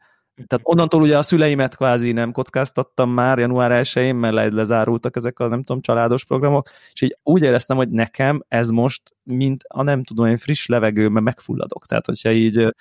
tehát 0.48 0.60
onnantól 0.63 1.02
ugye 1.02 1.17
a 1.17 1.24
szüleimet 1.24 1.76
kvázi 1.76 2.12
nem 2.12 2.32
kockáztattam 2.32 3.10
már 3.10 3.39
január 3.39 3.84
1-én, 3.84 4.15
mert 4.15 4.34
le, 4.34 4.48
lezárultak 4.48 5.15
ezek 5.15 5.39
a 5.39 5.48
nem 5.48 5.63
tudom, 5.63 5.82
családos 5.82 6.26
programok, 6.26 6.70
és 6.93 7.02
így 7.02 7.17
úgy 7.24 7.41
éreztem, 7.41 7.78
hogy 7.78 7.89
nekem 7.89 8.43
ez 8.48 8.70
most, 8.70 9.02
mint 9.24 9.63
a 9.67 9.84
nem 9.84 10.04
tudom, 10.04 10.26
én 10.26 10.38
friss 10.38 10.65
levegő, 10.65 11.08
mert 11.08 11.26
megfulladok. 11.26 11.86
Tehát, 11.86 12.06
hogyha 12.06 12.32
így 12.32 12.76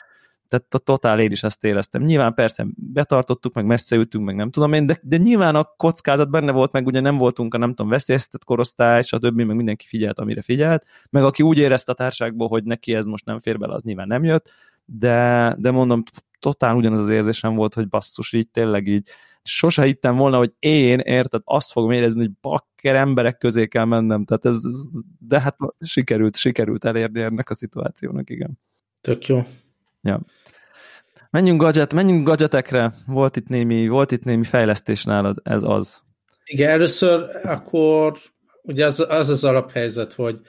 tehát 0.48 0.74
a 0.74 0.78
totál 0.78 1.20
én 1.20 1.30
is 1.30 1.42
ezt 1.42 1.64
éreztem. 1.64 2.02
Nyilván 2.02 2.35
persze 2.35 2.66
betartottuk, 2.74 3.54
meg 3.54 3.66
messze 3.66 3.96
ültünk, 3.96 4.24
meg 4.24 4.37
nem 4.37 4.50
tudom 4.50 4.72
én, 4.72 4.87
de, 4.87 5.00
de 5.02 5.16
nyilván 5.16 5.54
a 5.54 5.74
kockázat 5.76 6.30
benne 6.30 6.52
volt, 6.52 6.72
meg 6.72 6.87
ugye 6.87 7.00
nem 7.00 7.16
voltunk 7.16 7.54
a 7.54 7.59
nem 7.59 7.68
tudom 7.68 7.88
veszélyeztetett 7.88 8.44
korosztály, 8.44 9.02
stb., 9.02 9.40
meg 9.40 9.56
mindenki 9.56 9.87
figyelt, 9.87 10.18
amire 10.18 10.42
figyelt, 10.42 10.87
meg 11.11 11.24
aki 11.24 11.42
úgy 11.42 11.59
érezte 11.59 11.92
a 11.92 11.94
társágból, 11.94 12.48
hogy 12.48 12.64
neki 12.64 12.94
ez 12.94 13.06
most 13.06 13.24
nem 13.24 13.40
fér 13.40 13.59
bele, 13.59 13.74
az 13.74 13.82
nyilván 13.82 14.06
nem 14.06 14.24
jött, 14.24 14.52
de, 14.85 15.54
de 15.59 15.70
mondom, 15.70 16.02
totál 16.38 16.76
ugyanaz 16.76 17.00
az 17.00 17.09
érzésem 17.09 17.54
volt, 17.54 17.74
hogy 17.74 17.88
basszus, 17.88 18.32
így 18.32 18.48
tényleg 18.48 18.87
így, 18.87 19.09
sose 19.42 19.82
hittem 19.82 20.16
volna, 20.16 20.37
hogy 20.37 20.54
én, 20.59 20.98
érted, 20.98 21.40
azt 21.44 21.72
fogom 21.72 21.90
érezni, 21.90 22.18
hogy 22.18 22.32
bakker 22.40 22.94
emberek 22.94 23.38
közé 23.38 23.66
kell 23.66 23.85
mennem, 23.85 24.24
tehát 24.24 24.44
ez, 24.44 24.64
ez 24.64 24.85
de 25.18 25.40
hát 25.40 25.56
sikerült, 25.80 26.37
sikerült 26.37 26.85
elérni 26.85 27.20
ennek 27.20 27.50
a 27.50 27.54
szituációnak, 27.54 28.30
igen. 28.30 28.59
Tök 29.00 29.26
jó. 29.26 29.42
Ja. 30.07 30.21
Menjünk 31.31 31.61
gadget, 31.61 31.95
menjünk 31.95 32.27
gadgetekre. 32.27 32.95
Volt 33.07 33.37
itt 33.37 33.47
némi, 33.47 33.88
volt 33.88 34.12
itt 34.12 34.25
némi 34.25 34.45
fejlesztés 34.45 35.05
nálad, 35.05 35.38
ez 35.42 35.62
az. 35.62 36.01
Igen, 36.45 36.71
először 36.71 37.25
akkor 37.42 38.19
ugye 38.62 38.87
az 38.87 39.07
az, 39.09 39.29
az 39.29 39.45
alaphelyzet, 39.45 40.12
hogy 40.12 40.40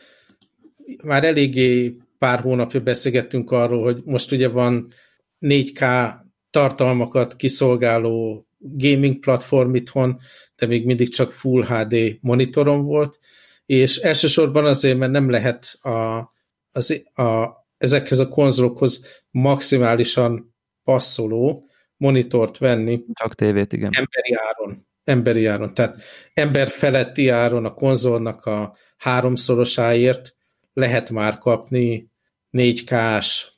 már 1.04 1.24
eléggé 1.24 1.98
pár 2.18 2.40
hónapja 2.40 2.80
beszélgettünk 2.80 3.52
arról, 3.52 3.84
hogy 3.84 4.02
most 4.06 4.32
ugye 4.32 4.48
van 4.48 4.92
4K 5.40 6.12
tartalmakat 6.50 7.36
kiszolgáló 7.36 8.48
gaming 8.60 9.20
platform 9.20 9.76
itthon, 9.76 10.20
de 10.56 10.66
még 10.66 10.86
mindig 10.86 11.10
csak 11.14 11.32
Full 11.32 11.66
HD 11.66 12.18
monitorom 12.22 12.84
volt, 12.84 13.20
és 13.66 13.98
elsősorban 13.98 14.66
azért, 14.66 14.98
mert 14.98 15.12
nem 15.12 15.30
lehet 15.30 15.78
a, 15.82 16.30
az, 16.72 17.04
a, 17.14 17.48
ezekhez 17.78 18.20
a 18.20 18.28
konzolokhoz 18.28 19.22
maximálisan 19.32 20.56
passzoló 20.84 21.70
monitort 21.98 22.58
venni. 22.58 23.04
Csak 23.14 23.36
tévét, 23.36 23.74
igen. 23.74 23.92
Emberi 23.94 24.34
áron. 24.34 24.88
Emberi 25.04 25.46
áron. 25.46 25.74
Tehát 25.74 26.02
ember 26.34 26.68
feletti 26.68 27.30
áron 27.30 27.66
a 27.66 27.74
konzolnak 27.74 28.46
a 28.46 28.76
háromszorosáért 28.98 30.36
lehet 30.74 31.10
már 31.10 31.38
kapni 31.38 32.12
4K-s 32.52 33.52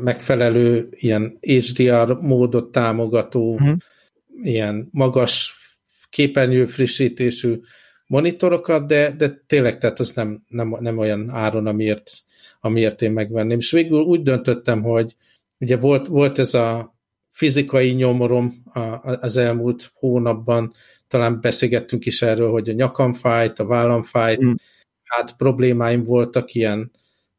megfelelő 0.00 0.88
ilyen 0.90 1.38
HDR 1.40 2.12
módot 2.12 2.72
támogató, 2.72 3.52
uh-huh. 3.52 3.76
ilyen 4.42 4.88
magas 4.90 5.54
képernyő 6.08 6.66
frissítésű 6.66 7.60
monitorokat, 8.10 8.86
de, 8.86 9.10
de 9.10 9.42
tényleg 9.46 9.78
tehát 9.78 9.98
az 9.98 10.12
nem, 10.12 10.44
nem, 10.48 10.76
nem 10.80 10.98
olyan 10.98 11.30
áron, 11.30 11.66
amiért 11.66 12.10
amiért 12.60 13.02
én 13.02 13.10
megvenném. 13.10 13.58
És 13.58 13.70
végül 13.70 14.00
úgy 14.00 14.22
döntöttem, 14.22 14.82
hogy 14.82 15.16
ugye 15.58 15.76
volt, 15.76 16.06
volt 16.06 16.38
ez 16.38 16.54
a 16.54 16.96
fizikai 17.32 17.90
nyomorom 17.90 18.62
az 19.02 19.36
elmúlt 19.36 19.90
hónapban, 19.94 20.72
talán 21.08 21.40
beszélgettünk 21.40 22.06
is 22.06 22.22
erről, 22.22 22.50
hogy 22.50 22.68
a 22.68 22.72
nyakam 22.72 23.14
fájt, 23.14 23.58
a 23.58 23.66
vállam 23.66 24.02
fájt, 24.02 24.44
mm. 24.44 24.52
hát 25.04 25.36
problémáim 25.36 26.02
voltak, 26.02 26.54
ilyen 26.54 26.90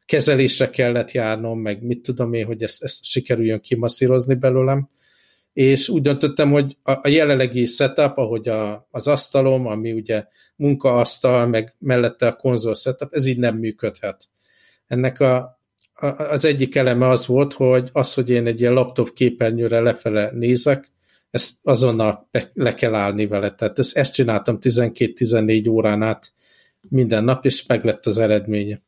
kezelésre 0.06 0.70
kellett 0.70 1.12
járnom, 1.12 1.60
meg 1.60 1.84
mit 1.84 2.02
tudom 2.02 2.34
én, 2.34 2.46
hogy 2.46 2.64
ezt, 2.64 2.84
ezt 2.84 3.04
sikerüljön 3.04 3.62
kimasszírozni 3.62 4.36
belőlem, 4.36 4.90
és 5.54 5.90
úgy 5.90 6.02
döntöttem, 6.02 6.52
hogy 6.52 6.78
a, 6.84 6.92
a 6.92 7.08
jelenlegi 7.08 7.66
setup, 7.66 8.18
ahogy 8.18 8.48
a, 8.48 8.88
az 8.92 9.08
asztalom, 9.08 9.68
ami 9.68 9.92
ugye 9.92 10.26
munkaasztal, 10.56 11.48
meg 11.48 11.76
mellette 11.80 12.28
a 12.28 12.36
konzol 12.36 12.76
setup, 12.76 13.14
ez 13.14 13.26
így 13.26 13.38
nem 13.38 13.58
működhet. 13.58 14.30
Ennek 14.88 15.20
a, 15.20 15.60
a, 15.94 16.06
az 16.06 16.46
egyik 16.46 16.76
eleme 16.76 17.08
az 17.08 17.26
volt, 17.26 17.54
hogy 17.54 17.90
az, 17.94 18.14
hogy 18.14 18.30
én 18.30 18.48
egy 18.48 18.62
ilyen 18.62 18.74
laptop 18.74 19.14
képernyőre 19.14 19.80
lefele 19.80 20.32
nézek, 20.34 20.92
ezt 21.32 21.54
azonnal 21.64 22.30
le 22.54 22.74
kell 22.74 22.96
állni 22.96 23.28
vele. 23.28 23.52
Tehát 23.52 23.80
ezt, 23.80 23.98
ezt 23.98 24.14
csináltam 24.14 24.58
12-14 24.62 25.70
órán 25.70 26.02
át 26.02 26.34
minden 26.90 27.24
nap, 27.24 27.46
és 27.46 27.66
meg 27.66 27.86
lett 27.86 28.06
az 28.06 28.18
eredménye. 28.18 28.82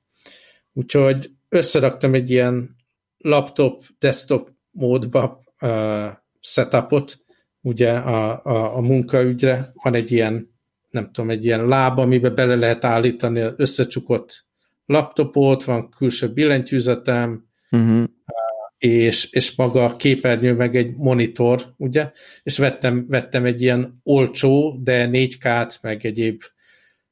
Úgyhogy 0.74 1.32
összeraktam 1.50 2.14
egy 2.14 2.30
ilyen 2.30 2.76
laptop, 3.18 3.84
desktop 4.00 4.50
módba 4.72 5.44
setupot, 6.44 7.20
ugye 7.62 7.92
a, 7.92 8.44
a, 8.44 8.78
a 8.78 8.82
munkaügyre 8.82 9.72
van 9.84 9.94
egy 9.94 10.12
ilyen, 10.12 10.52
nem 10.90 11.12
tudom, 11.12 11.30
egy 11.30 11.46
ilyen 11.46 11.68
láb, 11.68 12.00
amiben 12.00 12.36
bele 12.36 12.56
lehet 12.56 12.86
állítani 12.86 13.44
összecsukott 13.56 14.46
laptopot, 14.86 15.64
van 15.64 15.90
külső 15.90 16.34
billentyűzetem, 16.34 17.46
uh-huh. 17.72 18.04
és, 18.78 19.32
és 19.32 19.56
maga 19.56 19.86
a 19.86 19.96
képernyő 19.96 20.54
meg 20.54 20.76
egy 20.76 20.96
monitor, 20.96 21.74
ugye? 21.78 22.12
És 22.44 22.58
vettem, 22.58 23.06
vettem 23.08 23.46
egy 23.46 23.62
ilyen 23.62 24.00
olcsó, 24.04 24.80
de 24.84 25.10
4K-t, 25.12 25.82
meg 25.82 26.06
egyéb 26.06 26.42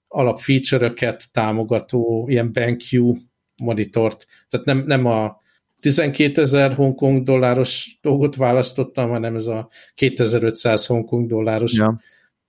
alapfeature-öket 0.08 1.32
támogató 1.32 2.26
ilyen 2.30 2.52
BenQ 2.52 3.14
monitort. 3.56 4.26
Tehát 4.50 4.66
nem, 4.66 4.84
nem 4.86 5.06
a 5.06 5.41
12 5.82 6.42
ezer 6.42 6.74
Hongkong 6.74 7.24
dolláros 7.24 7.98
dolgot 8.02 8.36
választottam, 8.36 9.10
hanem 9.10 9.36
ez 9.36 9.48
a 9.48 9.70
2500 9.96 10.86
Hongkong 10.86 11.28
dolláros 11.28 11.74
ja. 11.74 12.00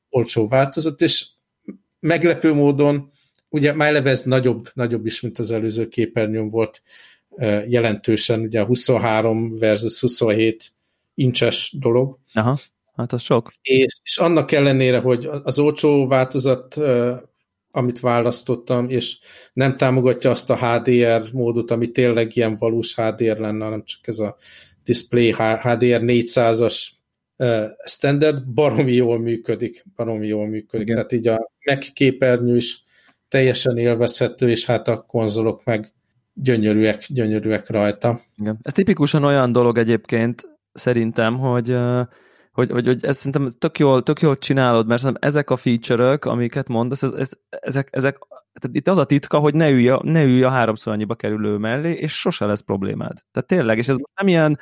olcsó 0.09 0.49
változat, 0.49 1.01
és 1.01 1.27
meglepő 2.01 2.53
módon 2.55 3.11
ugye 3.49 3.73
már 3.73 3.89
eleve 3.89 4.11
ez 4.11 4.23
nagyobb, 4.23 4.69
nagyobb 4.75 5.07
is, 5.07 5.21
mint 5.21 5.39
az 5.39 5.51
előző 5.51 5.89
képernyőn 5.89 6.51
volt 6.51 6.83
jelentősen, 7.67 8.41
ugye 8.41 8.61
a 8.61 8.65
23 8.65 9.59
versus 9.59 10.01
27 10.01 10.73
incses 11.15 11.75
dolog. 11.79 12.19
Aha, 12.35 12.59
hát 12.95 13.13
az 13.13 13.23
sok. 13.23 13.51
És, 13.63 13.97
és 14.03 14.19
annak 14.19 14.53
ellenére, 14.53 14.99
hogy 14.99 15.29
az 15.43 15.59
olcsó 15.59 16.07
változat, 16.07 16.77
amit 17.73 18.01
választottam, 18.01 18.89
és 18.89 19.19
nem 19.53 19.77
támogatja 19.77 20.31
azt 20.31 20.51
a 20.51 20.57
HDR 20.57 21.33
módot, 21.33 21.71
ami 21.71 21.91
tényleg 21.91 22.37
ilyen 22.37 22.57
valós 22.57 22.95
HDR 22.95 23.39
lenne, 23.39 23.65
hanem 23.65 23.85
csak 23.85 24.07
ez 24.07 24.19
a 24.19 24.37
display 24.85 25.33
HDR 25.33 26.01
400-as 26.05 26.89
standard, 27.85 28.47
baromi 28.47 28.93
jól 28.93 29.19
működik, 29.19 29.85
baromi 29.97 30.27
jól 30.27 30.47
működik. 30.47 30.89
Igen. 30.89 30.97
Tehát 30.97 31.13
így 31.13 31.29
a 31.29 31.51
Mac 31.65 31.93
képernyő 31.93 32.57
is 32.57 32.83
teljesen 33.29 33.77
élvezhető, 33.77 34.51
és 34.51 34.65
hát 34.65 34.89
a 34.89 35.01
konzolok 35.01 35.65
meg 35.65 35.93
gyönyörűek, 36.35 37.05
gyönyörűek 37.09 37.71
rajta. 37.71 38.21
Igen. 38.39 38.59
Ez 38.63 38.73
tipikusan 38.73 39.25
olyan 39.25 39.53
dolog 39.53 39.79
egyébként, 39.79 40.49
szerintem, 40.73 41.39
hogy 41.39 41.77
hogy, 42.53 42.71
hogy, 42.71 42.87
hogy 42.87 43.05
ezt 43.05 43.19
szerintem 43.19 43.51
tök 43.59 43.79
jól, 43.79 44.03
tök 44.03 44.21
jól 44.21 44.39
csinálod, 44.39 44.87
mert 44.87 45.01
szerintem 45.01 45.29
ezek 45.29 45.51
a 45.51 45.57
feature-ök, 45.57 46.25
amiket 46.25 46.69
mondasz, 46.69 47.03
ez, 47.03 47.13
ez, 47.13 47.31
ezek, 47.49 47.89
ezek 47.91 48.19
tehát 48.53 48.77
itt 48.77 48.89
az 48.89 48.99
a 48.99 49.05
titka, 49.05 49.39
hogy 49.39 49.55
ne 49.55 49.71
ülj, 49.71 49.89
a, 49.89 50.01
ne 50.05 50.23
ülj 50.23 50.43
a 50.43 50.51
háromszor 50.51 50.93
annyiba 50.93 51.15
kerülő 51.15 51.57
mellé, 51.57 51.93
és 51.93 52.13
sose 52.13 52.47
lesz 52.47 52.61
problémád. 52.61 53.17
Tehát 53.31 53.49
tényleg, 53.49 53.79
és 53.79 53.89
ez 53.89 53.97
nem 54.15 54.29
ilyen, 54.29 54.59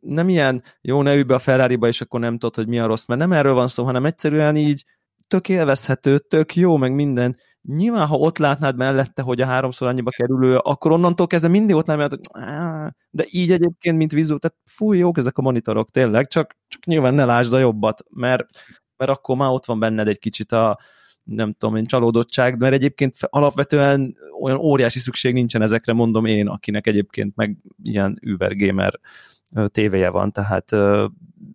nem 0.00 0.28
ilyen, 0.28 0.62
jó, 0.80 1.02
ne 1.02 1.12
ülj 1.12 1.22
be 1.22 1.34
a 1.34 1.38
ferrari 1.38 1.78
és 1.80 2.00
akkor 2.00 2.20
nem 2.20 2.38
tudod, 2.38 2.54
hogy 2.54 2.68
mi 2.68 2.78
a 2.78 2.86
rossz, 2.86 3.06
mert 3.06 3.20
nem 3.20 3.32
erről 3.32 3.54
van 3.54 3.68
szó, 3.68 3.84
hanem 3.84 4.04
egyszerűen 4.04 4.56
így 4.56 4.84
tök 5.28 5.48
élvezhető, 5.48 6.18
tök 6.18 6.56
jó, 6.56 6.76
meg 6.76 6.94
minden. 6.94 7.36
Nyilván, 7.68 8.06
ha 8.06 8.16
ott 8.16 8.38
látnád 8.38 8.76
mellette, 8.76 9.22
hogy 9.22 9.40
a 9.40 9.46
háromszor 9.46 9.88
annyiba 9.88 10.10
kerülő, 10.10 10.56
akkor 10.56 10.92
onnantól 10.92 11.26
kezdve 11.26 11.48
mindig 11.48 11.74
ott 11.74 11.86
látnád, 11.86 12.10
hogy 12.10 12.20
de 13.10 13.24
így 13.30 13.52
egyébként, 13.52 13.96
mint 13.96 14.12
vizu, 14.12 14.38
tehát 14.38 14.56
fúj, 14.70 14.98
jók 14.98 15.18
ezek 15.18 15.38
a 15.38 15.42
monitorok, 15.42 15.90
tényleg, 15.90 16.26
csak, 16.26 16.56
csak 16.68 16.84
nyilván 16.84 17.14
ne 17.14 17.24
lásd 17.24 17.52
a 17.52 17.58
jobbat, 17.58 18.04
mert, 18.10 18.46
mert 18.96 19.10
akkor 19.10 19.36
már 19.36 19.50
ott 19.50 19.64
van 19.64 19.78
benned 19.78 20.08
egy 20.08 20.18
kicsit 20.18 20.52
a, 20.52 20.78
nem 21.22 21.52
tudom 21.52 21.76
én, 21.76 21.84
csalódottság, 21.84 22.58
mert 22.58 22.74
egyébként 22.74 23.16
alapvetően 23.20 24.14
olyan 24.40 24.58
óriási 24.58 24.98
szükség 24.98 25.32
nincsen 25.32 25.62
ezekre, 25.62 25.92
mondom 25.92 26.24
én, 26.24 26.48
akinek 26.48 26.86
egyébként 26.86 27.36
meg 27.36 27.56
ilyen 27.82 28.20
Uber 28.26 28.56
gamer 28.56 29.00
tévéje 29.66 30.10
van, 30.10 30.32
tehát... 30.32 30.72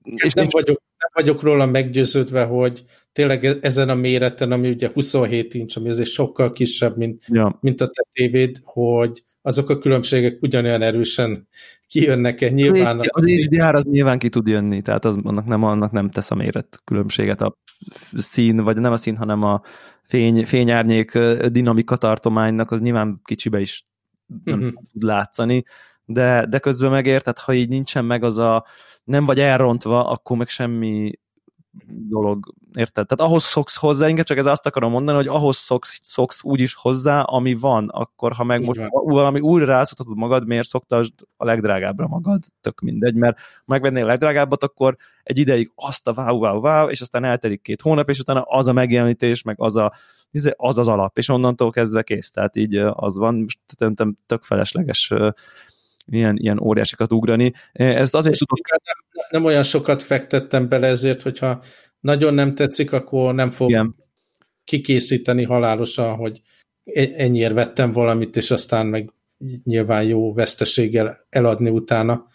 És 0.03 0.34
nem, 0.34 0.43
nincs... 0.43 0.51
vagyok, 0.51 0.82
nem 1.00 1.12
vagyok 1.14 1.41
róla 1.41 1.66
meggyőződve, 1.66 2.43
hogy 2.43 2.84
tényleg 3.12 3.45
e- 3.45 3.58
ezen 3.62 3.89
a 3.89 3.95
méreten, 3.95 4.52
ami 4.52 4.70
ugye 4.70 4.89
27 4.93 5.54
inch, 5.54 5.78
ami 5.78 5.89
azért 5.89 6.10
sokkal 6.10 6.52
kisebb, 6.52 6.97
mint, 6.97 7.24
ja. 7.28 7.58
mint 7.62 7.82
a 7.82 7.88
te 7.88 8.06
tévéd, 8.14 8.60
hogy 8.64 9.24
azok 9.41 9.70
a 9.70 9.78
különbségek 9.78 10.41
ugyanolyan 10.41 10.82
erősen 10.82 11.47
kijönnek-e 11.88 12.50
nyilván. 12.50 13.00
Az, 13.00 13.08
az 13.12 13.32
HDR 13.32 13.76
az 13.76 13.84
nyilván 13.84 14.20
ki 14.20 14.30
tud 14.30 14.47
jönni, 14.47 14.82
tehát 14.82 15.06
az, 15.06 15.18
annak, 15.24 15.45
nem, 15.45 15.64
annak 15.64 15.91
nem 15.91 16.10
tesz 16.10 16.32
a 16.32 16.36
méret 16.36 16.82
különbséget 16.84 17.41
a 17.41 17.58
szín, 18.18 18.58
vagy 18.64 18.78
nem 18.78 18.91
a 18.91 18.97
szín, 18.97 19.16
hanem 19.16 19.43
a 19.43 19.62
fény, 20.04 20.45
fényárnyék 20.45 21.18
dinamika 21.47 21.97
tartománynak, 21.97 22.72
az 22.72 22.82
nyilván 22.82 23.22
kicsibe 23.24 23.60
is 23.60 23.88
nem 24.43 24.60
uh-huh. 24.60 24.74
tud 24.91 25.04
látszani, 25.04 25.64
de, 26.12 26.45
de 26.45 26.60
közben 26.60 26.91
megérted, 26.91 27.38
ha 27.38 27.53
így 27.53 27.70
nincsen 27.70 28.05
meg 28.05 28.24
az 28.24 28.38
a, 28.38 28.66
nem 29.03 29.26
vagy 29.26 29.39
elrontva, 29.39 30.10
akkor 30.10 30.38
meg 30.38 30.47
semmi 30.47 31.12
dolog, 31.88 32.53
érted? 32.74 33.07
Tehát 33.07 33.32
ahhoz 33.32 33.43
szoksz 33.43 33.76
hozzá, 33.76 34.07
inkább 34.07 34.26
csak 34.26 34.38
ez 34.38 34.45
azt 34.45 34.66
akarom 34.66 34.91
mondani, 34.91 35.18
hogy 35.18 35.28
ahhoz 35.28 35.57
szoksz, 35.57 35.99
szoksz 36.01 36.43
úgy 36.43 36.60
is 36.60 36.74
hozzá, 36.74 37.22
ami 37.22 37.53
van, 37.53 37.89
akkor 37.89 38.32
ha 38.32 38.43
meg 38.43 38.64
most 38.64 38.82
valami 38.91 39.39
újra 39.39 39.66
rászoktatod 39.66 40.18
magad, 40.18 40.47
miért 40.47 40.68
szoktasd 40.68 41.14
a 41.38 41.45
legdrágábbra 41.45 42.07
magad, 42.07 42.43
tök 42.62 42.80
mindegy, 42.80 43.16
mert 43.16 43.38
megvennél 43.66 44.03
a 44.03 44.07
legdrágábbat, 44.07 44.64
akkor 44.64 44.97
egy 45.24 45.38
ideig 45.38 45.72
azt 45.76 46.07
a 46.07 46.14
wow, 46.16 46.38
wow, 46.38 46.60
wow, 46.60 46.88
és 46.88 47.01
aztán 47.01 47.24
eltelik 47.24 47.62
két 47.62 47.82
hónap, 47.82 48.10
és 48.10 48.20
utána 48.20 48.41
az 48.41 48.68
a 48.68 48.74
megjelenítés, 48.74 49.41
meg 49.41 49.55
az 49.60 49.76
a, 49.76 49.93
izé, 50.32 50.53
az 50.55 50.78
az 50.78 50.88
alap, 50.88 51.18
és 51.18 51.30
onnantól 51.30 51.72
kezdve 51.72 52.03
kész, 52.03 52.32
tehát 52.32 52.55
így 52.55 52.76
az 52.76 53.18
van, 53.18 53.36
most 53.36 53.60
tök 54.26 54.43
felesleges 54.43 55.14
ilyen, 56.10 56.38
ilyen 56.38 56.60
óriásikat 56.60 57.12
ugrani. 57.12 57.53
Ezt 57.72 58.16
azért 58.16 58.38
tudok... 58.38 58.68
Nem, 58.70 59.26
nem 59.30 59.43
olyan 59.45 59.64
sokat 59.64 60.01
fektettem 60.01 60.70
bele 60.70 60.88
ezért, 60.88 61.22
hogyha 61.22 61.64
nagyon 61.99 62.34
nem 62.34 62.55
tetszik, 62.55 62.91
akkor 62.91 63.34
nem 63.34 63.51
fog 63.51 63.70
Igen. 63.70 63.95
kikészíteni 64.64 65.43
halálosan, 65.43 66.16
hogy 66.16 66.41
e- 66.84 67.14
ennyiért 67.16 67.53
vettem 67.53 67.91
valamit, 67.91 68.36
és 68.36 68.51
aztán 68.51 68.88
meg 68.88 69.14
nyilván 69.64 70.03
jó 70.03 70.34
veszteséggel 70.34 71.26
eladni 71.30 71.70
utána. 71.70 72.28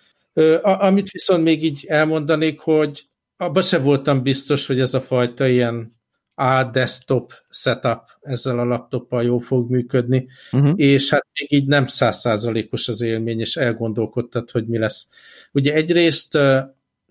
Amit 0.62 1.10
viszont 1.10 1.42
még 1.42 1.64
így 1.64 1.84
elmondanék, 1.88 2.60
hogy 2.60 3.08
abban 3.36 3.62
se 3.62 3.78
voltam 3.78 4.22
biztos, 4.22 4.66
hogy 4.66 4.80
ez 4.80 4.94
a 4.94 5.00
fajta 5.00 5.46
ilyen 5.46 5.96
a 6.35 6.64
desktop 6.64 7.32
setup 7.51 8.03
ezzel 8.20 8.59
a 8.59 8.64
laptoppal 8.64 9.24
jó 9.24 9.39
fog 9.39 9.70
működni, 9.70 10.28
uh-huh. 10.53 10.72
és 10.76 11.11
hát 11.11 11.26
még 11.41 11.53
így 11.53 11.68
nem 11.68 11.87
százszázalékos 11.87 12.89
az 12.89 13.01
élmény, 13.01 13.41
és 13.41 13.57
elgondolkodtad, 13.57 14.51
hogy 14.51 14.66
mi 14.66 14.78
lesz. 14.78 15.09
Ugye 15.53 15.74
egyrészt 15.74 16.39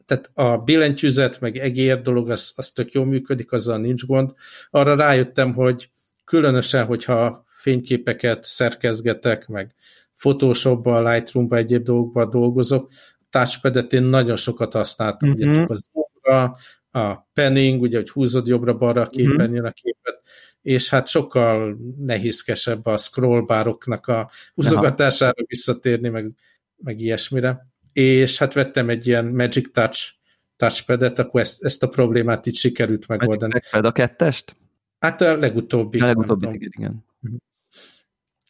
tehát 0.06 0.32
a 0.34 0.58
billentyűzet, 0.58 1.40
meg 1.40 1.58
egér 1.58 2.02
dolog, 2.02 2.30
az, 2.30 2.54
az 2.56 2.72
tök 2.72 2.92
jól 2.92 3.06
működik, 3.06 3.52
azzal 3.52 3.78
nincs 3.78 4.06
gond. 4.06 4.32
Arra 4.70 4.96
rájöttem, 4.96 5.54
hogy 5.54 5.92
különösen, 6.26 6.86
hogyha 6.86 7.46
fényképeket 7.48 8.44
szerkezgetek, 8.44 9.48
meg 9.48 9.76
Photoshopban, 10.18 11.12
Lightroomban, 11.12 11.60
egyéb 11.60 11.84
dolgokban 11.84 12.30
dolgozok, 12.30 12.92
touchpadet 13.30 13.94
én 13.94 14.04
nagyon 14.04 14.36
sokat 14.36 14.74
használtam, 14.74 15.30
uh-huh. 15.30 15.48
ugye 15.48 15.60
csak 15.60 15.70
az 15.70 15.90
óra, 16.28 16.56
a 16.92 17.16
penning, 17.34 17.82
ugye, 17.82 17.98
hogy 17.98 18.10
húzod 18.10 18.48
jobbra-balra 18.48 19.02
a 19.02 19.10
képernyőn 19.10 19.62
mhm. 19.62 19.66
a 19.66 19.72
képet, 19.72 20.22
és 20.62 20.90
hát 20.90 21.08
sokkal 21.08 21.78
nehézkesebb 21.98 22.86
a 22.86 22.98
scrollbároknak 22.98 24.08
a 24.08 24.30
húzogatására 24.54 25.34
Aha. 25.36 25.46
visszatérni, 25.48 26.10
meg, 26.10 26.32
meg 26.78 27.00
ilyesmire. 27.00 27.68
És 27.94 28.38
hát 28.38 28.54
vettem 28.54 28.90
egy 28.90 29.08
ilyen 29.08 29.26
Magic 29.26 29.72
Touch 29.72 30.14
touchpadet, 30.56 31.20
akkor 31.20 31.42
ezt, 31.42 31.64
ezt 31.64 31.84
a 31.84 31.88
problémát 31.88 32.46
így 32.46 32.56
sikerült 32.56 33.08
megoldani. 33.08 33.54
Megfed 33.54 33.86
a 33.86 33.92
kettest? 33.92 34.56
Hát 35.00 35.22
a 35.22 35.38
legutóbbi. 35.38 36.00
A 36.00 36.06
legutóbbi, 36.06 36.46
igen, 36.46 36.72
igen. 36.78 37.06
Mhm. 37.20 37.36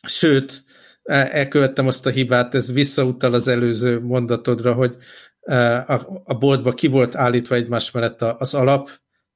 Sőt, 0.08 0.64
elkövettem 1.04 1.88
azt 1.88 2.06
a 2.06 2.10
hibát, 2.10 2.56
ez 2.56 2.72
visszautal 2.74 3.34
az 3.34 3.48
előző 3.48 4.00
mondatodra, 4.00 4.74
hogy 4.74 4.98
a, 5.46 6.24
a 6.24 6.34
boltba 6.34 6.74
ki 6.74 6.88
volt 6.88 7.16
állítva 7.16 7.56
egymás 7.56 7.92
mellett 7.92 8.22
az 8.22 8.54
alap 8.54 8.90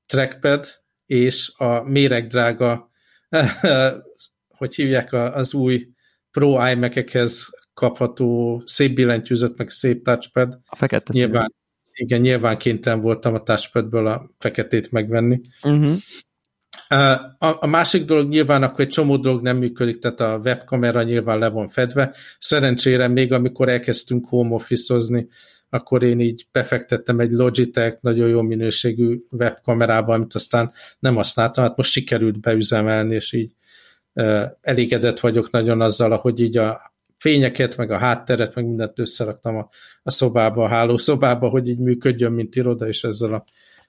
trackpad 0.06 0.66
és 1.06 1.52
a 1.58 1.84
méregdrága, 1.84 2.90
hogy 4.58 4.76
hívják 4.76 5.14
az 5.14 5.54
új 5.54 5.88
Pro 6.32 6.70
iMac-ekhez 6.70 7.50
kapható 7.74 8.62
szép 8.66 8.96
billentyűzet, 8.96 9.58
meg 9.58 9.70
szép 9.70 10.04
touchpad. 10.04 10.60
A 10.66 10.76
fekete. 10.76 11.12
Nyilván, 11.14 11.54
igen, 11.94 12.22
nyilván 12.22 12.58
kénytelen 12.58 13.02
voltam 13.02 13.34
a 13.34 13.44
touchpadből 13.44 14.08
a 14.08 14.30
feketét 14.38 14.92
megvenni. 14.92 15.42
Uh-huh. 15.64 15.96
A, 17.38 17.64
a 17.64 17.68
másik 17.68 18.06
dolog 18.06 18.30
nyilván 18.30 18.64
akkor 18.64 18.80
egy 18.80 18.88
csomó 18.88 19.18
dolog 19.18 19.42
nem 19.42 19.58
működik, 19.58 20.00
tehát 20.00 20.20
a 20.20 20.40
webkamera 20.44 21.04
nyilván 21.04 21.40
le 21.40 21.50
van 21.50 21.70
fedve. 21.70 22.16
Szerencsére 22.40 23.08
még 23.08 23.32
amikor 23.34 23.70
elkezdtünk 23.70 24.28
home 24.28 24.54
office-ozni, 24.54 25.28
akkor 25.70 26.04
én 26.04 26.20
így 26.20 26.48
befektettem 26.52 27.20
egy 27.20 27.32
Logitech 27.32 27.98
nagyon 28.02 28.28
jó 28.30 28.42
minőségű 28.42 29.20
webkamerába, 29.32 30.14
amit 30.14 30.34
aztán 30.34 30.72
nem 31.00 31.16
használtam, 31.16 31.64
hát 31.64 31.78
most 31.78 31.92
sikerült 31.92 32.40
beüzemelni, 32.40 33.16
és 33.16 33.34
így 33.34 33.52
elégedett 34.62 35.20
vagyok 35.20 35.52
nagyon 35.52 35.82
azzal, 35.82 36.12
ahogy 36.12 36.40
így 36.40 36.58
a 36.58 36.80
fényeket, 37.18 37.78
meg 37.78 37.92
a 37.92 37.98
hátteret, 37.98 38.56
meg 38.56 38.66
mindent 38.66 39.00
összeraktam 39.00 39.58
a, 39.58 39.70
a 40.04 40.12
szobába, 40.12 40.64
a 40.64 40.68
hálószobába, 40.68 41.50
hogy 41.50 41.68
így 41.68 41.80
működjön, 41.80 42.32
mint 42.32 42.56
iroda, 42.56 42.88
és 42.88 43.04
ezzel 43.04 43.34
a 43.34 43.44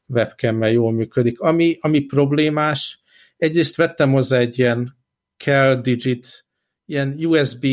webcammel 0.07 0.71
jól 0.71 0.93
működik. 0.93 1.41
Ami, 1.41 1.77
ami 1.81 2.01
problémás, 2.01 3.01
egyrészt 3.37 3.77
vettem 3.77 4.13
hozzá 4.13 4.39
egy 4.39 4.59
ilyen 4.59 4.97
Cal 5.37 5.81
Digit, 5.81 6.47
ilyen 6.87 7.25
USB, 7.25 7.67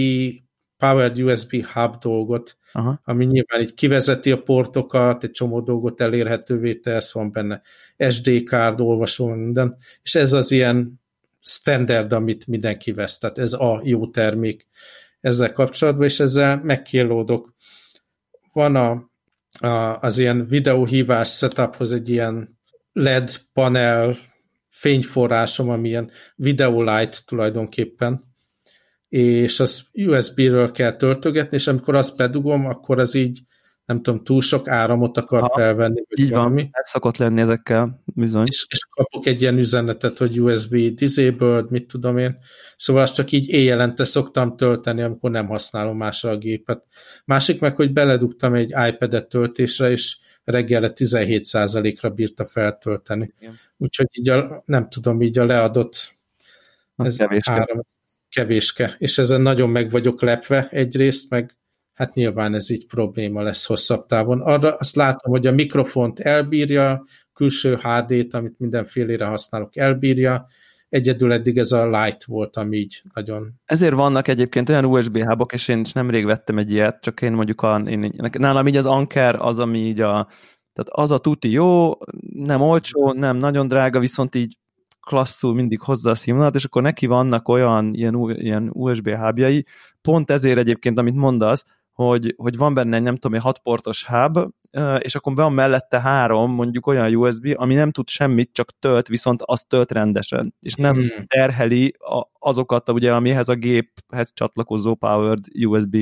powered 0.77 1.21
USB 1.21 1.65
hub 1.65 1.97
dolgot, 1.97 2.57
Aha. 2.71 3.01
ami 3.03 3.25
nyilván 3.25 3.61
így 3.61 3.73
kivezeti 3.73 4.31
a 4.31 4.41
portokat, 4.41 5.23
egy 5.23 5.31
csomó 5.31 5.61
dolgot 5.61 6.01
elérhetővé 6.01 6.73
tesz, 6.73 7.13
van 7.13 7.31
benne 7.31 7.61
SD 8.09 8.43
card, 8.45 8.79
olvasó, 8.79 9.27
minden, 9.27 9.77
és 10.03 10.15
ez 10.15 10.33
az 10.33 10.51
ilyen 10.51 11.01
standard, 11.41 12.13
amit 12.13 12.47
mindenki 12.47 12.91
vesz, 12.91 13.17
tehát 13.17 13.37
ez 13.37 13.53
a 13.53 13.81
jó 13.83 14.07
termék 14.09 14.67
ezzel 15.21 15.51
kapcsolatban, 15.51 16.05
és 16.05 16.19
ezzel 16.19 16.61
megkérlódok. 16.63 17.53
Van 18.53 18.75
a, 18.75 19.09
a, 19.67 19.99
az 19.99 20.17
ilyen 20.17 20.47
videóhívás 20.47 21.37
setuphoz 21.37 21.91
egy 21.91 22.09
ilyen 22.09 22.59
LED 22.93 23.31
panel 23.53 24.17
fényforrásom, 24.69 25.69
ami 25.69 25.87
ilyen 25.87 26.11
videolight 26.35 27.25
tulajdonképpen, 27.25 28.34
és 29.09 29.59
az 29.59 29.87
USB-ről 29.93 30.71
kell 30.71 30.95
töltögetni, 30.95 31.57
és 31.57 31.67
amikor 31.67 31.95
azt 31.95 32.17
bedugom, 32.17 32.65
akkor 32.65 32.99
az 32.99 33.13
így 33.13 33.41
nem 33.85 34.01
tudom, 34.01 34.23
túl 34.23 34.41
sok 34.41 34.67
áramot 34.67 35.17
akar 35.17 35.41
ha, 35.41 35.51
felvenni. 35.55 36.03
Vagy 36.09 36.19
így 36.19 36.29
valami. 36.29 36.61
van, 36.61 36.69
ez 36.71 36.89
szokott 36.89 37.17
lenni 37.17 37.41
ezekkel, 37.41 38.03
bizony. 38.05 38.45
És, 38.47 38.65
és 38.69 38.79
kapok 38.89 39.25
egy 39.25 39.41
ilyen 39.41 39.57
üzenetet, 39.57 40.17
hogy 40.17 40.41
USB 40.41 40.75
disabled, 40.75 41.71
mit 41.71 41.87
tudom 41.87 42.17
én. 42.17 42.37
Szóval 42.75 43.01
azt 43.01 43.13
csak 43.13 43.31
így 43.31 43.49
éjjelente 43.49 44.03
szoktam 44.03 44.55
tölteni, 44.55 45.01
amikor 45.01 45.31
nem 45.31 45.47
használom 45.47 45.97
másra 45.97 46.29
a 46.29 46.37
gépet. 46.37 46.83
Másik 47.25 47.59
meg, 47.59 47.75
hogy 47.75 47.93
beledugtam 47.93 48.53
egy 48.53 48.73
iPad-et 48.87 49.27
töltésre, 49.29 49.91
és 49.91 50.17
reggelre 50.43 50.91
17%-ra 50.95 52.09
bírta 52.09 52.45
feltölteni. 52.45 53.33
Igen. 53.39 53.53
Úgyhogy 53.77 54.07
így 54.11 54.29
a, 54.29 54.63
nem 54.65 54.89
tudom, 54.89 55.21
így 55.21 55.39
a 55.39 55.45
leadott 55.45 56.13
az 56.95 57.07
ez 57.07 57.15
kevéske. 57.15 57.51
Három, 57.51 57.81
kevéske. 58.35 58.95
És 58.97 59.17
ezen 59.17 59.41
nagyon 59.41 59.69
meg 59.69 59.91
vagyok 59.91 60.21
lepve 60.21 60.67
egyrészt, 60.71 61.29
meg 61.29 61.57
hát 61.93 62.13
nyilván 62.13 62.53
ez 62.53 62.69
így 62.69 62.85
probléma 62.85 63.41
lesz 63.41 63.65
hosszabb 63.65 64.05
távon. 64.05 64.41
Arra 64.41 64.73
azt 64.73 64.95
látom, 64.95 65.31
hogy 65.31 65.47
a 65.47 65.51
mikrofont 65.51 66.19
elbírja, 66.19 67.03
külső 67.33 67.79
HD-t, 67.81 68.33
amit 68.33 68.59
mindenfélére 68.59 69.25
használok, 69.25 69.77
elbírja, 69.77 70.47
egyedül 70.89 71.31
eddig 71.31 71.57
ez 71.57 71.71
a 71.71 71.89
light 71.89 72.23
volt, 72.23 72.57
ami 72.57 72.77
így 72.77 73.01
nagyon... 73.13 73.53
Ezért 73.65 73.93
vannak 73.93 74.27
egyébként 74.27 74.69
olyan 74.69 74.85
USB 74.85 75.17
hubok, 75.23 75.53
és 75.53 75.67
én 75.67 75.79
is 75.79 75.91
nemrég 75.91 76.25
vettem 76.25 76.57
egy 76.57 76.71
ilyet, 76.71 77.01
csak 77.01 77.21
én 77.21 77.31
mondjuk 77.31 77.61
a, 77.61 77.79
én, 77.79 78.13
nálam 78.37 78.67
így 78.67 78.77
az 78.77 78.85
Anker 78.85 79.35
az, 79.35 79.59
ami 79.59 79.79
így 79.79 80.01
a, 80.01 80.27
tehát 80.73 80.89
az 80.91 81.11
a 81.11 81.17
tuti 81.17 81.51
jó, 81.51 81.91
nem 82.33 82.61
olcsó, 82.61 83.13
nem 83.13 83.37
nagyon 83.37 83.67
drága, 83.67 83.99
viszont 83.99 84.35
így 84.35 84.57
klasszul 85.05 85.53
mindig 85.53 85.81
hozza 85.81 86.09
a 86.09 86.15
színvonalat, 86.15 86.55
és 86.55 86.65
akkor 86.65 86.81
neki 86.81 87.05
vannak 87.05 87.47
olyan 87.47 87.93
ilyen, 87.93 88.29
ilyen 88.29 88.69
USB 88.73 89.09
hubjai, 89.09 89.65
pont 90.01 90.31
ezért 90.31 90.57
egyébként, 90.57 90.97
amit 90.97 91.15
mondasz, 91.15 91.65
hogy, 91.95 92.33
hogy 92.37 92.57
van 92.57 92.73
benne 92.73 92.95
egy 92.95 93.03
nem 93.03 93.15
tudom, 93.15 93.37
egy 93.37 93.43
6 93.43 93.57
portos 93.57 94.05
hub, 94.05 94.37
és 94.99 95.15
akkor 95.15 95.35
van 95.35 95.53
mellette 95.53 95.99
három, 95.99 96.51
mondjuk 96.51 96.87
olyan 96.87 97.15
USB, 97.15 97.53
ami 97.55 97.73
nem 97.73 97.91
tud 97.91 98.09
semmit, 98.09 98.53
csak 98.53 98.79
tölt, 98.79 99.07
viszont 99.07 99.41
az 99.45 99.63
tölt 99.63 99.91
rendesen, 99.91 100.53
és 100.59 100.73
nem 100.73 100.95
hmm. 100.95 101.25
terheli 101.27 101.93
azokat, 102.39 102.89
ugye, 102.89 103.13
amihez 103.13 103.49
a 103.49 103.55
géphez 103.55 104.31
csatlakozó 104.33 104.95
powered 104.95 105.45
USB 105.65 105.95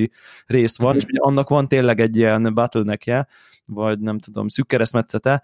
rész 0.45 0.77
van, 0.77 0.89
hmm. 0.89 0.97
és 0.97 1.03
ugye 1.03 1.19
annak 1.19 1.49
van 1.49 1.67
tényleg 1.67 1.99
egy 1.99 2.15
ilyen 2.15 2.53
bottleneckje, 2.53 3.27
vagy 3.65 3.99
nem 3.99 4.19
tudom, 4.19 4.47
szűk 4.47 4.67
keresztmetszete, 4.67 5.43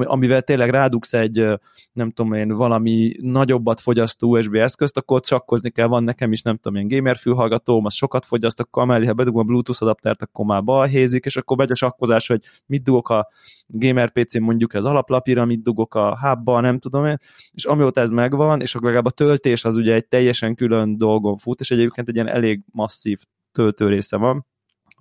amivel 0.00 0.42
tényleg 0.42 0.70
rádugsz 0.70 1.12
egy, 1.12 1.48
nem 1.92 2.10
tudom 2.10 2.32
én, 2.32 2.48
valami 2.48 3.14
nagyobbat 3.20 3.80
fogyasztó 3.80 4.36
USB 4.36 4.54
eszközt, 4.54 4.96
akkor 4.96 5.20
csakkozni 5.20 5.70
kell, 5.70 5.86
van 5.86 6.04
nekem 6.04 6.32
is, 6.32 6.42
nem 6.42 6.56
tudom, 6.56 6.76
ilyen 6.76 6.98
gamer 6.98 7.16
fülhallgatóm, 7.16 7.84
az 7.84 7.94
sokat 7.94 8.24
fogyaszt, 8.24 8.60
akkor 8.60 8.82
amellé, 8.82 9.06
ha 9.06 9.12
bedugom 9.12 9.40
a 9.40 9.44
Bluetooth 9.44 9.82
adaptert, 9.82 10.22
akkor 10.22 10.44
már 10.44 10.64
balhézik, 10.64 11.24
és 11.24 11.36
akkor 11.36 11.56
megy 11.56 11.70
a 11.70 11.74
sakkozás, 11.74 12.26
hogy 12.26 12.44
mit 12.66 12.82
dugok 12.82 13.08
a 13.08 13.28
gamer 13.66 14.10
PC-n 14.10 14.42
mondjuk 14.42 14.72
az 14.72 14.84
alaplapira, 14.84 15.44
mit 15.44 15.62
dugok 15.62 15.94
a 15.94 16.18
hubba, 16.20 16.60
nem 16.60 16.78
tudom 16.78 17.06
én, 17.06 17.16
és 17.52 17.64
amióta 17.64 18.00
ez 18.00 18.10
megvan, 18.10 18.60
és 18.60 18.74
akkor 18.74 18.86
legalább 18.86 19.06
a 19.06 19.10
töltés 19.10 19.64
az 19.64 19.76
ugye 19.76 19.94
egy 19.94 20.06
teljesen 20.06 20.54
külön 20.54 20.96
dolgon 20.96 21.36
fut, 21.36 21.60
és 21.60 21.70
egyébként 21.70 22.08
egy 22.08 22.14
ilyen 22.14 22.28
elég 22.28 22.62
masszív 22.72 23.20
töltő 23.52 23.88
része 23.88 24.16
van, 24.16 24.46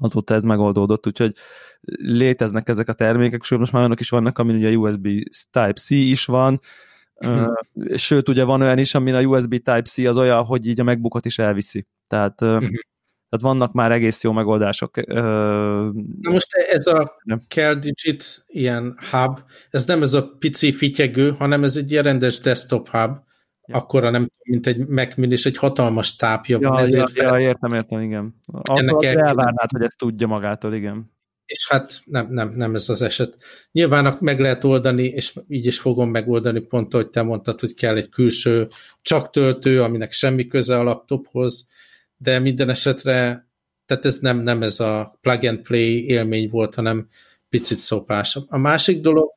azóta 0.03 0.33
ez 0.33 0.43
megoldódott, 0.43 1.07
úgyhogy 1.07 1.35
léteznek 1.97 2.69
ezek 2.69 2.87
a 2.87 2.93
termékek, 2.93 3.43
sőt 3.43 3.59
most 3.59 3.71
már 3.71 3.81
olyanok 3.81 3.99
is 3.99 4.09
vannak, 4.09 4.37
amin 4.37 4.55
ugye 4.55 4.77
USB 4.77 5.07
Type-C 5.51 5.89
is 5.89 6.25
van, 6.25 6.59
uh-huh. 7.13 7.53
sőt 7.95 8.29
ugye 8.29 8.43
van 8.43 8.61
olyan 8.61 8.77
is, 8.77 8.95
amin 8.95 9.15
a 9.15 9.21
USB 9.21 9.49
Type-C 9.49 9.97
az 9.97 10.17
olyan, 10.17 10.43
hogy 10.43 10.67
így 10.67 10.79
a 10.79 10.83
megbukot 10.83 11.25
is 11.25 11.39
elviszi. 11.39 11.87
Tehát, 12.07 12.41
uh-huh. 12.41 12.59
tehát 12.59 13.45
vannak 13.45 13.73
már 13.73 13.91
egész 13.91 14.23
jó 14.23 14.31
megoldások. 14.31 15.05
Na 15.05 16.31
most 16.31 16.53
ez 16.53 16.87
a 16.87 17.15
Care 17.47 17.75
Digit 17.75 18.43
ilyen 18.47 18.97
hub, 19.11 19.39
ez 19.69 19.85
nem 19.85 20.01
ez 20.01 20.13
a 20.13 20.27
pici 20.39 20.73
fityegő, 20.73 21.31
hanem 21.31 21.63
ez 21.63 21.75
egy 21.75 21.91
ilyen 21.91 22.03
rendes 22.03 22.39
desktop 22.39 22.89
hub, 22.89 23.17
Ja. 23.65 23.77
akkora 23.77 24.09
nem 24.09 24.31
mint 24.43 24.67
egy 24.67 24.87
Mac 24.87 25.15
Mini, 25.15 25.31
és 25.31 25.45
egy 25.45 25.57
hatalmas 25.57 26.15
tápja 26.15 26.57
ja, 26.61 26.69
van. 26.69 26.79
Ezért 26.79 27.15
ja, 27.15 27.23
fel... 27.23 27.39
ja, 27.39 27.47
értem, 27.47 27.73
értem, 27.73 28.01
igen. 28.01 28.35
Akkor 28.45 29.05
el... 29.05 29.19
elvárnád, 29.19 29.71
hogy 29.71 29.81
ezt 29.81 29.97
tudja 29.97 30.27
magától, 30.27 30.73
igen. 30.73 31.11
És 31.45 31.67
hát 31.69 32.01
nem, 32.05 32.27
nem, 32.29 32.53
nem 32.55 32.75
ez 32.75 32.89
az 32.89 33.01
eset. 33.01 33.37
Nyilván 33.71 34.17
meg 34.19 34.39
lehet 34.39 34.63
oldani, 34.63 35.03
és 35.03 35.33
így 35.47 35.65
is 35.65 35.79
fogom 35.79 36.09
megoldani 36.09 36.59
pont, 36.59 36.93
ahogy 36.93 37.09
te 37.09 37.21
mondtad, 37.21 37.59
hogy 37.59 37.73
kell 37.73 37.95
egy 37.95 38.09
külső 38.09 38.67
csak 39.01 39.29
töltő, 39.29 39.81
aminek 39.81 40.11
semmi 40.11 40.47
köze 40.47 40.79
a 40.79 40.83
laptophoz, 40.83 41.67
de 42.17 42.39
minden 42.39 42.69
esetre, 42.69 43.47
tehát 43.85 44.05
ez 44.05 44.17
nem, 44.17 44.39
nem 44.39 44.63
ez 44.63 44.79
a 44.79 45.17
plug 45.21 45.43
and 45.43 45.59
play 45.59 46.05
élmény 46.05 46.49
volt, 46.49 46.75
hanem 46.75 47.07
picit 47.49 47.77
szopás. 47.77 48.37
A 48.47 48.57
másik 48.57 48.99
dolog, 48.99 49.29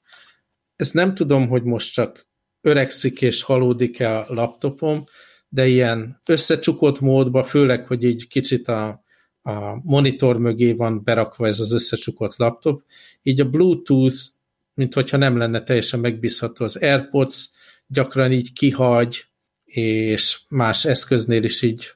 ez 0.76 0.90
nem 0.90 1.14
tudom, 1.14 1.48
hogy 1.48 1.62
most 1.62 1.92
csak 1.92 2.25
öregszik 2.66 3.22
és 3.22 3.42
halódik-e 3.42 4.18
a 4.18 4.26
laptopom, 4.28 5.04
de 5.48 5.66
ilyen 5.66 6.20
összecsukott 6.26 7.00
módba, 7.00 7.44
főleg, 7.44 7.86
hogy 7.86 8.04
így 8.04 8.28
kicsit 8.28 8.68
a, 8.68 9.02
a 9.42 9.80
monitor 9.82 10.38
mögé 10.38 10.72
van 10.72 11.02
berakva 11.04 11.46
ez 11.46 11.60
az 11.60 11.72
összecsukott 11.72 12.36
laptop, 12.36 12.82
így 13.22 13.40
a 13.40 13.48
Bluetooth, 13.48 14.16
mint 14.74 14.94
hogyha 14.94 15.16
nem 15.16 15.36
lenne 15.36 15.62
teljesen 15.62 16.00
megbízható. 16.00 16.64
Az 16.64 16.76
AirPods 16.76 17.48
gyakran 17.86 18.32
így 18.32 18.52
kihagy, 18.52 19.26
és 19.64 20.40
más 20.48 20.84
eszköznél 20.84 21.44
is 21.44 21.62
így, 21.62 21.86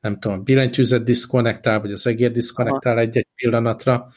nem 0.00 0.18
tudom, 0.18 0.44
billentyűzet 0.44 1.04
diszkonektál, 1.04 1.80
vagy 1.80 1.92
az 1.92 2.06
egér 2.06 2.30
diszkonektál 2.30 2.98
egy-egy 2.98 3.28
pillanatra, 3.34 4.08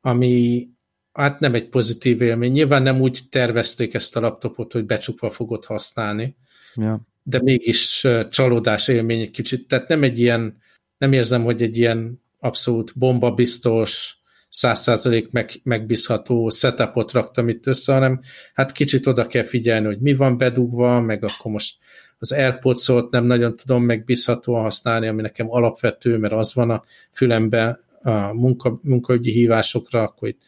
ami 0.00 0.68
hát 1.14 1.40
nem 1.40 1.54
egy 1.54 1.68
pozitív 1.68 2.20
élmény. 2.20 2.52
Nyilván 2.52 2.82
nem 2.82 3.00
úgy 3.00 3.20
tervezték 3.30 3.94
ezt 3.94 4.16
a 4.16 4.20
laptopot, 4.20 4.72
hogy 4.72 4.84
becsukva 4.84 5.30
fogod 5.30 5.64
használni, 5.64 6.36
ja. 6.74 7.00
de 7.22 7.42
mégis 7.42 8.06
csalódás 8.30 8.88
élmény 8.88 9.20
egy 9.20 9.30
kicsit. 9.30 9.68
Tehát 9.68 9.88
nem 9.88 10.02
egy 10.02 10.20
ilyen, 10.20 10.58
nem 10.98 11.12
érzem, 11.12 11.44
hogy 11.44 11.62
egy 11.62 11.76
ilyen 11.76 12.22
abszolút 12.38 12.92
bombabiztos, 12.98 14.16
száz 14.48 14.80
százalék 14.80 15.30
meg, 15.30 15.60
megbízható 15.62 16.48
setupot 16.48 17.12
raktam 17.12 17.48
itt 17.48 17.66
össze, 17.66 17.92
hanem 17.92 18.20
hát 18.54 18.72
kicsit 18.72 19.06
oda 19.06 19.26
kell 19.26 19.44
figyelni, 19.44 19.86
hogy 19.86 20.00
mi 20.00 20.14
van 20.14 20.38
bedugva, 20.38 21.00
meg 21.00 21.24
akkor 21.24 21.52
most 21.52 21.76
az 22.18 22.32
AirPods-ot 22.32 23.10
nem 23.10 23.24
nagyon 23.24 23.56
tudom 23.56 23.82
megbízhatóan 23.82 24.62
használni, 24.62 25.06
ami 25.06 25.22
nekem 25.22 25.50
alapvető, 25.50 26.18
mert 26.18 26.32
az 26.32 26.54
van 26.54 26.70
a 26.70 26.84
fülemben 27.12 27.78
a 28.02 28.32
munka, 28.32 28.78
munkaügyi 28.82 29.30
hívásokra, 29.30 30.02
akkor 30.02 30.28
itt 30.28 30.40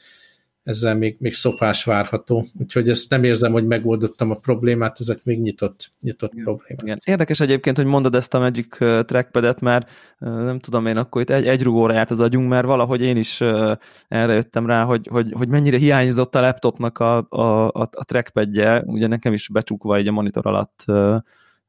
ezzel 0.66 0.96
még, 0.96 1.16
még 1.18 1.34
szopás 1.34 1.84
várható. 1.84 2.46
Úgyhogy 2.60 2.88
ezt 2.88 3.10
nem 3.10 3.24
érzem, 3.24 3.52
hogy 3.52 3.66
megoldottam 3.66 4.30
a 4.30 4.34
problémát, 4.34 5.00
ezek 5.00 5.24
még 5.24 5.40
nyitott, 5.40 5.92
nyitott 6.00 6.32
Igen. 6.32 6.44
problémák. 6.44 6.82
Igen. 6.82 7.00
Érdekes 7.04 7.40
egyébként, 7.40 7.76
hogy 7.76 7.86
mondod 7.86 8.14
ezt 8.14 8.34
a 8.34 8.38
Magic 8.38 8.76
Trackpadet, 8.78 9.60
mert 9.60 9.90
nem 10.18 10.58
tudom 10.58 10.86
én, 10.86 10.96
akkor 10.96 11.22
itt 11.22 11.30
egy, 11.30 11.46
egy 11.46 11.62
rugóra 11.62 11.92
járt 11.92 12.10
az 12.10 12.20
agyunk, 12.20 12.48
mert 12.48 12.66
valahogy 12.66 13.02
én 13.02 13.16
is 13.16 13.40
erre 14.08 14.32
jöttem 14.32 14.66
rá, 14.66 14.84
hogy, 14.84 15.08
hogy, 15.10 15.32
hogy 15.32 15.48
mennyire 15.48 15.78
hiányzott 15.78 16.34
a 16.34 16.40
laptopnak 16.40 16.98
a, 16.98 17.26
a, 17.28 17.66
a, 17.68 17.88
a 17.92 18.04
trackpadje, 18.04 18.82
ugye 18.86 19.06
nekem 19.06 19.32
is 19.32 19.48
becsukva 19.48 19.96
egy 19.96 20.08
a 20.08 20.12
monitor 20.12 20.46
alatt 20.46 20.82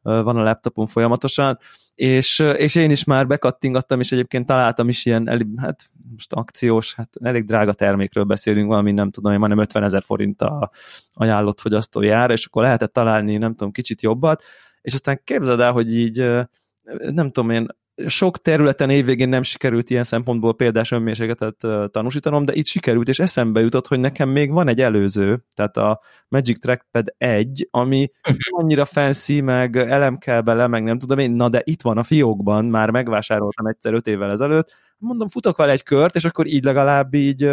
van 0.01 0.37
a 0.37 0.43
laptopon 0.43 0.87
folyamatosan, 0.87 1.57
és, 1.97 2.39
és 2.39 2.75
én 2.75 2.91
is 2.91 3.03
már 3.03 3.27
bekattingattam, 3.27 3.99
és 3.99 4.11
egyébként 4.11 4.45
találtam 4.45 4.89
is 4.89 5.05
ilyen, 5.05 5.55
hát 5.57 5.89
most 6.11 6.33
akciós, 6.33 6.93
hát 6.93 7.09
elég 7.21 7.45
drága 7.45 7.73
termékről 7.73 8.23
beszélünk, 8.23 8.67
valami 8.67 8.91
nem 8.91 9.11
tudom, 9.11 9.31
hogy 9.31 9.39
majdnem 9.39 9.61
50 9.61 9.83
ezer 9.83 10.03
forint 10.03 10.41
a 10.41 10.71
ajánlott 11.13 11.59
fogyasztói 11.59 12.09
ára, 12.09 12.33
és 12.33 12.45
akkor 12.45 12.61
lehetett 12.61 12.93
találni, 12.93 13.37
nem 13.37 13.55
tudom, 13.55 13.71
kicsit 13.71 14.01
jobbat, 14.01 14.43
és 14.81 14.93
aztán 14.93 15.21
képzeld 15.23 15.59
el, 15.59 15.71
hogy 15.71 15.95
így 15.95 16.17
nem 16.99 17.31
tudom 17.31 17.49
én, 17.49 17.67
sok 18.05 18.41
területen 18.41 18.89
évvégén 18.89 19.29
nem 19.29 19.43
sikerült 19.43 19.89
ilyen 19.89 20.03
szempontból 20.03 20.55
példás 20.55 20.91
önmérsékletet 20.91 21.91
tanúsítanom, 21.91 22.45
de 22.45 22.53
itt 22.53 22.65
sikerült, 22.65 23.07
és 23.07 23.19
eszembe 23.19 23.59
jutott, 23.59 23.87
hogy 23.87 23.99
nekem 23.99 24.29
még 24.29 24.51
van 24.51 24.67
egy 24.67 24.81
előző, 24.81 25.37
tehát 25.53 25.77
a 25.77 26.01
Magic 26.27 26.59
Trackpad 26.59 27.13
1, 27.17 27.67
ami 27.71 28.11
annyira 28.49 28.85
fancy, 28.85 29.41
meg 29.41 29.75
elem 29.75 30.17
kell 30.17 30.41
bele, 30.41 30.67
meg 30.67 30.83
nem 30.83 30.99
tudom 30.99 31.19
én, 31.19 31.31
na 31.31 31.49
de 31.49 31.61
itt 31.63 31.81
van 31.81 31.97
a 31.97 32.03
fiókban, 32.03 32.65
már 32.65 32.89
megvásároltam 32.89 33.65
egyszer 33.65 33.93
öt 33.93 34.07
évvel 34.07 34.31
ezelőtt, 34.31 34.73
mondom, 34.97 35.27
futok 35.27 35.57
vele 35.57 35.71
egy 35.71 35.83
kört, 35.83 36.15
és 36.15 36.25
akkor 36.25 36.47
így 36.47 36.63
legalább 36.63 37.13
így, 37.13 37.49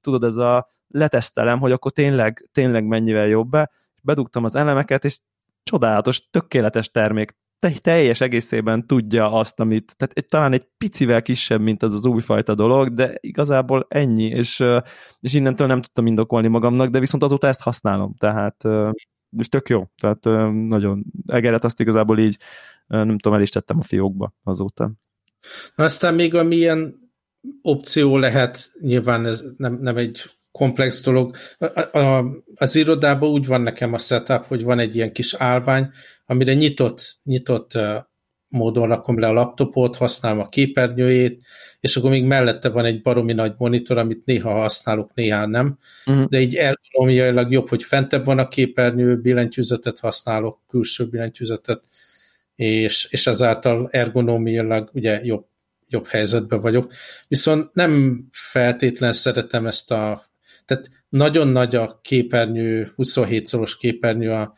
tudod, 0.00 0.24
ez 0.24 0.36
a 0.36 0.68
letesztelem, 0.88 1.58
hogy 1.58 1.72
akkor 1.72 1.92
tényleg, 1.92 2.48
tényleg 2.52 2.84
mennyivel 2.84 3.26
jobb 3.26 3.48
be, 3.50 3.70
bedugtam 4.02 4.44
az 4.44 4.54
elemeket, 4.54 5.04
és 5.04 5.18
csodálatos, 5.62 6.20
tökéletes 6.30 6.90
termék, 6.90 7.36
teljes 7.58 8.20
egészében 8.20 8.86
tudja 8.86 9.32
azt, 9.32 9.60
amit, 9.60 9.96
tehát 9.96 10.14
egy, 10.14 10.26
talán 10.26 10.52
egy 10.52 10.66
picivel 10.78 11.22
kisebb, 11.22 11.60
mint 11.60 11.82
az 11.82 11.94
az 11.94 12.06
újfajta 12.06 12.54
dolog, 12.54 12.94
de 12.94 13.14
igazából 13.20 13.86
ennyi, 13.88 14.24
és, 14.24 14.64
és 15.20 15.34
innentől 15.34 15.66
nem 15.66 15.82
tudtam 15.82 16.06
indokolni 16.06 16.48
magamnak, 16.48 16.90
de 16.90 16.98
viszont 16.98 17.22
azóta 17.22 17.46
ezt 17.46 17.60
használom, 17.60 18.14
tehát 18.18 18.64
és 19.36 19.48
tök 19.48 19.68
jó, 19.68 19.84
tehát 20.00 20.24
nagyon 20.52 21.04
egeret 21.26 21.64
azt 21.64 21.80
igazából 21.80 22.18
így, 22.18 22.36
nem 22.86 23.18
tudom, 23.18 23.38
el 23.38 23.42
is 23.42 23.50
tettem 23.50 23.78
a 23.78 23.82
fiókba 23.82 24.34
azóta. 24.42 24.92
Aztán 25.76 26.14
még 26.14 26.34
amilyen 26.34 27.10
opció 27.62 28.16
lehet, 28.16 28.70
nyilván 28.80 29.26
ez 29.26 29.44
nem, 29.56 29.78
nem 29.80 29.96
egy 29.96 30.22
komplex 30.52 31.02
dolog. 31.02 31.36
A, 31.58 31.98
a, 31.98 32.24
az 32.54 32.76
irodában 32.76 33.30
úgy 33.30 33.46
van 33.46 33.60
nekem 33.60 33.92
a 33.92 33.98
setup, 33.98 34.46
hogy 34.46 34.62
van 34.62 34.78
egy 34.78 34.96
ilyen 34.96 35.12
kis 35.12 35.34
állvány, 35.34 35.90
amire 36.26 36.54
nyitott, 36.54 37.18
nyitott 37.22 37.78
módon 38.48 38.88
rakom 38.88 39.18
le 39.18 39.26
a 39.26 39.32
laptopot, 39.32 39.96
használom 39.96 40.38
a 40.38 40.48
képernyőjét, 40.48 41.42
és 41.80 41.96
akkor 41.96 42.10
még 42.10 42.24
mellette 42.24 42.68
van 42.68 42.84
egy 42.84 43.02
baromi 43.02 43.32
nagy 43.32 43.54
monitor, 43.56 43.98
amit 43.98 44.24
néha 44.24 44.50
használok, 44.50 45.14
néha 45.14 45.46
nem, 45.46 45.78
uh-huh. 46.06 46.24
de 46.24 46.40
így 46.40 46.54
ergonomiailag 46.54 47.52
jobb, 47.52 47.68
hogy 47.68 47.82
fentebb 47.82 48.24
van 48.24 48.38
a 48.38 48.48
képernyő, 48.48 49.20
billentyűzetet 49.20 49.98
használok, 49.98 50.60
külső 50.68 51.06
billentyűzetet, 51.06 51.82
és, 52.54 53.06
és 53.10 53.26
ezáltal 53.26 53.88
ergonomiailag 53.90 54.90
ugye 54.92 55.20
jobb, 55.22 55.46
jobb 55.88 56.06
helyzetben 56.06 56.60
vagyok. 56.60 56.92
Viszont 57.28 57.74
nem 57.74 58.22
feltétlen 58.32 59.12
szeretem 59.12 59.66
ezt 59.66 59.90
a 59.90 60.27
tehát 60.68 60.88
nagyon 61.08 61.48
nagy 61.48 61.76
a 61.76 61.98
képernyő, 62.02 62.92
27 62.94 63.46
szoros 63.46 63.76
képernyő 63.76 64.30
a, 64.30 64.54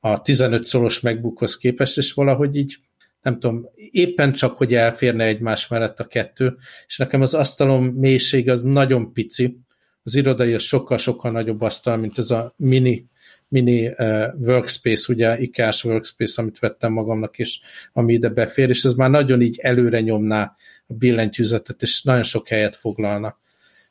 a 0.00 0.20
15 0.20 0.64
szoros 0.64 1.00
MacBookhoz 1.00 1.56
képest, 1.56 1.96
és 1.96 2.12
valahogy 2.12 2.56
így 2.56 2.76
nem 3.22 3.38
tudom, 3.38 3.68
éppen 3.74 4.32
csak, 4.32 4.56
hogy 4.56 4.74
elférne 4.74 5.24
egymás 5.24 5.68
mellett 5.68 6.00
a 6.00 6.06
kettő, 6.06 6.56
és 6.86 6.98
nekem 6.98 7.20
az 7.20 7.34
asztalom 7.34 7.86
mélysége 7.86 8.52
az 8.52 8.62
nagyon 8.62 9.12
pici, 9.12 9.58
az 10.02 10.14
irodai 10.14 10.54
az 10.54 10.62
sokkal-sokkal 10.62 11.30
nagyobb 11.30 11.60
asztal, 11.60 11.96
mint 11.96 12.18
ez 12.18 12.30
a 12.30 12.54
mini, 12.56 13.06
mini 13.48 13.86
uh, 13.88 14.24
workspace, 14.38 15.12
ugye 15.12 15.38
IKEA-s 15.38 15.84
workspace, 15.84 16.42
amit 16.42 16.58
vettem 16.58 16.92
magamnak, 16.92 17.38
és 17.38 17.60
ami 17.92 18.12
ide 18.12 18.28
befér, 18.28 18.68
és 18.68 18.84
ez 18.84 18.94
már 18.94 19.10
nagyon 19.10 19.40
így 19.40 19.58
előre 19.58 20.00
nyomná 20.00 20.54
a 20.86 20.94
billentyűzetet, 20.94 21.82
és 21.82 22.02
nagyon 22.02 22.22
sok 22.22 22.48
helyet 22.48 22.76
foglalna. 22.76 23.38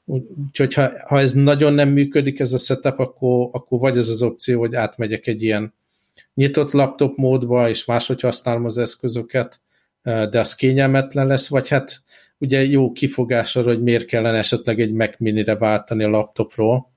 Úgyhogy 0.06 0.74
ha, 0.74 0.90
ha 1.08 1.20
ez 1.20 1.34
nagyon 1.34 1.74
nem 1.74 1.90
működik, 1.90 2.40
ez 2.40 2.54
a 2.54 2.58
setup, 2.58 3.00
akkor, 3.00 3.50
akkor 3.52 3.80
vagy 3.80 3.98
ez 3.98 4.10
az 4.10 4.22
opció, 4.22 4.60
hogy 4.60 4.76
átmegyek 4.76 5.28
egy 5.28 5.44
ilyen 5.44 5.74
nyitott 6.34 6.72
laptop 6.72 7.18
módba, 7.18 7.70
és 7.70 7.86
máshogy 7.86 8.22
használom 8.22 8.66
az 8.66 8.78
eszközöket, 8.78 9.62
de 10.04 10.40
az 10.40 10.56
kényelmetlen 10.56 11.28
lesz, 11.28 11.48
vagy 11.48 11.70
hát 11.70 12.04
ugye 12.38 12.66
jó 12.66 12.92
kifogás 12.92 13.56
arra, 13.56 13.68
hogy 13.68 13.84
miért 13.84 14.06
kellene 14.06 14.38
esetleg 14.38 14.80
egy 14.80 14.92
Mac 14.92 15.16
Mini-re 15.18 15.56
váltani 15.56 16.04
a 16.04 16.10
laptopról, 16.10 16.92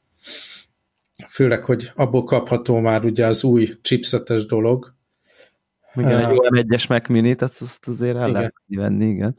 főleg, 1.28 1.64
hogy 1.64 1.90
abból 1.94 2.24
kapható 2.24 2.78
már 2.78 3.04
ugye 3.04 3.26
az 3.26 3.44
új 3.44 3.78
chipsetes 3.82 4.46
dolog. 4.46 4.94
Igen, 5.94 6.24
uh, 6.24 6.30
egy 6.30 6.66
M1-es 6.68 6.88
Mac 6.88 7.08
Mini, 7.08 7.34
tehát 7.34 7.56
azt 7.60 7.88
azért 7.88 8.16
el 8.16 8.28
igen. 8.28 8.32
lehet 8.32 8.54
venni, 8.66 9.06
igen. 9.06 9.34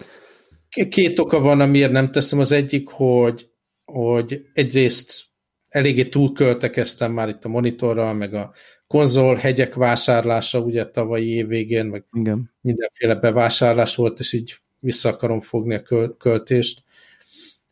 Két 0.89 1.19
oka 1.19 1.39
van, 1.39 1.61
amiért 1.61 1.91
nem 1.91 2.11
teszem. 2.11 2.39
Az 2.39 2.51
egyik, 2.51 2.89
hogy, 2.89 3.49
hogy 3.91 4.45
egyrészt 4.53 5.25
eléggé 5.69 6.05
túlköltekeztem 6.05 7.11
már 7.11 7.29
itt 7.29 7.45
a 7.45 7.49
monitorral, 7.49 8.13
meg 8.13 8.33
a 8.33 8.53
konzol 8.87 9.35
hegyek 9.35 9.73
vásárlása 9.73 10.59
ugye 10.59 10.85
tavalyi 10.85 11.29
év 11.29 11.47
végén, 11.47 11.85
meg 11.85 12.03
Igen. 12.13 12.51
mindenféle 12.61 13.15
bevásárlás 13.15 13.95
volt, 13.95 14.19
és 14.19 14.33
így 14.33 14.55
vissza 14.79 15.09
akarom 15.09 15.41
fogni 15.41 15.75
a 15.75 15.81
költést. 16.17 16.83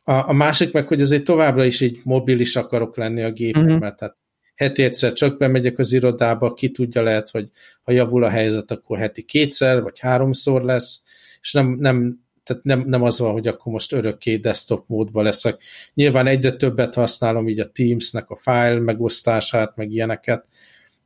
A, 0.03 0.11
a 0.11 0.33
másik 0.33 0.71
meg, 0.71 0.87
hogy 0.87 1.01
azért 1.01 1.23
továbbra 1.23 1.65
is 1.65 1.81
így 1.81 1.99
mobilis 2.03 2.55
akarok 2.55 2.97
lenni 2.97 3.23
a 3.23 3.31
gépemmel, 3.31 3.75
uh-huh. 3.75 3.95
tehát 3.95 4.17
heti 4.55 4.83
egyszer 4.83 5.13
csak 5.13 5.37
bemegyek 5.37 5.77
az 5.77 5.93
irodába, 5.93 6.53
ki 6.53 6.71
tudja 6.71 7.01
lehet, 7.01 7.29
hogy 7.29 7.49
ha 7.83 7.91
javul 7.91 8.23
a 8.23 8.29
helyzet, 8.29 8.71
akkor 8.71 8.97
heti 8.97 9.23
kétszer, 9.23 9.81
vagy 9.81 9.99
háromszor 9.99 10.63
lesz, 10.63 11.03
és 11.41 11.53
nem, 11.53 11.67
nem, 11.79 12.24
tehát 12.45 12.63
nem, 12.63 12.79
nem 12.79 13.03
az 13.03 13.19
van, 13.19 13.31
hogy 13.31 13.47
akkor 13.47 13.71
most 13.71 13.93
örökké 13.93 14.35
desktop 14.35 14.87
módban 14.87 15.23
leszek. 15.23 15.63
Nyilván 15.93 16.27
egyre 16.27 16.51
többet 16.51 16.93
használom 16.93 17.47
így 17.47 17.59
a 17.59 17.71
Teams-nek 17.71 18.29
a 18.29 18.35
file 18.35 18.79
megosztását, 18.79 19.75
meg 19.75 19.91
ilyeneket, 19.91 20.45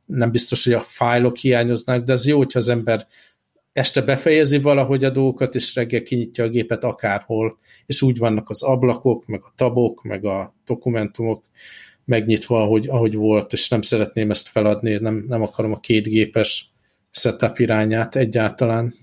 nem 0.06 0.30
biztos, 0.30 0.64
hogy 0.64 0.72
a 0.72 0.86
fájlok 0.88 1.36
hiányoznak, 1.36 2.04
de 2.04 2.12
az 2.12 2.26
jó, 2.26 2.36
hogyha 2.36 2.58
az 2.58 2.68
ember 2.68 3.06
este 3.72 4.02
befejezi 4.02 4.58
valahogy 4.58 5.04
a 5.04 5.10
dolgokat, 5.10 5.54
és 5.54 5.74
reggel 5.74 6.02
kinyitja 6.02 6.44
a 6.44 6.48
gépet 6.48 6.84
akárhol, 6.84 7.58
és 7.86 8.02
úgy 8.02 8.18
vannak 8.18 8.50
az 8.50 8.62
ablakok, 8.62 9.26
meg 9.26 9.40
a 9.44 9.52
tabok, 9.56 10.02
meg 10.02 10.24
a 10.24 10.54
dokumentumok 10.64 11.44
megnyitva, 12.04 12.62
ahogy, 12.62 12.88
ahogy 12.88 13.14
volt, 13.14 13.52
és 13.52 13.68
nem 13.68 13.82
szeretném 13.82 14.30
ezt 14.30 14.48
feladni, 14.48 14.96
nem, 14.96 15.24
nem 15.28 15.42
akarom 15.42 15.72
a 15.72 15.80
két 15.80 16.04
gépes 16.08 16.72
setup 17.10 17.58
irányát 17.58 18.16
egyáltalán. 18.16 18.94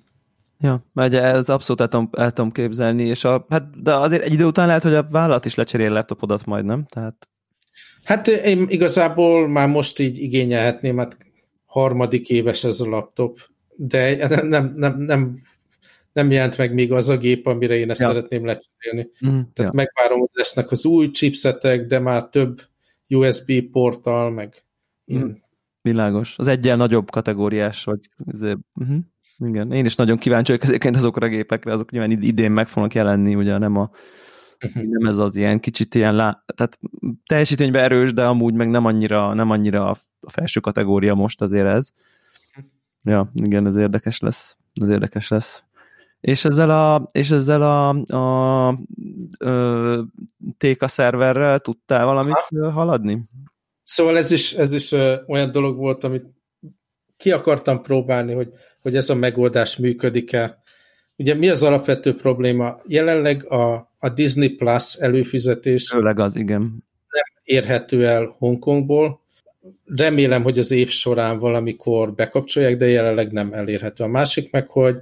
Ja, 0.60 0.86
mert 0.94 1.14
ez 1.14 1.50
abszolút 1.50 1.82
el 1.82 1.88
tudom, 1.88 2.10
el 2.12 2.32
tudom 2.32 2.52
képzelni, 2.52 3.04
és 3.04 3.24
a, 3.24 3.46
hát, 3.50 3.82
de 3.82 3.96
azért 3.96 4.24
egy 4.24 4.34
idő 4.34 4.46
után 4.46 4.68
lehet, 4.68 4.84
hogy 4.84 4.94
a 4.94 5.08
vállalat 5.10 5.46
is 5.46 5.56
lecserél 5.56 5.92
laptopodat 5.92 6.46
majd, 6.46 6.66
nem? 6.66 6.86
Tehát... 6.86 7.28
Hát 8.04 8.28
én 8.28 8.66
igazából 8.70 9.48
már 9.48 9.70
most 9.70 10.00
így 10.00 10.18
igényelhetném, 10.18 10.98
hát 10.98 11.18
harmadik 11.66 12.30
éves 12.30 12.64
ez 12.64 12.80
a 12.80 12.90
laptop, 12.90 13.40
de 13.76 14.28
nem, 14.44 14.74
nem, 14.76 15.00
nem, 15.00 15.42
nem 16.14 16.32
jelent 16.32 16.58
meg 16.58 16.74
még 16.74 16.92
az 16.92 17.10
a 17.10 17.18
gép, 17.18 17.48
amire 17.48 17.76
én 17.76 17.90
ezt 17.90 18.00
ja. 18.00 18.08
szeretném 18.08 18.46
lecserélni. 18.46 19.10
Mm, 19.26 19.30
Tehát 19.30 19.56
ja. 19.56 19.72
megvárom, 19.74 20.20
hogy 20.20 20.30
lesznek 20.34 20.72
az 20.72 20.86
új 20.86 21.12
chipsetek, 21.12 21.86
de 21.86 22.00
már 22.00 22.24
több 22.24 22.62
USB 23.10 23.62
porttal, 23.72 24.32
meg 24.32 24.64
mm. 25.14 25.30
Világos. 25.82 26.38
Az 26.38 26.48
egyen 26.48 26.78
nagyobb 26.78 27.12
kategóriás, 27.12 27.84
vagy 27.84 28.00
uh-huh. 28.76 28.98
Igen. 29.40 29.72
Én 29.72 29.86
is 29.86 29.96
nagyon 29.96 30.18
kíváncsi 30.18 30.52
vagyok 30.52 30.68
ezeket 30.68 30.96
azokra 30.96 31.26
a 31.26 31.30
gépekre, 31.30 31.74
azok 31.74 31.92
nyilván 31.92 32.12
idén 32.12 32.52
meg 32.52 32.68
fognak 32.68 32.94
jelenni, 32.94 33.36
ugye 33.36 33.58
nem 33.58 33.76
a 33.76 33.90
uh-huh. 34.66 34.84
nem 34.84 35.10
ez 35.10 35.18
az 35.18 35.36
ilyen 35.36 35.60
kicsit 35.60 35.96
ilyen, 35.96 36.16
lá... 36.16 36.44
tehát 36.56 36.80
teljesítményben 37.26 37.84
erős, 37.84 38.14
de 38.14 38.26
amúgy 38.26 38.54
meg 38.54 38.70
nem 38.70 38.86
annyira, 38.86 39.34
nem 39.34 39.50
annyira 39.50 39.90
a 40.20 40.32
felső 40.32 40.60
kategória 40.60 41.14
most 41.14 41.42
azért 41.42 41.68
ez. 41.68 41.90
Uh-huh. 42.50 42.72
Ja, 43.04 43.32
igen, 43.34 43.66
ez 43.66 43.76
érdekes 43.76 44.20
lesz. 44.20 44.58
Ez 44.82 44.90
érdekes 44.90 45.28
lesz. 45.28 45.64
És 46.20 46.46
ezzel 46.46 46.70
a, 46.70 47.08
és 47.12 47.32
ezzel 47.32 47.62
a, 47.62 47.90
a, 48.16 48.68
a 48.68 48.78
TK 50.58 50.88
szerverrel 50.88 51.60
tudtál 51.60 52.06
valamit 52.06 52.34
ha. 52.34 52.72
haladni? 52.72 53.22
Szóval 53.84 54.18
ez 54.18 54.32
is, 54.32 54.54
ez 54.54 54.74
is 54.74 54.92
olyan 55.28 55.52
dolog 55.52 55.78
volt, 55.78 56.04
amit 56.04 56.26
ki 57.18 57.32
akartam 57.32 57.82
próbálni, 57.82 58.34
hogy, 58.34 58.50
hogy 58.82 58.96
ez 58.96 59.10
a 59.10 59.16
megoldás 59.16 59.78
működik-e. 59.78 60.62
Ugye 61.16 61.34
mi 61.34 61.50
az 61.50 61.64
alapvető 61.64 62.16
probléma? 62.16 62.82
Jelenleg 62.88 63.46
a, 63.52 63.94
a 63.98 64.10
Disney 64.10 64.50
Plus 64.50 64.96
előfizetés 64.96 65.90
Főleg 65.90 66.20
az, 66.20 66.36
igen. 66.36 66.62
nem 66.62 67.24
érhető 67.44 68.08
el 68.08 68.36
Hongkongból. 68.38 69.26
Remélem, 69.86 70.44
hogy 70.44 70.60
az 70.60 70.72
év 70.72 70.90
során 70.90 71.40
valamikor 71.40 72.14
bekapcsolják, 72.14 72.78
de 72.78 72.88
jelenleg 72.88 73.32
nem 73.32 73.54
elérhető. 73.54 74.04
A 74.04 74.08
másik 74.08 74.52
meg, 74.52 74.70
hogy 74.70 75.00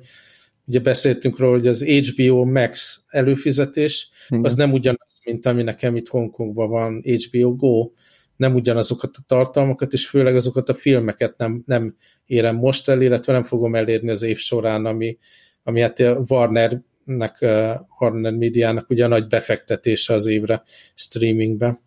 ugye 0.65 0.79
beszéltünk 0.79 1.39
róla, 1.39 1.51
hogy 1.51 1.67
az 1.67 1.83
HBO 1.83 2.45
Max 2.45 3.01
előfizetés, 3.07 4.09
igen. 4.29 4.43
az 4.43 4.55
nem 4.55 4.73
ugyanaz, 4.73 5.21
mint 5.25 5.45
ami 5.45 5.63
nekem 5.63 5.95
itt 5.95 6.07
Hongkongban 6.07 6.69
van 6.69 7.03
HBO 7.03 7.55
Go, 7.55 7.91
nem 8.35 8.53
ugyanazokat 8.53 9.15
a 9.17 9.23
tartalmakat, 9.27 9.93
és 9.93 10.07
főleg 10.07 10.35
azokat 10.35 10.69
a 10.69 10.73
filmeket 10.73 11.37
nem, 11.37 11.63
nem 11.65 11.95
érem 12.25 12.55
most 12.55 12.89
el, 12.89 13.01
illetve 13.01 13.33
nem 13.33 13.43
fogom 13.43 13.75
elérni 13.75 14.09
az 14.09 14.21
év 14.21 14.37
során, 14.37 14.85
ami, 14.85 15.17
ami 15.63 15.81
hát 15.81 15.99
a 15.99 16.23
Warnernek, 16.27 17.37
Warner 17.99 18.33
Mediának 18.33 18.89
ugye 18.89 19.05
a 19.05 19.07
nagy 19.07 19.27
befektetése 19.27 20.13
az 20.13 20.27
évre 20.27 20.63
streamingbe. 20.93 21.81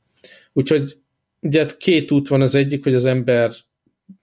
Úgyhogy 0.53 0.99
ugye 1.41 1.59
hát 1.59 1.77
két 1.77 2.11
út 2.11 2.29
van 2.29 2.41
az 2.41 2.55
egyik, 2.55 2.85
hogy 2.85 2.95
az 2.95 3.05
ember 3.05 3.53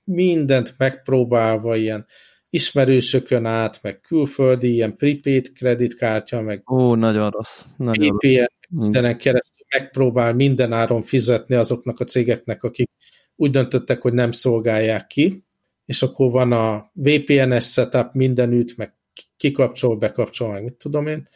mindent 0.04 0.76
megpróbálva 0.78 1.76
ilyen 1.76 2.06
ismerősökön 2.50 3.46
át, 3.46 3.80
meg 3.82 4.02
külföldi, 4.02 4.74
ilyen 4.74 4.96
prepaid 4.96 5.54
kreditkártya, 5.54 6.42
meg 6.42 6.72
Ó, 6.72 6.96
nagyon 6.96 7.30
rossz. 7.30 7.66
Nagyon 7.78 8.16
VPN. 8.16 8.46
Mindenen 8.76 9.18
keresztül 9.18 9.66
megpróbál 9.80 10.34
minden 10.34 10.74
áron 10.74 11.02
fizetni 11.02 11.56
azoknak 11.56 12.00
a 12.00 12.04
cégeknek, 12.04 12.64
akik 12.64 12.90
úgy 13.36 13.52
döntöttek, 13.52 14.02
hogy 14.02 14.14
nem 14.14 14.32
szolgálják 14.32 15.08
ki, 15.08 15.44
és 15.86 16.02
akkor 16.02 16.32
van 16.32 16.52
a 16.52 16.92
VPN-es 16.94 17.72
setup 17.72 18.14
mindenütt, 18.14 18.76
meg 18.76 18.94
kikapcsol, 19.38 19.98
bekapcsol, 19.98 20.52
meg 20.52 20.64
mit 20.64 20.74
tudom 20.74 21.08
én. 21.08 21.28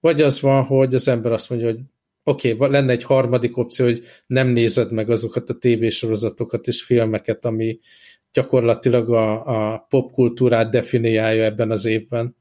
Vagy 0.00 0.20
az 0.20 0.40
van, 0.40 0.64
hogy 0.64 0.94
az 0.94 1.08
ember 1.08 1.32
azt 1.32 1.50
mondja, 1.50 1.68
hogy 1.68 1.80
oké, 2.24 2.52
okay, 2.52 2.70
lenne 2.70 2.92
egy 2.92 3.02
harmadik 3.02 3.56
opció, 3.56 3.84
hogy 3.84 4.02
nem 4.26 4.48
nézed 4.48 4.92
meg 4.92 5.10
azokat 5.10 5.50
a 5.50 5.58
tévésorozatokat 5.58 6.66
és 6.66 6.82
filmeket, 6.82 7.44
ami 7.44 7.78
gyakorlatilag 8.32 9.10
a, 9.10 9.72
a 9.72 9.86
popkultúrát 9.88 10.70
definiálja 10.70 11.44
ebben 11.44 11.70
az 11.70 11.84
évben. 11.84 12.36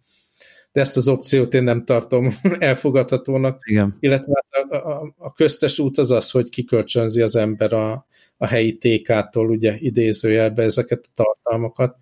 De 0.72 0.82
ezt 0.82 0.98
az 0.98 1.08
opciót 1.08 1.54
én 1.54 1.64
nem 1.64 1.86
tartom 1.86 2.30
elfogadhatónak. 2.60 3.62
Igen. 3.66 3.98
Illetve 4.00 4.44
hát 4.52 4.72
a, 4.72 5.02
a, 5.02 5.14
a 5.18 5.34
köztes 5.34 5.80
út 5.80 5.98
az 5.98 6.12
az, 6.12 6.32
hogy 6.32 6.50
kikölcsönzi 6.50 7.22
az 7.22 7.36
ember 7.36 7.74
a, 7.74 8.08
a 8.38 8.48
helyi 8.48 8.78
TK-tól, 8.78 9.50
ugye 9.50 9.76
idézőjelbe 9.80 10.64
ezeket 10.64 11.06
a 11.06 11.24
tartalmakat. 11.24 11.98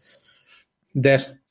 De 0.91 1.11
ezt 1.11 1.41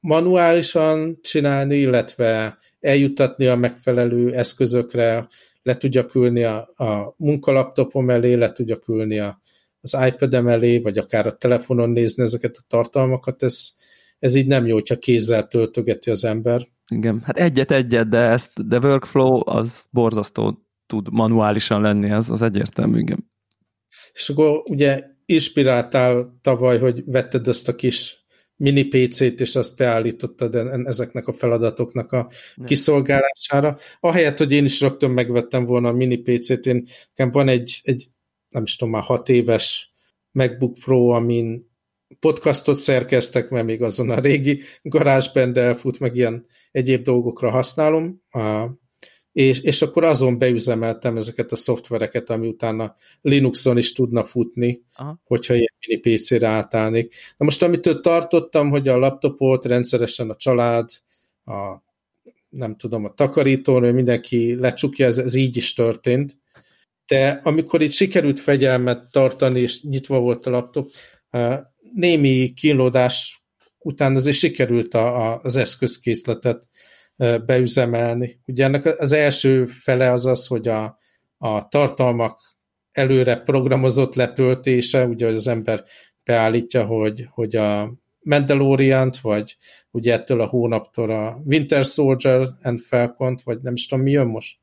manuálisan 0.00 1.18
csinálni, 1.22 1.76
illetve 1.76 2.58
eljutatni 2.80 3.46
a 3.46 3.56
megfelelő 3.56 4.34
eszközökre, 4.34 5.28
le 5.62 5.76
tudja 5.76 6.06
ülni 6.14 6.42
a, 6.42 6.72
a 6.76 7.14
munkalaptopom 7.16 8.10
elé, 8.10 8.34
le 8.34 8.52
tudja 8.52 8.78
ülni 8.88 9.18
a, 9.18 9.42
az 9.80 9.96
iPad-em 10.06 10.48
elé, 10.48 10.78
vagy 10.78 10.98
akár 10.98 11.26
a 11.26 11.36
telefonon 11.36 11.90
nézni 11.90 12.22
ezeket 12.22 12.56
a 12.56 12.64
tartalmakat, 12.68 13.42
ez, 13.42 13.74
ez 14.18 14.34
így 14.34 14.46
nem 14.46 14.66
jó, 14.66 14.74
hogyha 14.74 14.98
kézzel 14.98 15.46
töltögeti 15.46 16.10
az 16.10 16.24
ember. 16.24 16.68
Igen, 16.90 17.20
hát 17.24 17.36
egyet-egyet, 17.36 18.08
de 18.08 18.18
ezt, 18.18 18.68
de 18.68 18.78
workflow 18.78 19.40
az 19.44 19.86
borzasztó 19.90 20.66
tud 20.86 21.12
manuálisan 21.12 21.80
lenni, 21.80 22.12
az, 22.12 22.30
az 22.30 22.42
egyértelmű, 22.42 22.98
igen. 22.98 23.32
És 24.12 24.28
akkor 24.28 24.62
ugye 24.70 25.02
inspiráltál 25.26 26.38
tavaly, 26.40 26.78
hogy 26.78 27.04
vetted 27.04 27.48
ezt 27.48 27.68
a 27.68 27.74
kis 27.74 28.24
mini 28.56 28.84
PC-t, 28.84 29.40
és 29.40 29.56
azt 29.56 29.76
beállítottad 29.76 30.54
ezeknek 30.86 31.28
a 31.28 31.32
feladatoknak 31.32 32.12
a 32.12 32.30
Nem. 32.54 32.66
kiszolgálására. 32.66 33.76
Ahelyett, 34.00 34.38
hogy 34.38 34.52
én 34.52 34.64
is 34.64 34.80
rögtön 34.80 35.10
megvettem 35.10 35.64
volna 35.64 35.88
a 35.88 35.92
mini 35.92 36.16
PC-t, 36.16 36.66
én 36.66 36.86
nekem 37.08 37.32
van 37.32 37.48
egy, 37.48 37.80
egy 37.82 38.08
nem 38.48 38.62
is 38.62 38.76
tudom, 38.76 38.92
már 38.92 39.02
hat 39.02 39.28
éves 39.28 39.92
MacBook 40.30 40.74
Pro, 40.74 41.08
amin 41.08 41.72
podcastot 42.20 42.76
szerkeztek, 42.76 43.48
mert 43.48 43.66
még 43.66 43.82
azon 43.82 44.10
a 44.10 44.20
régi 44.20 44.62
garázsband 44.82 45.56
elfut, 45.56 45.98
meg 45.98 46.16
ilyen 46.16 46.46
egyéb 46.72 47.02
dolgokra 47.02 47.50
használom, 47.50 48.22
és, 49.32 49.60
és 49.60 49.82
akkor 49.82 50.04
azon 50.04 50.38
beüzemeltem 50.38 51.16
ezeket 51.16 51.52
a 51.52 51.56
szoftvereket, 51.56 52.30
ami 52.30 52.48
utána 52.48 52.94
Linuxon 53.20 53.78
is 53.78 53.92
tudna 53.92 54.24
futni, 54.24 54.82
Aha. 54.94 55.20
hogyha 55.24 55.54
ilyen 55.54 55.72
mini 55.86 56.00
PC-re 56.00 56.48
átállnék. 56.48 57.14
Na 57.36 57.44
most, 57.44 57.62
amitől 57.62 58.00
tartottam, 58.00 58.70
hogy 58.70 58.88
a 58.88 58.96
laptopot 58.96 59.64
rendszeresen 59.64 60.30
a 60.30 60.36
család, 60.36 60.90
a 61.44 61.82
nem 62.48 62.76
tudom, 62.76 63.04
a 63.04 63.14
takarítónő, 63.14 63.92
mindenki 63.92 64.54
lecsukja, 64.54 65.06
ez, 65.06 65.18
ez 65.18 65.34
így 65.34 65.56
is 65.56 65.72
történt. 65.72 66.38
De 67.06 67.40
amikor 67.42 67.82
itt 67.82 67.92
sikerült 67.92 68.40
fegyelmet 68.40 69.10
tartani, 69.10 69.60
és 69.60 69.82
nyitva 69.82 70.18
volt 70.18 70.46
a 70.46 70.50
laptop, 70.50 70.88
némi 71.94 72.52
kínlódás 72.52 73.44
után 73.78 74.14
azért 74.14 74.36
sikerült 74.36 74.94
a, 74.94 75.32
a, 75.32 75.40
az 75.42 75.56
eszközkészletet 75.56 76.68
beüzemelni. 77.46 78.40
Ugye 78.46 78.64
ennek 78.64 79.00
az 79.00 79.12
első 79.12 79.66
fele 79.66 80.12
az 80.12 80.26
az, 80.26 80.46
hogy 80.46 80.68
a, 80.68 80.98
a 81.38 81.68
tartalmak 81.68 82.40
előre 82.92 83.36
programozott 83.36 84.14
letöltése, 84.14 85.06
ugye 85.06 85.26
az 85.26 85.46
ember 85.46 85.84
beállítja, 86.24 86.84
hogy, 86.84 87.26
hogy 87.30 87.56
a 87.56 87.94
mandalorian 88.20 89.10
vagy 89.22 89.56
ugye 89.90 90.12
ettől 90.12 90.40
a 90.40 90.46
hónaptól 90.46 91.10
a 91.10 91.40
Winter 91.44 91.84
Soldier 91.84 92.48
and 92.62 92.80
Falcon 92.80 93.36
vagy 93.44 93.60
nem 93.62 93.74
is 93.74 93.86
tudom 93.86 94.04
mi 94.04 94.10
jön 94.10 94.26
most, 94.26 94.58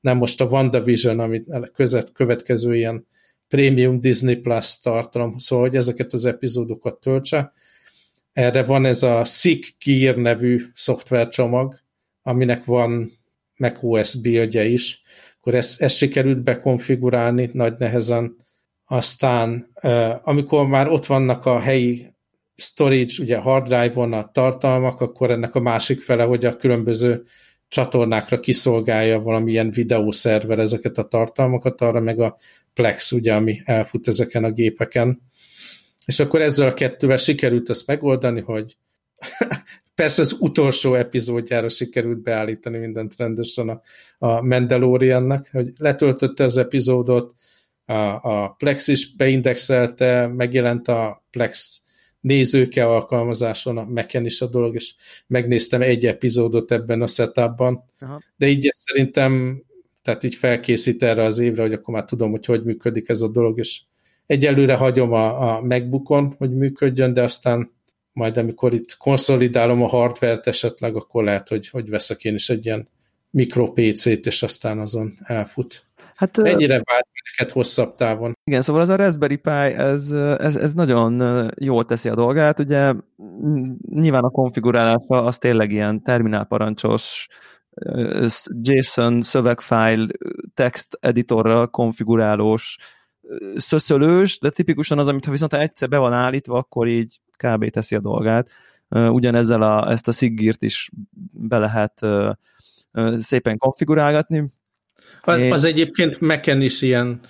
nem 0.00 0.16
most 0.16 0.40
a 0.40 0.44
WandaVision, 0.44 1.20
amit 1.20 1.70
között 1.72 2.12
következő 2.12 2.76
ilyen 2.76 3.06
Premium 3.48 4.00
Disney 4.00 4.36
Plus 4.36 4.78
tartalom, 4.80 5.38
szóval 5.38 5.66
hogy 5.66 5.76
ezeket 5.76 6.12
az 6.12 6.24
epizódokat 6.24 7.00
töltse. 7.00 7.52
Erre 8.32 8.62
van 8.62 8.84
ez 8.84 9.02
a 9.02 9.24
Sick 9.24 9.74
Gear 9.84 10.16
nevű 10.16 10.60
szoftvercsomag, 10.74 11.74
aminek 12.22 12.64
van 12.64 13.10
macOS 13.56 14.14
buildje 14.14 14.64
is, 14.64 15.02
akkor 15.38 15.54
ezt, 15.54 15.82
ezt 15.82 15.96
sikerült 15.96 16.42
bekonfigurálni 16.42 17.50
nagy 17.52 17.74
nehezen. 17.78 18.36
Aztán 18.84 19.70
amikor 20.22 20.66
már 20.66 20.88
ott 20.88 21.06
vannak 21.06 21.46
a 21.46 21.60
helyi 21.60 22.14
storage, 22.56 23.12
ugye 23.18 23.36
hard 23.36 23.66
drive-on 23.66 24.12
a 24.12 24.30
tartalmak, 24.30 25.00
akkor 25.00 25.30
ennek 25.30 25.54
a 25.54 25.60
másik 25.60 26.00
fele, 26.00 26.22
hogy 26.22 26.44
a 26.44 26.56
különböző 26.56 27.24
csatornákra 27.76 28.40
kiszolgálja 28.40 29.20
valamilyen 29.20 29.70
videószerver 29.70 30.58
ezeket 30.58 30.98
a 30.98 31.08
tartalmakat, 31.08 31.80
arra 31.80 32.00
meg 32.00 32.20
a 32.20 32.36
Plex, 32.74 33.12
ugye, 33.12 33.34
ami 33.34 33.60
elfut 33.64 34.08
ezeken 34.08 34.44
a 34.44 34.50
gépeken. 34.50 35.22
És 36.06 36.20
akkor 36.20 36.40
ezzel 36.40 36.68
a 36.68 36.74
kettővel 36.74 37.16
sikerült 37.16 37.70
ezt 37.70 37.86
megoldani, 37.86 38.40
hogy 38.40 38.76
persze 39.94 40.20
az 40.20 40.36
utolsó 40.40 40.94
epizódjára 40.94 41.68
sikerült 41.68 42.22
beállítani 42.22 42.78
mindent 42.78 43.14
rendesen 43.16 43.68
a, 43.68 43.80
a 44.18 44.42
Mandaloriannak, 44.42 45.48
hogy 45.52 45.72
letöltötte 45.76 46.44
az 46.44 46.56
epizódot, 46.56 47.34
a, 47.84 47.92
a 47.92 48.54
Plex 48.58 48.88
is 48.88 49.16
beindexelte, 49.16 50.26
megjelent 50.26 50.88
a 50.88 51.24
Plex 51.30 51.82
nézőke 52.26 52.86
alkalmazáson, 52.86 53.78
a 53.78 53.84
mac 53.84 54.14
is 54.14 54.40
a 54.40 54.46
dolog, 54.46 54.74
és 54.74 54.94
megnéztem 55.26 55.82
egy 55.82 56.06
epizódot 56.06 56.72
ebben 56.72 57.02
a 57.02 57.06
setupban, 57.06 57.84
Aha. 57.98 58.20
de 58.36 58.46
így 58.46 58.70
szerintem, 58.72 59.62
tehát 60.02 60.24
így 60.24 60.34
felkészít 60.34 61.02
erre 61.02 61.22
az 61.22 61.38
évre, 61.38 61.62
hogy 61.62 61.72
akkor 61.72 61.94
már 61.94 62.04
tudom, 62.04 62.30
hogy 62.30 62.46
hogy 62.46 62.64
működik 62.64 63.08
ez 63.08 63.20
a 63.20 63.28
dolog, 63.28 63.58
és 63.58 63.82
egyelőre 64.26 64.74
hagyom 64.74 65.12
a, 65.12 65.54
a 65.56 65.62
MacBookon, 65.62 66.34
hogy 66.38 66.56
működjön, 66.56 67.12
de 67.12 67.22
aztán 67.22 67.72
majd 68.12 68.36
amikor 68.36 68.74
itt 68.74 68.96
konszolidálom 68.96 69.82
a 69.82 69.88
hardvert 69.88 70.46
esetleg, 70.46 70.96
akkor 70.96 71.24
lehet, 71.24 71.48
hogy, 71.48 71.68
hogy 71.68 71.88
veszek 71.88 72.24
én 72.24 72.34
is 72.34 72.48
egy 72.48 72.66
ilyen 72.66 72.88
mikro 73.30 73.72
PC-t, 73.72 74.26
és 74.26 74.42
aztán 74.42 74.78
azon 74.78 75.18
elfut. 75.22 75.85
Hát, 76.16 76.36
Mennyire 76.36 76.80
vált 76.84 77.06
neked 77.30 77.52
hosszabb 77.52 77.94
távon? 77.94 78.32
Igen, 78.44 78.62
szóval 78.62 78.82
az 78.82 78.88
a 78.88 78.96
Raspberry 78.96 79.36
Pi, 79.36 79.50
ez, 79.50 80.10
ez, 80.38 80.56
ez 80.56 80.74
nagyon 80.74 81.22
jól 81.58 81.84
teszi 81.84 82.08
a 82.08 82.14
dolgát, 82.14 82.58
ugye 82.58 82.92
nyilván 83.90 84.24
a 84.24 84.30
konfigurálása 84.30 85.24
az 85.24 85.38
tényleg 85.38 85.72
ilyen 85.72 86.02
terminálparancsos, 86.02 87.28
JSON 88.62 89.22
szövegfile 89.22 90.06
text 90.54 90.98
editorral 91.00 91.66
konfigurálós, 91.66 92.76
szöszölős, 93.56 94.38
de 94.38 94.50
tipikusan 94.50 94.98
az, 94.98 95.08
amit 95.08 95.24
ha 95.24 95.30
viszont 95.30 95.52
egyszer 95.52 95.88
be 95.88 95.98
van 95.98 96.12
állítva, 96.12 96.58
akkor 96.58 96.88
így 96.88 97.20
kb. 97.36 97.70
teszi 97.70 97.94
a 97.94 98.00
dolgát. 98.00 98.50
Ugyanezzel 98.88 99.62
a, 99.62 99.90
ezt 99.90 100.08
a 100.08 100.12
sziggírt 100.12 100.62
is 100.62 100.90
be 101.30 101.58
lehet 101.58 102.00
szépen 103.18 103.58
konfigurálgatni, 103.58 104.44
az, 105.22 105.42
az 105.42 105.64
egyébként 105.64 106.20
Mac-en 106.20 106.60
is 106.60 106.82
ilyen 106.82 107.20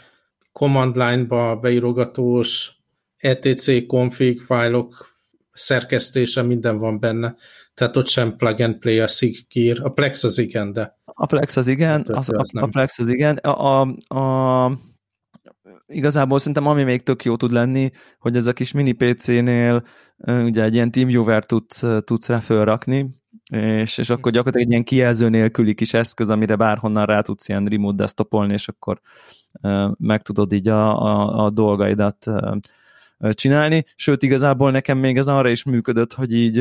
command 0.52 0.96
line-ba 0.96 1.56
beírogatós 1.56 2.70
etc 3.16 3.86
config 3.86 4.40
fájlok 4.40 5.14
szerkesztése, 5.52 6.42
minden 6.42 6.78
van 6.78 7.00
benne. 7.00 7.34
Tehát 7.74 7.96
ott 7.96 8.08
sem 8.08 8.36
plug 8.36 8.60
and 8.60 8.78
play 8.78 9.00
a 9.00 9.06
SIG 9.06 9.46
A 9.82 9.88
Plex 9.88 10.24
az 10.24 10.38
igen, 10.38 10.72
de... 10.72 10.98
A 11.04 11.26
Plex 11.26 11.56
az 11.56 11.66
igen, 11.66 12.06
az, 12.08 12.28
az 12.32 12.50
a, 12.54 12.62
a 12.62 12.66
Plex 12.66 12.98
az 12.98 13.06
igen. 13.06 13.36
A, 13.36 13.80
a, 13.80 13.96
a, 14.18 14.72
igazából 15.86 16.38
szerintem 16.38 16.66
ami 16.66 16.82
még 16.82 17.02
tök 17.02 17.24
jó 17.24 17.36
tud 17.36 17.52
lenni, 17.52 17.90
hogy 18.18 18.36
ez 18.36 18.46
a 18.46 18.52
kis 18.52 18.72
mini 18.72 18.92
PC-nél 18.92 19.84
ugye 20.26 20.62
egy 20.62 20.74
ilyen 20.74 20.90
TeamViewer 20.90 21.44
tudsz, 21.44 21.84
tudsz 22.04 22.28
rá 22.28 22.38
fölrakni, 22.38 23.06
és, 23.52 23.98
és 23.98 24.10
akkor 24.10 24.32
gyakorlatilag 24.32 24.66
egy 24.66 24.70
ilyen 24.70 24.84
kijelző 24.84 25.28
nélküli 25.28 25.74
kis 25.74 25.94
eszköz, 25.94 26.30
amire 26.30 26.56
bárhonnan 26.56 27.06
rá 27.06 27.20
tudsz 27.20 27.48
ilyen 27.48 27.64
remote 27.64 27.96
desktopolni, 27.96 28.52
és 28.52 28.68
akkor 28.68 29.00
meg 29.98 30.22
tudod 30.22 30.52
így 30.52 30.68
a, 30.68 31.02
a, 31.02 31.44
a 31.44 31.50
dolgaidat 31.50 32.26
csinálni. 33.30 33.84
Sőt, 33.96 34.22
igazából 34.22 34.70
nekem 34.70 34.98
még 34.98 35.16
ez 35.16 35.26
arra 35.26 35.48
is 35.48 35.64
működött, 35.64 36.12
hogy 36.12 36.32
így 36.32 36.58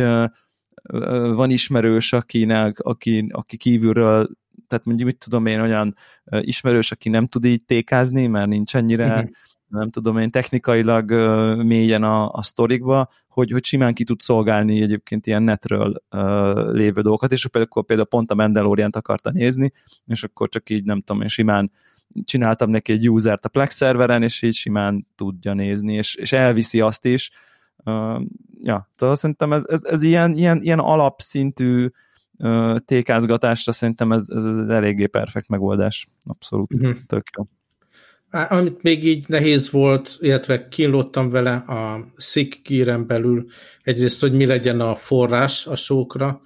van 1.33 1.49
ismerős, 1.49 2.13
akinek, 2.13 2.79
aki, 2.79 3.29
aki 3.31 3.57
kívülről 3.57 4.29
tehát 4.67 4.85
mondjuk 4.85 5.07
mit 5.07 5.17
tudom 5.17 5.45
én, 5.45 5.59
olyan 5.59 5.95
ismerős, 6.39 6.91
aki 6.91 7.09
nem 7.09 7.27
tud 7.27 7.45
így 7.45 7.63
tékázni, 7.63 8.27
mert 8.27 8.47
nincs 8.47 8.75
ennyire 8.75 9.05
uh-huh 9.05 9.29
nem 9.67 9.89
tudom 9.89 10.17
én, 10.17 10.31
technikailag 10.31 11.09
uh, 11.09 11.63
mélyen 11.63 12.03
a, 12.03 12.29
a 12.31 12.43
sztorikba, 12.43 13.09
hogy, 13.27 13.51
hogy 13.51 13.65
simán 13.65 13.93
ki 13.93 14.03
tud 14.03 14.21
szolgálni 14.21 14.81
egyébként 14.81 15.27
ilyen 15.27 15.43
netről 15.43 16.03
uh, 16.11 16.71
lévő 16.71 17.01
dolgokat, 17.01 17.31
és 17.31 17.47
például, 17.47 17.85
például 17.85 18.07
pont 18.07 18.31
a 18.31 18.35
mandalorian 18.35 18.89
akarta 18.89 19.31
nézni, 19.31 19.71
és 20.05 20.23
akkor 20.23 20.49
csak 20.49 20.69
így 20.69 20.83
nem 20.83 21.01
tudom 21.01 21.21
én, 21.21 21.27
simán 21.27 21.71
csináltam 22.23 22.69
neki 22.69 22.91
egy 22.91 23.09
usert 23.09 23.45
a 23.45 23.49
Plex 23.49 23.75
szerveren, 23.75 24.23
és 24.23 24.41
így 24.41 24.53
simán 24.53 25.07
tudja 25.15 25.53
nézni, 25.53 25.93
és, 25.93 26.15
és 26.15 26.31
elviszi 26.31 26.79
azt 26.79 27.05
is. 27.05 27.31
Uh, 27.83 28.21
ja, 28.61 28.91
szóval 28.95 29.15
szerintem 29.15 29.53
ez, 29.53 29.63
ez, 29.67 29.83
ez 29.83 30.03
ilyen, 30.03 30.33
ilyen, 30.33 30.61
ilyen 30.61 30.79
alapszintű 30.79 31.89
uh, 32.37 32.77
tékázgatásra 32.77 33.71
szerintem 33.71 34.11
ez, 34.11 34.29
ez, 34.29 34.43
ez 34.43 34.67
eléggé 34.67 35.05
perfekt 35.05 35.47
megoldás. 35.47 36.07
Abszolút, 36.23 36.73
uh-huh. 36.73 36.95
tök 37.07 37.27
jó. 37.37 37.43
Amit 38.31 38.81
még 38.81 39.05
így 39.05 39.25
nehéz 39.27 39.69
volt, 39.69 40.17
illetve 40.19 40.67
kínlottam 40.67 41.29
vele 41.29 41.53
a 41.53 42.07
Szik 42.15 42.61
kíren 42.61 43.07
belül, 43.07 43.45
egyrészt, 43.83 44.21
hogy 44.21 44.33
mi 44.33 44.45
legyen 44.45 44.79
a 44.79 44.95
forrás 44.95 45.67
a 45.67 45.75
sókra, 45.75 46.41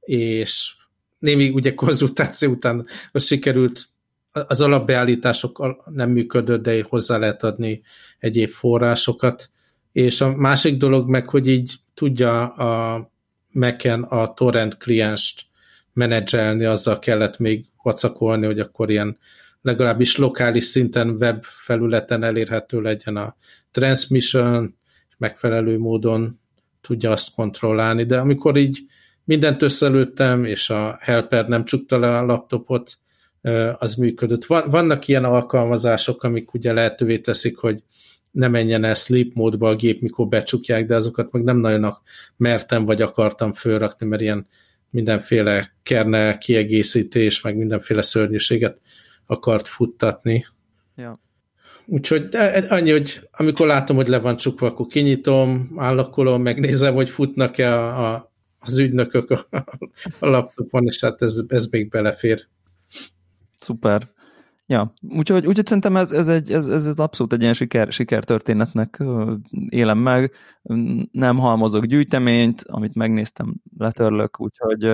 és 0.00 0.74
némi 1.18 1.48
ugye 1.48 1.74
konzultáció 1.74 2.50
után 2.50 2.86
az 3.12 3.24
sikerült, 3.24 3.88
az 4.32 4.60
alapbeállítások 4.60 5.84
nem 5.90 6.10
működött, 6.10 6.62
de 6.62 6.82
hozzá 6.88 7.16
lehet 7.16 7.42
adni 7.42 7.82
egyéb 8.18 8.50
forrásokat. 8.50 9.50
És 9.92 10.20
a 10.20 10.36
másik 10.36 10.76
dolog 10.76 11.08
meg, 11.08 11.28
hogy 11.28 11.48
így 11.48 11.74
tudja 11.94 12.46
a 12.46 13.10
mac 13.52 13.84
a 14.12 14.32
torrent 14.36 14.76
klienst 14.76 15.46
menedzselni, 15.92 16.64
azzal 16.64 16.98
kellett 16.98 17.38
még 17.38 17.64
vacakolni, 17.82 18.46
hogy 18.46 18.60
akkor 18.60 18.90
ilyen 18.90 19.18
legalábbis 19.64 20.16
lokális 20.16 20.64
szinten 20.64 21.08
web 21.08 21.44
felületen 21.44 22.22
elérhető 22.22 22.80
legyen 22.80 23.16
a 23.16 23.36
transmission, 23.70 24.76
megfelelő 25.18 25.78
módon 25.78 26.40
tudja 26.80 27.10
azt 27.10 27.34
kontrollálni, 27.34 28.04
de 28.04 28.18
amikor 28.18 28.56
így 28.56 28.82
mindent 29.24 29.62
összelőttem, 29.62 30.44
és 30.44 30.70
a 30.70 30.96
helper 31.00 31.48
nem 31.48 31.64
csukta 31.64 31.98
le 31.98 32.18
a 32.18 32.24
laptopot, 32.24 32.98
az 33.78 33.94
működött. 33.94 34.44
Vannak 34.44 35.08
ilyen 35.08 35.24
alkalmazások, 35.24 36.22
amik 36.22 36.54
ugye 36.54 36.72
lehetővé 36.72 37.18
teszik, 37.18 37.56
hogy 37.56 37.82
ne 38.30 38.48
menjen 38.48 38.84
el 38.84 38.94
sleep 38.94 39.34
módba 39.34 39.68
a 39.68 39.76
gép, 39.76 40.00
mikor 40.00 40.28
becsukják, 40.28 40.86
de 40.86 40.94
azokat 40.94 41.32
meg 41.32 41.42
nem 41.42 41.56
nagyon 41.56 41.96
mertem 42.36 42.84
vagy 42.84 43.02
akartam 43.02 43.52
fölrakni, 43.52 44.06
mert 44.06 44.22
ilyen 44.22 44.46
mindenféle 44.90 45.74
kernel 45.82 46.38
kiegészítés, 46.38 47.40
meg 47.40 47.56
mindenféle 47.56 48.02
szörnyűséget 48.02 48.80
akart 49.26 49.66
futtatni. 49.66 50.46
Ja. 50.96 51.20
Úgyhogy 51.86 52.28
annyi, 52.68 52.90
hogy 52.90 53.28
amikor 53.32 53.66
látom, 53.66 53.96
hogy 53.96 54.08
le 54.08 54.18
van 54.18 54.36
csukva, 54.36 54.66
akkor 54.66 54.86
kinyitom, 54.86 55.72
állakolom, 55.76 56.42
megnézem, 56.42 56.94
hogy 56.94 57.08
futnak-e 57.08 57.78
a, 57.78 58.14
a, 58.14 58.32
az 58.58 58.78
ügynökök 58.78 59.30
a, 59.30 59.46
a 60.18 60.26
laptopon, 60.26 60.84
és 60.86 61.00
hát 61.00 61.22
ez, 61.22 61.42
ez 61.48 61.66
még 61.66 61.88
belefér. 61.88 62.46
Szuper. 63.60 64.12
Ja, 64.66 64.94
úgyhogy, 65.08 65.46
úgyhogy 65.46 65.66
szerintem 65.66 65.96
ez, 65.96 66.12
ez, 66.12 66.28
egy, 66.28 66.52
ez, 66.52 66.66
ez 66.66 66.98
abszolút 66.98 67.32
egy 67.32 67.40
ilyen 67.40 67.52
siker, 67.52 67.92
sikertörténetnek 67.92 69.02
élem 69.68 69.98
meg. 69.98 70.32
Nem 71.12 71.38
halmozok 71.38 71.84
gyűjteményt, 71.84 72.62
amit 72.62 72.94
megnéztem, 72.94 73.54
letörlök, 73.78 74.40
úgyhogy 74.40 74.84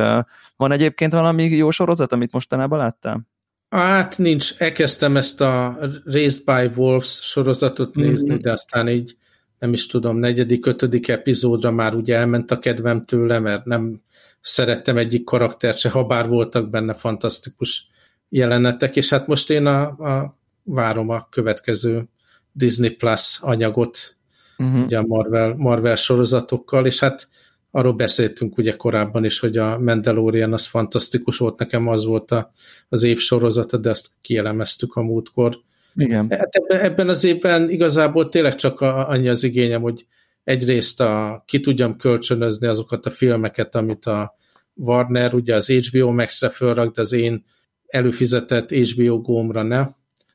van 0.57 0.73
egyébként 0.73 1.13
valami 1.13 1.45
jó 1.45 1.71
sorozat, 1.71 2.13
amit 2.13 2.33
mostanában 2.33 2.79
láttál? 2.79 3.29
Hát 3.71 4.19
nincs, 4.19 4.55
elkezdtem 4.59 5.17
ezt 5.17 5.41
a 5.41 5.79
Raised 6.05 6.45
by 6.45 6.71
Wolves 6.77 7.21
sorozatot 7.23 7.95
mhm. 7.95 8.07
nézni, 8.07 8.31
mm-hmm. 8.31 8.41
de 8.41 8.53
aztán 8.53 8.89
így 8.89 9.17
nem 9.59 9.73
is 9.73 9.87
tudom, 9.87 10.17
negyedik, 10.17 10.67
ötödik 10.67 11.09
epizódra 11.09 11.71
már 11.71 11.95
ugye 11.95 12.17
elment 12.17 12.51
a 12.51 12.59
kedvem 12.59 13.05
tőle, 13.05 13.39
mert 13.39 13.65
nem 13.65 14.03
szerettem 14.41 14.97
egyik 14.97 15.25
karaktert 15.25 15.79
se, 15.79 15.89
ha 15.89 16.05
bár 16.05 16.29
voltak 16.29 16.71
benne 16.71 16.95
fantasztikus 16.95 17.87
jelenetek, 18.29 18.97
és 18.97 19.09
hát 19.09 19.27
most 19.27 19.51
én 19.51 19.67
a, 19.67 19.81
a 19.83 20.39
várom 20.63 21.09
a 21.09 21.29
következő 21.31 22.09
Disney 22.53 22.91
Plus 22.91 23.39
anyagot, 23.41 24.17
uh-huh. 24.59 24.85
ugye 24.85 24.99
a 24.99 25.07
Marvel, 25.07 25.55
Marvel 25.57 25.97
sorozatokkal, 25.97 26.87
és 26.87 26.99
hát 26.99 27.29
arról 27.71 27.93
beszéltünk 27.93 28.59
ugye 28.59 28.77
korábban 28.77 29.25
is, 29.25 29.39
hogy 29.39 29.57
a 29.57 29.79
Mandalorian 29.79 30.53
az 30.53 30.67
fantasztikus 30.67 31.39
volt, 31.39 31.59
nekem 31.59 31.89
az 31.89 32.05
volt 32.05 32.31
a, 32.31 32.53
az 32.89 33.03
év 33.03 33.19
sorozata, 33.19 33.77
de 33.77 33.91
ezt 33.91 34.11
kielemeztük 34.21 34.95
a 34.95 35.03
múltkor. 35.03 35.59
Igen. 35.95 36.31
Hát 36.31 36.55
ebben, 36.55 36.81
ebben 36.81 37.09
az 37.09 37.25
évben 37.25 37.71
igazából 37.71 38.29
tényleg 38.29 38.55
csak 38.55 38.81
a, 38.81 39.09
annyi 39.09 39.29
az 39.29 39.43
igényem, 39.43 39.83
hogy 39.83 40.07
egyrészt 40.45 41.01
a, 41.01 41.43
ki 41.47 41.61
tudjam 41.61 41.97
kölcsönözni 41.97 42.67
azokat 42.67 43.07
a 43.07 43.11
filmeket, 43.11 43.75
amit 43.75 44.07
a 44.07 44.37
Warner, 44.75 45.35
ugye 45.35 45.55
az 45.55 45.71
HBO 45.71 46.13
Max-re 46.13 46.51
fölrak, 46.51 46.95
de 46.95 47.01
az 47.01 47.13
én 47.13 47.45
előfizetett 47.87 48.71
HBO 48.71 49.21
Go-ra 49.21 49.63
ne, 49.63 49.87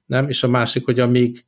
nem, 0.05 0.29
és 0.29 0.43
a 0.43 0.47
másik, 0.47 0.85
hogy 0.85 0.99
amíg 0.99 1.45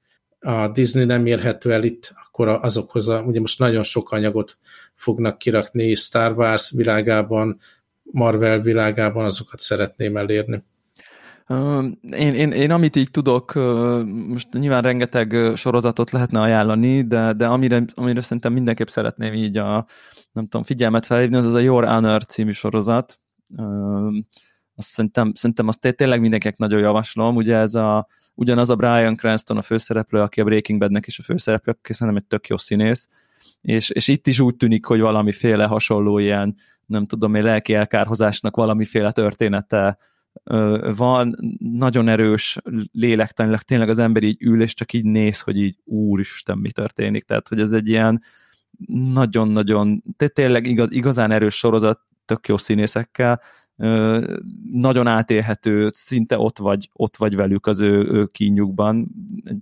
a 0.47 0.67
Disney 0.67 1.05
nem 1.05 1.25
érhető 1.25 1.71
el 1.71 1.83
itt, 1.83 2.13
akkor 2.25 2.47
azokhoz, 2.47 3.07
a, 3.07 3.21
ugye 3.21 3.39
most 3.39 3.59
nagyon 3.59 3.83
sok 3.83 4.11
anyagot 4.11 4.57
fognak 4.95 5.37
kirakni 5.37 5.95
Star 5.95 6.37
Wars 6.37 6.71
világában, 6.75 7.57
Marvel 8.03 8.61
világában, 8.61 9.25
azokat 9.25 9.59
szeretném 9.59 10.17
elérni. 10.17 10.63
Én, 12.17 12.33
én, 12.33 12.51
én 12.51 12.71
amit 12.71 12.95
így 12.95 13.11
tudok, 13.11 13.53
most 14.27 14.53
nyilván 14.53 14.81
rengeteg 14.81 15.55
sorozatot 15.55 16.11
lehetne 16.11 16.41
ajánlani, 16.41 17.07
de, 17.07 17.33
de 17.33 17.45
amire, 17.45 17.85
amire 17.93 18.21
szerintem 18.21 18.53
mindenképp 18.53 18.87
szeretném 18.87 19.33
így 19.33 19.57
a, 19.57 19.85
nem 20.31 20.43
tudom, 20.43 20.63
figyelmet 20.63 21.05
felhívni, 21.05 21.35
az 21.35 21.45
az 21.45 21.53
a 21.53 21.59
Your 21.59 21.87
Honor 21.87 22.25
című 22.25 22.51
sorozat 22.51 23.19
azt 24.75 24.87
szerintem, 24.87 25.31
szerintem 25.33 25.67
azt 25.67 25.95
tényleg 25.95 26.21
mindenkinek 26.21 26.57
nagyon 26.57 26.79
javaslom, 26.79 27.35
ugye 27.35 27.55
ez 27.55 27.75
a, 27.75 28.07
ugyanaz 28.37 28.69
a 28.69 28.75
Brian 28.75 29.15
Cranston 29.15 29.57
a 29.57 29.61
főszereplő, 29.61 30.19
aki 30.19 30.41
a 30.41 30.43
Breaking 30.43 30.79
Badnek 30.79 31.07
is 31.07 31.19
a 31.19 31.23
főszereplő, 31.23 31.71
aki 31.71 31.93
szerintem 31.93 32.23
egy 32.23 32.27
tök 32.27 32.47
jó 32.47 32.57
színész, 32.57 33.07
és, 33.61 33.89
és 33.89 34.07
itt 34.07 34.27
is 34.27 34.39
úgy 34.39 34.55
tűnik, 34.55 34.85
hogy 34.85 34.99
valamiféle 34.99 35.65
hasonló 35.65 36.17
ilyen, 36.17 36.55
nem 36.85 37.05
tudom, 37.05 37.35
egy 37.35 37.43
lelki 37.43 37.73
elkárhozásnak 37.73 38.55
valamiféle 38.55 39.11
története 39.11 39.97
van, 40.95 41.35
nagyon 41.59 42.07
erős 42.07 42.57
lélektanilag, 42.91 43.61
tényleg 43.61 43.89
az 43.89 43.99
ember 43.99 44.23
így 44.23 44.37
ül, 44.39 44.61
és 44.61 44.73
csak 44.73 44.93
így 44.93 45.05
néz, 45.05 45.39
hogy 45.39 45.57
így 45.57 45.77
úristen, 45.83 46.57
mi 46.57 46.71
történik. 46.71 47.23
Tehát, 47.23 47.47
hogy 47.47 47.59
ez 47.59 47.73
egy 47.73 47.89
ilyen 47.89 48.21
nagyon-nagyon, 49.13 50.03
tényleg 50.33 50.65
igaz, 50.65 50.91
igazán 50.91 51.31
erős 51.31 51.55
sorozat, 51.55 51.99
tök 52.25 52.47
jó 52.47 52.57
színészekkel, 52.57 53.41
nagyon 54.71 55.07
átélhető, 55.07 55.89
szinte 55.93 56.37
ott 56.37 56.57
vagy, 56.57 56.89
ott 56.93 57.17
vagy 57.17 57.35
velük 57.35 57.67
az 57.67 57.81
ő, 57.81 58.11
ő 58.11 58.25
kínjukban, 58.25 59.07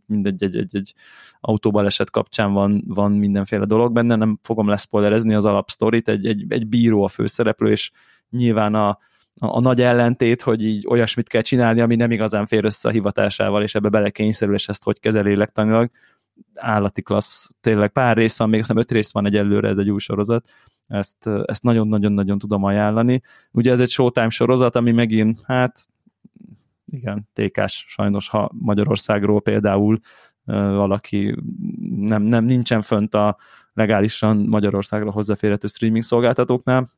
mindegy, 0.05 0.43
egy, 0.43 0.55
egy, 0.57 0.75
egy 0.75 0.93
autóbaleset 1.39 2.09
kapcsán 2.09 2.53
van, 2.53 2.83
van 2.87 3.11
mindenféle 3.11 3.65
dolog 3.65 3.93
benne, 3.93 4.15
nem 4.15 4.39
fogom 4.41 4.67
leszpoilerezni 4.67 5.33
az 5.33 5.45
alapsztorit, 5.45 6.09
egy, 6.09 6.25
egy, 6.25 6.45
egy 6.47 6.67
bíró 6.67 7.03
a 7.03 7.07
főszereplő, 7.07 7.71
és 7.71 7.91
nyilván 8.29 8.75
a, 8.75 8.87
a, 8.87 8.97
a 9.35 9.59
nagy 9.59 9.81
ellentét, 9.81 10.41
hogy 10.41 10.63
így 10.63 10.85
olyasmit 10.87 11.29
kell 11.29 11.41
csinálni, 11.41 11.81
ami 11.81 11.95
nem 11.95 12.11
igazán 12.11 12.45
fér 12.45 12.65
össze 12.65 12.89
a 12.89 12.91
hivatásával, 12.91 13.63
és 13.63 13.75
ebbe 13.75 13.89
belekényszerül, 13.89 14.55
és 14.55 14.67
ezt 14.67 14.83
hogy 14.83 14.99
kezeli 14.99 15.29
lélektanilag. 15.29 15.89
Állati 16.53 17.01
klassz, 17.01 17.55
tényleg 17.61 17.91
pár 17.91 18.17
rész 18.17 18.37
van, 18.37 18.49
még 18.49 18.59
azt 18.59 18.67
hiszem 18.67 18.83
öt 18.83 18.91
rész 18.91 19.13
van 19.13 19.25
egyelőre, 19.25 19.67
ez 19.67 19.77
egy 19.77 19.89
új 19.89 19.99
sorozat, 19.99 20.49
ezt, 20.87 21.29
ezt 21.45 21.63
nagyon-nagyon-nagyon 21.63 22.39
tudom 22.39 22.63
ajánlani. 22.63 23.21
Ugye 23.51 23.71
ez 23.71 23.79
egy 23.79 23.89
Showtime 23.89 24.29
sorozat, 24.29 24.75
ami 24.75 24.91
megint, 24.91 25.41
hát 25.43 25.87
igen, 26.85 27.29
tékás 27.33 27.85
sajnos, 27.87 28.29
ha 28.29 28.51
Magyarországról 28.53 29.41
például 29.41 29.99
valaki 30.45 31.35
nem, 31.95 32.21
nem 32.21 32.45
nincsen 32.45 32.81
fönt 32.81 33.13
a 33.13 33.37
legálisan 33.73 34.37
Magyarországra 34.37 35.11
hozzáférhető 35.11 35.67
streaming 35.67 36.03
szolgáltatóknál. 36.03 36.89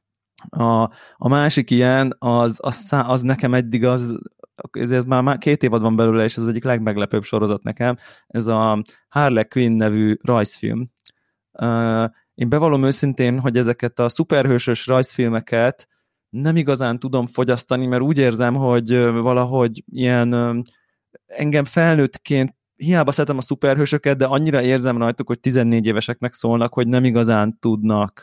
A, 0.50 0.82
a 1.16 1.28
másik 1.28 1.70
ilyen, 1.70 2.16
az, 2.20 2.58
az, 2.62 2.88
az 2.90 3.22
nekem 3.22 3.54
eddig 3.54 3.86
az, 3.86 4.20
ez, 4.72 4.92
ez 4.92 5.06
már 5.06 5.38
két 5.38 5.64
évad 5.64 5.82
van 5.82 5.96
belőle, 5.96 6.24
és 6.24 6.36
ez 6.36 6.44
az 6.44 6.50
egyik 6.50 6.64
legmeglepőbb 6.64 7.24
sorozat 7.24 7.64
nekem, 7.64 7.98
ez 8.28 8.48
a 8.48 8.84
Harley 9.10 9.48
Quinn 9.48 9.76
nevű 9.76 10.18
rajzfilm. 10.22 10.92
Én 12.38 12.50
bevallom 12.50 12.84
őszintén, 12.84 13.40
hogy 13.40 13.58
ezeket 13.58 14.00
a 14.00 14.10
szuperhősös 14.10 14.88
rajzfilmeket 14.88 15.88
nem 16.30 16.56
igazán 16.56 17.00
tudom 17.00 17.28
fogyasztani, 17.28 17.86
mert 17.86 18.02
úgy 18.02 18.18
érzem, 18.18 18.56
hogy 18.56 18.98
valahogy 18.98 19.84
ilyen 19.92 20.64
engem 21.26 21.64
felnőttként 21.64 22.56
hiába 22.76 23.12
szeretem 23.12 23.38
a 23.38 23.42
szuperhősöket, 23.42 24.18
de 24.18 24.26
annyira 24.26 24.62
érzem 24.62 24.98
rajtuk, 24.98 25.28
hogy 25.28 25.40
14 25.40 25.86
éveseknek 25.86 26.34
szólnak, 26.34 26.74
hogy 26.74 26.88
nem 26.88 27.06
igazán 27.06 27.58
tudnak 27.60 28.22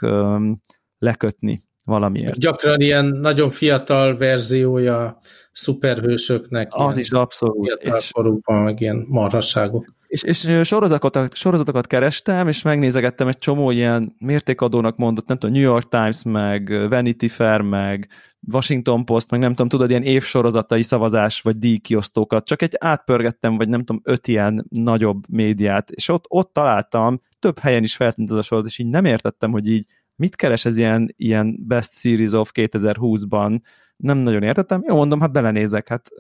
lekötni 0.99 1.65
valamiért. 1.85 2.39
Gyakran 2.39 2.81
ilyen 2.81 3.05
nagyon 3.05 3.51
fiatal 3.51 4.17
verziója 4.17 5.19
szuperhősöknek. 5.53 6.69
Az 6.71 6.99
is 6.99 7.11
abszolút. 7.11 7.81
És... 7.81 8.11
meg 8.45 8.81
ilyen 8.81 9.05
marhasságok. 9.09 9.93
És, 10.07 10.23
és 10.23 10.61
sorozatokat, 10.63 11.35
sorozatokat 11.35 11.87
kerestem, 11.87 12.49
és 12.49 12.63
megnézegettem 12.63 13.29
egy 13.29 13.39
csomó 13.39 13.71
ilyen 13.71 14.17
mértékadónak 14.19 14.97
mondott, 14.97 15.27
nem 15.27 15.39
tudom, 15.39 15.55
New 15.55 15.65
York 15.65 15.89
Times, 15.89 16.23
meg 16.23 16.89
Vanity 16.89 17.29
Fair, 17.29 17.61
meg 17.61 18.09
Washington 18.53 19.05
Post, 19.05 19.31
meg 19.31 19.41
nem 19.41 19.51
tudom, 19.51 19.69
tudod, 19.69 19.91
ilyen 19.91 20.03
évsorozatai 20.03 20.83
szavazás, 20.83 21.41
vagy 21.41 21.59
díjkiosztókat, 21.59 22.45
csak 22.45 22.63
egy 22.63 22.75
átpörgettem, 22.79 23.57
vagy 23.57 23.69
nem 23.69 23.85
tudom, 23.85 24.03
öt 24.05 24.29
ilyen 24.29 24.67
nagyobb 24.69 25.29
médiát, 25.29 25.91
és 25.91 26.09
ott, 26.09 26.25
ott 26.29 26.53
találtam, 26.53 27.21
több 27.39 27.59
helyen 27.59 27.83
is 27.83 27.97
feltűnt 27.97 28.31
az 28.31 28.37
a 28.37 28.43
sorozat, 28.43 28.71
és 28.71 28.79
így 28.79 28.89
nem 28.89 29.05
értettem, 29.05 29.51
hogy 29.51 29.69
így 29.69 29.87
mit 30.17 30.37
keres 30.37 30.65
ez 30.65 30.77
ilyen, 30.77 31.15
ilyen 31.17 31.57
Best 31.67 31.93
Series 31.93 32.33
of 32.33 32.51
2020-ban, 32.55 33.61
nem 33.97 34.19
nagyon 34.19 34.43
értettem, 34.43 34.83
jó 34.87 34.95
mondom, 34.95 35.21
hát 35.21 35.33
belenézek, 35.33 35.89
hát 35.89 36.11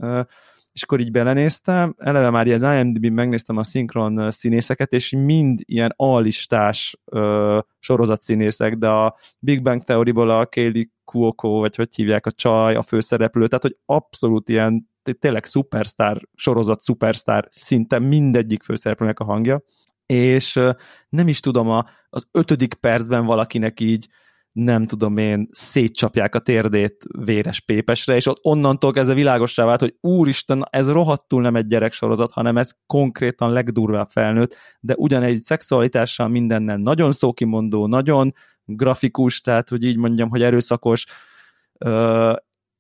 és 0.75 0.83
akkor 0.83 1.01
így 1.01 1.11
belenéztem, 1.11 1.95
eleve 1.99 2.31
már 2.31 2.47
az 2.49 2.63
IMDb-n 2.63 3.13
megnéztem 3.13 3.57
a 3.57 3.65
szinkron 3.65 4.31
színészeket, 4.31 4.93
és 4.93 5.11
mind 5.11 5.61
ilyen 5.65 5.93
alistás 5.97 7.01
uh, 7.05 7.59
sorozatszínészek, 7.79 8.77
de 8.77 8.89
a 8.89 9.17
Big 9.39 9.63
Bang 9.63 9.83
Theory-ból 9.83 10.31
a 10.31 10.47
Kaylee 10.47 10.87
Cuoco, 11.05 11.49
vagy 11.49 11.77
hogy 11.77 11.95
hívják 11.95 12.27
a 12.27 12.33
csaj, 12.33 12.75
a 12.75 12.83
főszereplő, 12.83 13.47
tehát 13.47 13.63
hogy 13.63 13.77
abszolút 13.85 14.49
ilyen 14.49 14.91
tényleg 15.19 15.45
szupersztár, 15.45 16.21
sorozat 16.35 16.81
szupersztár, 16.81 17.47
szinte 17.51 17.99
mindegyik 17.99 18.63
főszereplőnek 18.63 19.21
a 19.21 19.25
hangja, 19.25 19.63
és 20.07 20.61
nem 21.09 21.29
is 21.29 21.41
tudom, 21.41 21.69
a, 21.69 21.85
az 22.09 22.27
ötödik 22.31 22.75
percben 22.75 23.25
valakinek 23.25 23.81
így 23.81 24.09
nem 24.55 24.87
tudom 24.87 25.17
én, 25.17 25.49
szétcsapják 25.51 26.35
a 26.35 26.39
térdét 26.39 27.05
véres 27.19 27.61
pépesre, 27.61 28.15
és 28.15 28.27
ott 28.27 28.39
onnantól 28.43 28.93
kezdve 28.93 29.15
világossá 29.15 29.65
vált, 29.65 29.81
hogy 29.81 29.97
úristen, 30.01 30.67
ez 30.71 30.91
rohadtul 30.91 31.43
nem 31.43 31.57
egy 31.57 31.67
gyereksorozat, 31.67 32.33
hanem 32.33 32.57
ez 32.57 32.71
konkrétan 32.87 33.53
legdurvább 33.53 34.09
felnőtt, 34.09 34.57
de 34.81 34.95
ugyanegy 34.97 35.43
szexualitással 35.43 36.29
mindennel 36.29 36.77
nagyon 36.77 37.13
szókimondó, 37.13 37.87
nagyon 37.87 38.33
grafikus, 38.65 39.41
tehát 39.41 39.69
hogy 39.69 39.85
így 39.85 39.97
mondjam, 39.97 40.29
hogy 40.29 40.43
erőszakos, 40.43 41.07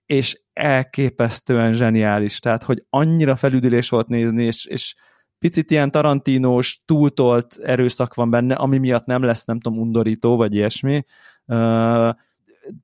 és 0.06 0.40
elképesztően 0.52 1.72
zseniális, 1.72 2.38
tehát 2.38 2.62
hogy 2.62 2.84
annyira 2.90 3.36
felüdülés 3.36 3.88
volt 3.88 4.08
nézni, 4.08 4.44
és, 4.44 4.64
és 4.66 4.94
picit 5.44 5.70
ilyen 5.70 5.90
tarantinós, 5.90 6.82
túltolt 6.84 7.56
erőszak 7.62 8.14
van 8.14 8.30
benne, 8.30 8.54
ami 8.54 8.78
miatt 8.78 9.04
nem 9.04 9.22
lesz, 9.22 9.44
nem 9.44 9.60
tudom, 9.60 9.78
undorító, 9.78 10.36
vagy 10.36 10.54
ilyesmi, 10.54 11.04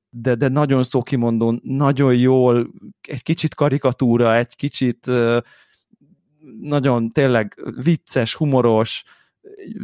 de, 0.09 0.35
de 0.35 0.47
nagyon 0.47 0.83
szókimondó, 0.83 1.59
nagyon 1.63 2.15
jól, 2.15 2.71
egy 3.01 3.23
kicsit 3.23 3.55
karikatúra, 3.55 4.35
egy 4.35 4.55
kicsit 4.55 5.11
nagyon 6.59 7.11
tényleg 7.11 7.63
vicces, 7.83 8.35
humoros, 8.35 9.03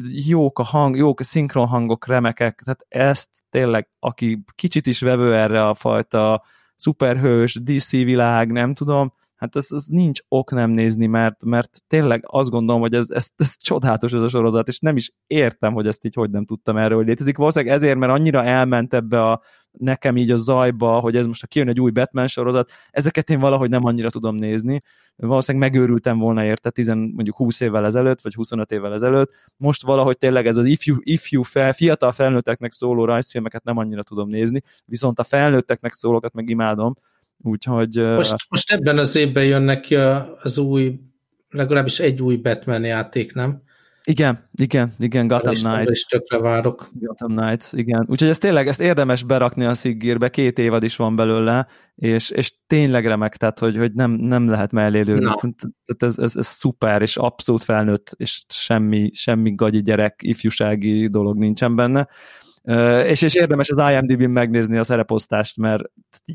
jók 0.10 0.60
a 0.60 0.64
hang, 0.64 0.96
jók 0.96 1.20
a 1.20 1.24
szinkron 1.24 1.68
hangok, 1.68 2.08
remekek, 2.08 2.62
tehát 2.64 2.86
ezt 3.10 3.30
tényleg, 3.50 3.90
aki 4.00 4.44
kicsit 4.56 4.88
is 4.88 5.02
vevő 5.02 5.36
erre 5.36 5.68
a 5.68 5.76
fajta 5.76 6.44
szuperhős, 6.76 7.54
DC 7.64 7.92
világ, 7.92 8.52
nem 8.52 8.74
tudom, 8.74 9.14
hát 9.38 9.56
ez, 9.56 9.68
ez 9.70 9.86
nincs 9.86 10.20
ok 10.28 10.52
nem 10.52 10.70
nézni, 10.70 11.06
mert, 11.06 11.44
mert 11.44 11.82
tényleg 11.88 12.24
azt 12.28 12.50
gondolom, 12.50 12.82
hogy 12.82 12.94
ez, 12.94 13.10
ez, 13.10 13.30
ez 13.36 13.58
csodálatos 13.58 14.14
ez 14.14 14.22
a 14.22 14.28
sorozat, 14.28 14.68
és 14.68 14.80
nem 14.80 14.96
is 14.96 15.12
értem, 15.28 15.74
hogy 15.74 15.88
ezt 15.88 16.06
így 16.06 16.16
hogy 16.16 16.30
nem 16.30 16.46
tudtam 16.46 16.78
erről, 16.78 16.98
hogy 16.98 17.08
létezik. 17.08 17.38
Valószínűleg 17.38 17.76
ezért, 17.76 17.98
mert 17.98 18.12
annyira 18.12 18.44
elment 18.44 18.94
ebbe 18.94 19.24
a 19.24 19.42
nekem 19.72 20.18
így 20.18 20.32
a 20.32 20.36
zajba, 20.36 21.00
hogy 21.00 21.16
ez 21.16 21.26
most 21.26 21.42
ha 21.42 21.48
kijön 21.48 21.68
egy 21.68 21.80
új 21.80 21.92
Batman 21.92 22.28
sorozat, 22.28 22.72
ezeket 22.90 23.30
én 23.30 23.40
valahogy 23.40 23.70
nem 23.70 23.86
annyira 23.86 24.10
tudom 24.10 24.36
nézni. 24.36 24.82
Valószínűleg 25.16 25.72
megőrültem 25.72 26.18
volna 26.18 26.44
érte 26.44 26.70
10, 26.70 26.88
mondjuk 26.88 27.36
20 27.36 27.60
évvel 27.60 27.86
ezelőtt, 27.86 28.22
vagy 28.22 28.34
25 28.34 28.72
évvel 28.72 28.94
ezelőtt. 28.94 29.32
Most 29.58 29.84
valahogy 29.84 30.18
tényleg 30.18 30.48
ez 30.48 30.58
az 30.58 30.66
ifjú, 30.66 30.96
ifjú 31.00 31.42
fel, 31.42 31.74
fiatal 31.74 32.12
felnőtteknek 32.12 32.72
szóló 32.72 33.06
rajzfilmeket 33.06 33.64
nem 33.64 33.78
annyira 33.78 34.04
tudom 34.04 34.30
nézni, 34.30 34.62
viszont 34.86 35.20
a 35.20 35.24
felnőtteknek 35.24 35.94
szólókat 35.94 36.34
meg 36.34 36.50
imádom, 36.50 36.94
úgyhogy... 37.42 37.96
Most, 37.96 38.36
most 38.50 38.72
ebben 38.72 38.98
az 38.98 39.16
évben 39.16 39.46
jönnek 39.46 39.80
ki 39.80 39.96
az 39.96 40.58
új, 40.58 41.00
legalábbis 41.50 42.00
egy 42.00 42.22
új 42.22 42.36
Batman 42.36 42.84
játék, 42.84 43.34
nem? 43.34 43.66
Igen, 44.10 44.50
igen, 44.56 44.94
igen, 45.00 45.28
Gotham 45.28 45.54
Knight. 45.54 45.90
is 45.90 46.04
tökre 46.04 46.40
várok. 46.40 46.90
Gotham 46.94 47.36
Knight, 47.36 47.70
igen. 47.72 48.06
Úgyhogy 48.10 48.28
ez 48.28 48.38
tényleg, 48.38 48.68
ezt 48.68 48.82
érdemes 48.82 49.24
berakni 49.24 49.66
a 49.66 49.74
sziggírbe, 49.74 50.30
két 50.30 50.60
évad 50.60 50.84
is 50.84 50.96
van 50.96 51.16
belőle, 51.16 51.68
és, 51.96 52.30
és 52.30 52.54
tényleg 52.68 53.06
remek, 53.06 53.38
tehát 53.38 53.60
hogy, 53.60 53.78
hogy 53.78 53.94
nem, 53.94 54.12
nem 54.12 54.50
lehet 54.50 54.72
mellé 54.72 55.02
lőni. 55.02 55.26
Tehát 55.26 56.04
ez, 56.04 56.18
ez, 56.18 56.36
ez, 56.36 56.48
szuper, 56.48 57.02
és 57.02 57.18
abszolút 57.18 57.64
felnőtt, 57.64 58.12
és 58.16 58.44
semmi, 58.48 59.10
semmi 59.14 59.56
gagyi 59.56 59.82
gyerek, 59.82 60.20
ifjúsági 60.24 61.08
dolog 61.08 61.38
nincsen 61.38 61.76
benne. 61.76 62.08
És, 63.06 63.22
és 63.22 63.34
érdemes 63.34 63.70
az 63.70 63.92
IMDb-n 63.92 64.30
megnézni 64.30 64.78
a 64.78 64.84
szereposztást, 64.84 65.58
mert 65.58 65.84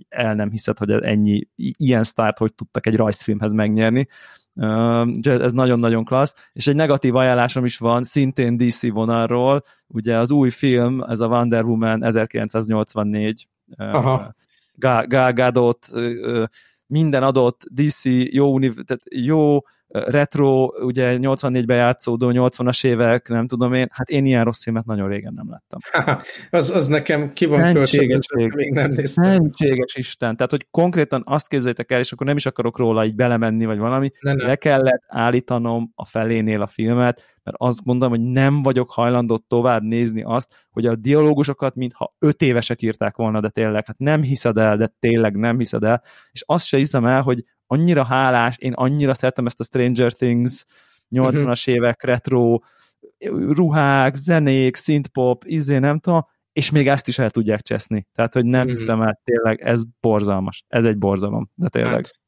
el 0.09 0.35
nem 0.35 0.51
hiszed, 0.51 0.79
hogy 0.79 0.91
ennyi 0.91 1.49
ilyen 1.57 2.03
sztárt 2.03 2.39
hogy 2.39 2.55
tudtak 2.55 2.87
egy 2.87 2.97
rajzfilmhez 2.97 3.53
megnyerni. 3.53 4.07
Ez 5.23 5.53
nagyon-nagyon 5.53 6.05
klassz, 6.05 6.35
és 6.53 6.67
egy 6.67 6.75
negatív 6.75 7.15
ajánlásom 7.17 7.65
is 7.65 7.79
van, 7.79 8.03
szintén 8.03 8.57
DC 8.57 8.91
vonalról, 8.91 9.63
ugye 9.87 10.17
az 10.17 10.31
új 10.31 10.51
film, 10.51 11.03
ez 11.03 11.21
a 11.21 11.27
Wonder 11.27 11.65
Woman 11.65 12.05
1984, 12.05 13.49
Aha. 13.77 14.35
Gal 14.75 15.33
Gadot, 15.33 15.89
minden 16.87 17.23
adott 17.23 17.65
DC 17.71 18.05
jó, 18.31 18.59
tehát 18.59 19.03
jó 19.09 19.59
retro, 19.93 20.65
ugye 20.65 21.17
84-ben 21.21 21.77
játszódó 21.77 22.31
80-as 22.33 22.85
évek, 22.85 23.29
nem 23.29 23.47
tudom 23.47 23.75
én, 23.75 23.87
hát 23.91 24.09
én 24.09 24.25
ilyen 24.25 24.45
rossz 24.45 24.63
filmet 24.63 24.85
nagyon 24.85 25.09
régen 25.09 25.33
nem 25.35 25.51
láttam. 25.51 25.79
az, 26.61 26.71
az 26.71 26.87
nekem 26.87 27.33
ki 27.33 27.47
van 27.47 27.73
kölcsönös, 27.73 28.27
még 28.55 28.73
nem 28.73 28.87
néztem. 28.87 29.25
Szentséges 29.25 29.95
Isten, 29.95 30.37
tehát 30.37 30.51
hogy 30.51 30.67
konkrétan 30.71 31.23
azt 31.27 31.49
képzeljétek 31.49 31.93
el, 31.93 31.99
és 31.99 32.13
akkor 32.13 32.27
nem 32.27 32.37
is 32.37 32.47
akarok 32.47 32.79
róla 32.79 33.05
így 33.05 33.15
belemenni, 33.15 33.65
vagy 33.65 33.79
valami, 33.79 34.11
ne, 34.21 34.33
ne. 34.33 34.47
le 34.47 34.57
kellett 34.57 35.03
állítanom 35.07 35.93
a 35.95 36.07
felénél 36.07 36.63
a 36.63 36.67
filmet, 36.67 37.25
mert 37.43 37.57
azt 37.61 37.85
gondolom, 37.85 38.15
hogy 38.15 38.31
nem 38.31 38.63
vagyok 38.63 38.91
hajlandó 38.91 39.37
tovább 39.49 39.83
nézni 39.83 40.23
azt, 40.23 40.67
hogy 40.71 40.87
a 40.87 40.97
dialógusokat 40.97 41.75
mintha 41.75 42.15
öt 42.19 42.43
évesek 42.43 42.83
írták 42.83 43.17
volna, 43.17 43.41
de 43.41 43.49
tényleg, 43.49 43.87
hát 43.87 43.99
nem 43.99 44.23
hiszed 44.23 44.59
el, 44.59 44.77
de 44.77 44.95
tényleg 44.99 45.37
nem 45.37 45.59
hiszed 45.59 45.85
el, 45.85 46.03
és 46.31 46.43
azt 46.47 46.65
se 46.65 46.77
hiszem 46.77 47.05
el, 47.05 47.23
hogy 47.23 47.45
annyira 47.73 48.05
hálás, 48.05 48.57
én 48.59 48.73
annyira 48.73 49.15
szeretem 49.15 49.47
ezt 49.47 49.61
a 49.61 49.65
Stranger 49.65 50.13
Things 50.13 50.65
80-as 51.11 51.37
uh-huh. 51.37 51.75
évek 51.75 52.03
retro 52.03 52.59
ruhák, 53.49 54.15
zenék, 54.15 54.77
synthpop, 54.77 55.45
izé, 55.47 55.79
nem 55.79 55.99
tudom, 55.99 56.27
és 56.53 56.71
még 56.71 56.89
ezt 56.89 57.09
is 57.09 57.19
el 57.19 57.31
tudják 57.31 57.63
cseszni. 57.63 58.07
Tehát, 58.15 58.33
hogy 58.33 58.45
nem 58.45 58.61
uh-huh. 58.61 58.79
hiszem 58.79 59.03
el, 59.03 59.21
tényleg 59.25 59.61
ez 59.61 59.83
borzalmas. 60.01 60.65
Ez 60.69 60.85
egy 60.85 60.99
borzalom, 60.99 61.51
de 61.55 61.69
tényleg. 61.69 61.93
Hát, 61.93 62.21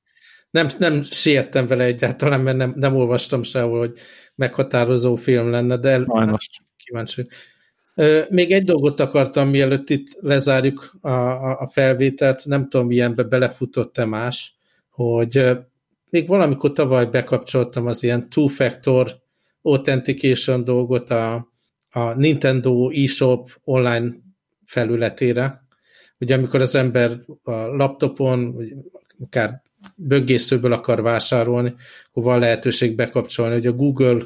nem, 0.50 0.66
nem 0.78 1.02
siettem 1.02 1.66
vele 1.66 1.84
egyáltalán, 1.84 2.40
mert 2.40 2.56
nem, 2.56 2.72
nem 2.76 2.96
olvastam 2.96 3.42
sehol, 3.42 3.78
hogy 3.78 3.92
meghatározó 4.34 5.14
film 5.14 5.50
lenne, 5.50 5.76
de 5.76 5.90
el, 5.90 6.06
hát, 6.14 6.40
kíváncsi. 6.76 7.26
Még 8.28 8.52
egy 8.52 8.64
dolgot 8.64 9.00
akartam, 9.00 9.48
mielőtt 9.48 9.90
itt 9.90 10.06
lezárjuk 10.20 10.96
a, 11.00 11.08
a, 11.08 11.60
a 11.60 11.70
felvételt, 11.72 12.44
nem 12.44 12.68
tudom, 12.68 12.86
milyenbe 12.86 13.22
belefutott-e 13.22 14.04
más, 14.04 14.54
hogy 14.94 15.58
még 16.10 16.28
valamikor 16.28 16.72
tavaly 16.72 17.06
bekapcsoltam 17.06 17.86
az 17.86 18.02
ilyen 18.02 18.28
two-factor 18.28 19.22
authentication 19.62 20.64
dolgot 20.64 21.10
a, 21.10 21.50
a 21.90 22.14
Nintendo 22.14 22.90
eShop 22.90 23.60
online 23.64 24.14
felületére. 24.66 25.66
Ugye 26.18 26.34
amikor 26.34 26.60
az 26.60 26.74
ember 26.74 27.20
a 27.42 27.52
laptopon, 27.52 28.52
vagy 28.52 28.74
akár 29.20 29.62
böggészőből 29.96 30.72
akar 30.72 31.02
vásárolni, 31.02 31.74
akkor 32.08 32.22
van 32.22 32.38
lehetőség 32.38 32.94
bekapcsolni, 32.94 33.54
hogy 33.54 33.66
a 33.66 33.72
Google 33.72 34.22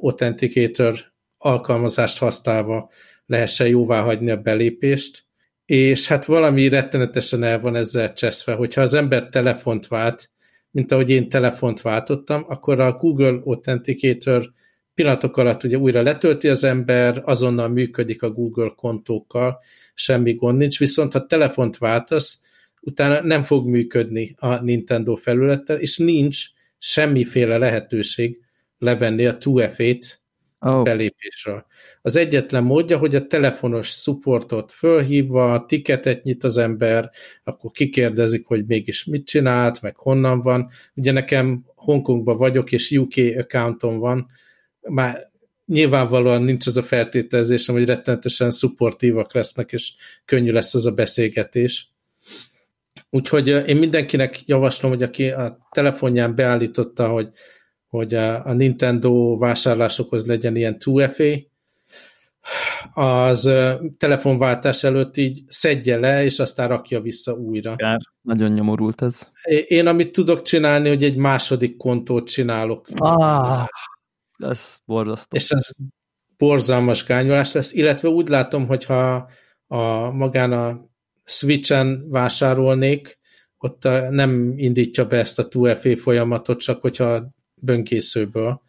Authenticator 0.00 0.98
alkalmazást 1.38 2.18
használva 2.18 2.90
lehessen 3.26 3.66
jóvá 3.66 4.00
hagyni 4.00 4.30
a 4.30 4.36
belépést, 4.36 5.23
és 5.66 6.06
hát 6.06 6.24
valami 6.24 6.68
rettenetesen 6.68 7.42
el 7.42 7.60
van 7.60 7.76
ezzel 7.76 8.12
cseszve, 8.12 8.52
hogyha 8.52 8.80
az 8.80 8.94
ember 8.94 9.28
telefont 9.28 9.86
vált, 9.86 10.30
mint 10.70 10.92
ahogy 10.92 11.10
én 11.10 11.28
telefont 11.28 11.80
váltottam, 11.80 12.44
akkor 12.46 12.80
a 12.80 12.92
Google 12.92 13.40
Authenticator 13.44 14.52
pillanatok 14.94 15.36
alatt 15.36 15.64
ugye 15.64 15.76
újra 15.76 16.02
letölti 16.02 16.48
az 16.48 16.64
ember, 16.64 17.22
azonnal 17.24 17.68
működik 17.68 18.22
a 18.22 18.30
Google 18.30 18.72
kontókkal, 18.76 19.58
semmi 19.94 20.34
gond 20.34 20.58
nincs, 20.58 20.78
viszont 20.78 21.12
ha 21.12 21.26
telefont 21.26 21.78
váltasz, 21.78 22.40
utána 22.80 23.22
nem 23.22 23.42
fog 23.42 23.66
működni 23.66 24.34
a 24.38 24.62
Nintendo 24.62 25.14
felülettel, 25.14 25.78
és 25.80 25.98
nincs 25.98 26.44
semmiféle 26.78 27.58
lehetőség 27.58 28.38
levenni 28.78 29.26
a 29.26 29.36
2FA-t 29.36 30.18
oh. 30.64 30.82
belépésről. 30.82 31.66
Az 32.02 32.16
egyetlen 32.16 32.62
módja, 32.62 32.98
hogy 32.98 33.14
a 33.14 33.26
telefonos 33.26 33.88
supportot 33.88 34.72
fölhívva, 34.72 35.64
tiketet 35.66 36.22
nyit 36.22 36.44
az 36.44 36.58
ember, 36.58 37.10
akkor 37.44 37.70
kikérdezik, 37.70 38.46
hogy 38.46 38.66
mégis 38.66 39.04
mit 39.04 39.26
csinált, 39.26 39.82
meg 39.82 39.96
honnan 39.96 40.40
van. 40.40 40.68
Ugye 40.94 41.12
nekem 41.12 41.64
Hongkongban 41.74 42.36
vagyok, 42.36 42.72
és 42.72 42.90
UK 42.90 43.14
accountom 43.36 43.98
van, 43.98 44.28
már 44.80 45.32
nyilvánvalóan 45.66 46.42
nincs 46.42 46.66
az 46.66 46.76
a 46.76 46.82
feltételezésem, 46.82 47.74
hogy 47.74 47.84
rettenetesen 47.84 48.50
szupportívak 48.50 49.34
lesznek, 49.34 49.72
és 49.72 49.92
könnyű 50.24 50.52
lesz 50.52 50.74
az 50.74 50.86
a 50.86 50.92
beszélgetés. 50.92 51.88
Úgyhogy 53.10 53.48
én 53.48 53.76
mindenkinek 53.76 54.46
javaslom, 54.46 54.90
hogy 54.90 55.02
aki 55.02 55.30
a 55.30 55.58
telefonján 55.70 56.34
beállította, 56.34 57.08
hogy 57.08 57.28
hogy 57.94 58.14
a, 58.14 58.46
a 58.46 58.52
Nintendo 58.52 59.38
vásárlásokhoz 59.38 60.26
legyen 60.26 60.56
ilyen 60.56 60.76
2FA, 60.84 61.46
az 62.92 63.50
telefonváltás 63.96 64.84
előtt 64.84 65.16
így 65.16 65.42
szedje 65.46 65.96
le, 65.96 66.24
és 66.24 66.38
aztán 66.38 66.68
rakja 66.68 67.00
vissza 67.00 67.32
újra. 67.32 67.76
Kár, 67.76 67.98
nagyon 68.20 68.52
nyomorult 68.52 69.02
ez. 69.02 69.30
Én 69.66 69.86
amit 69.86 70.12
tudok 70.12 70.42
csinálni, 70.42 70.88
hogy 70.88 71.04
egy 71.04 71.16
második 71.16 71.76
kontót 71.76 72.28
csinálok. 72.28 72.88
Ah, 72.94 73.66
ez 74.38 74.78
borzasztó. 74.84 75.36
És 75.36 75.50
ez 75.50 75.68
borzalmas 76.36 77.04
gányolás 77.04 77.52
lesz, 77.52 77.72
illetve 77.72 78.08
úgy 78.08 78.28
látom, 78.28 78.66
hogyha 78.66 79.30
a, 79.66 80.10
magán 80.10 80.52
a 80.52 80.90
Switch-en 81.24 82.10
vásárolnék, 82.10 83.18
ott 83.58 83.82
nem 84.10 84.52
indítja 84.56 85.06
be 85.06 85.18
ezt 85.18 85.38
a 85.38 85.48
2FA 85.48 85.98
folyamatot, 86.02 86.58
csak 86.58 86.80
hogyha 86.80 87.32
bönkészőből. 87.62 88.62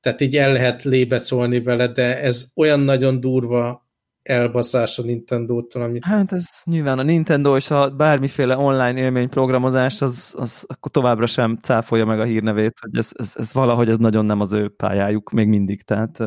Tehát 0.00 0.20
így 0.20 0.36
el 0.36 0.52
lehet 0.52 0.82
lébecolni 0.82 1.60
vele, 1.60 1.88
de 1.88 2.20
ez 2.20 2.46
olyan 2.54 2.80
nagyon 2.80 3.20
durva 3.20 3.84
elbaszás 4.22 4.98
a 4.98 5.02
Nintendo-tól, 5.02 5.82
amit... 5.82 6.04
Hát 6.04 6.32
ez 6.32 6.44
nyilván 6.64 6.98
a 6.98 7.02
Nintendo 7.02 7.56
és 7.56 7.70
a 7.70 7.90
bármiféle 7.90 8.56
online 8.56 9.00
élmény 9.00 9.28
programozás, 9.28 10.02
az, 10.02 10.34
az 10.38 10.64
akkor 10.66 10.90
továbbra 10.90 11.26
sem 11.26 11.58
cáfolja 11.62 12.04
meg 12.04 12.20
a 12.20 12.24
hírnevét, 12.24 12.78
hogy 12.80 12.96
ez, 12.96 13.10
ez, 13.12 13.32
ez 13.34 13.52
valahogy 13.52 13.88
ez 13.88 13.98
nagyon 13.98 14.24
nem 14.24 14.40
az 14.40 14.52
ő 14.52 14.68
pályájuk 14.68 15.30
még 15.30 15.46
mindig, 15.48 15.82
tehát 15.82 16.18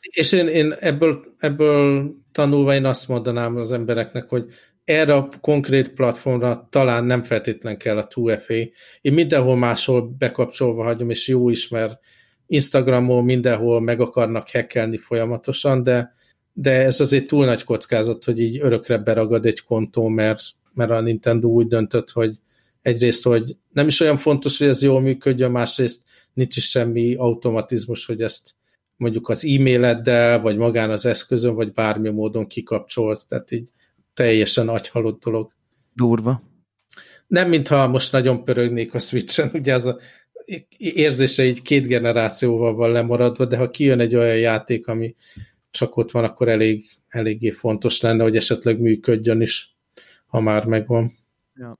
És 0.00 0.32
én, 0.32 0.48
én 0.48 0.72
ebből, 0.72 1.24
ebből 1.38 2.10
tanulva 2.32 2.74
én 2.74 2.84
azt 2.84 3.08
mondanám 3.08 3.56
az 3.56 3.72
embereknek, 3.72 4.28
hogy 4.28 4.44
erre 4.84 5.14
a 5.14 5.28
konkrét 5.40 5.92
platformra 5.92 6.68
talán 6.70 7.04
nem 7.04 7.22
feltétlen 7.22 7.76
kell 7.76 7.98
a 7.98 8.06
2FA. 8.06 8.70
Én 9.00 9.12
mindenhol 9.12 9.56
máshol 9.56 10.14
bekapcsolva 10.18 10.82
hagyom, 10.82 11.10
és 11.10 11.28
jó 11.28 11.48
is, 11.48 11.68
mert 11.68 11.98
Instagramon 12.46 13.24
mindenhol 13.24 13.80
meg 13.80 14.00
akarnak 14.00 14.50
hackelni 14.50 14.96
folyamatosan, 14.96 15.82
de, 15.82 16.12
de 16.52 16.70
ez 16.70 17.00
azért 17.00 17.26
túl 17.26 17.44
nagy 17.44 17.64
kockázat, 17.64 18.24
hogy 18.24 18.40
így 18.40 18.58
örökre 18.60 18.98
beragad 18.98 19.46
egy 19.46 19.62
kontó, 19.62 20.08
mert, 20.08 20.42
mert 20.74 20.90
a 20.90 21.00
Nintendo 21.00 21.48
úgy 21.48 21.66
döntött, 21.66 22.10
hogy 22.10 22.38
egyrészt, 22.82 23.24
hogy 23.24 23.56
nem 23.70 23.86
is 23.86 24.00
olyan 24.00 24.18
fontos, 24.18 24.58
hogy 24.58 24.66
ez 24.66 24.82
jól 24.82 25.00
működjön, 25.00 25.50
másrészt 25.50 26.02
nincs 26.32 26.56
is 26.56 26.68
semmi 26.68 27.14
automatizmus, 27.14 28.06
hogy 28.06 28.20
ezt 28.20 28.54
mondjuk 28.96 29.28
az 29.28 29.44
e-maileddel, 29.44 30.40
vagy 30.40 30.56
magán 30.56 30.90
az 30.90 31.06
eszközön, 31.06 31.54
vagy 31.54 31.72
bármi 31.72 32.10
módon 32.10 32.46
kikapcsolt, 32.46 33.26
tehát 33.28 33.50
így 33.50 33.70
teljesen 34.14 34.68
agyhalott 34.68 35.22
dolog. 35.22 35.52
Durva. 35.94 36.42
Nem, 37.26 37.48
mintha 37.48 37.88
most 37.88 38.12
nagyon 38.12 38.44
pörögnék 38.44 38.94
a 38.94 38.98
Switchen, 38.98 39.50
ugye 39.60 39.74
az 39.74 39.86
a 39.86 39.98
érzése 40.76 41.44
így 41.44 41.62
két 41.62 41.86
generációval 41.86 42.74
van 42.74 42.90
lemaradva, 42.90 43.44
de 43.44 43.56
ha 43.56 43.70
kijön 43.70 44.00
egy 44.00 44.14
olyan 44.14 44.38
játék, 44.38 44.86
ami 44.86 45.14
csak 45.70 45.96
ott 45.96 46.10
van, 46.10 46.24
akkor 46.24 46.48
elég, 46.48 46.84
eléggé 47.08 47.50
fontos 47.50 48.00
lenne, 48.00 48.22
hogy 48.22 48.36
esetleg 48.36 48.80
működjön 48.80 49.40
is, 49.40 49.76
ha 50.26 50.40
már 50.40 50.66
megvan. 50.66 51.12
Ja. 51.54 51.78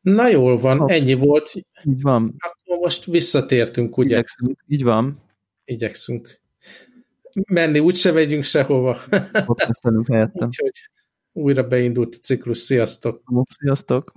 Na 0.00 0.28
jól 0.28 0.58
van, 0.58 0.78
Hopp. 0.78 0.90
ennyi 0.90 1.14
volt. 1.14 1.52
Így 1.84 2.02
van. 2.02 2.34
Akkor 2.38 2.78
most 2.78 3.04
visszatértünk, 3.04 3.96
ugye? 3.96 4.14
Igyekszünk. 4.14 4.64
Így 4.66 4.82
van. 4.82 5.22
Igyekszünk. 5.64 6.40
Menni 7.34 7.78
úgyse 7.78 8.12
megyünk 8.12 8.42
sehova. 8.42 8.98
Podcastelünk 9.44 10.08
helyettem. 10.12 10.46
Úgyhogy 10.48 10.88
újra 11.32 11.68
beindult 11.68 12.14
a 12.14 12.18
ciklus. 12.18 12.58
Sziasztok! 12.58 13.22
Sziasztok! 13.60 14.12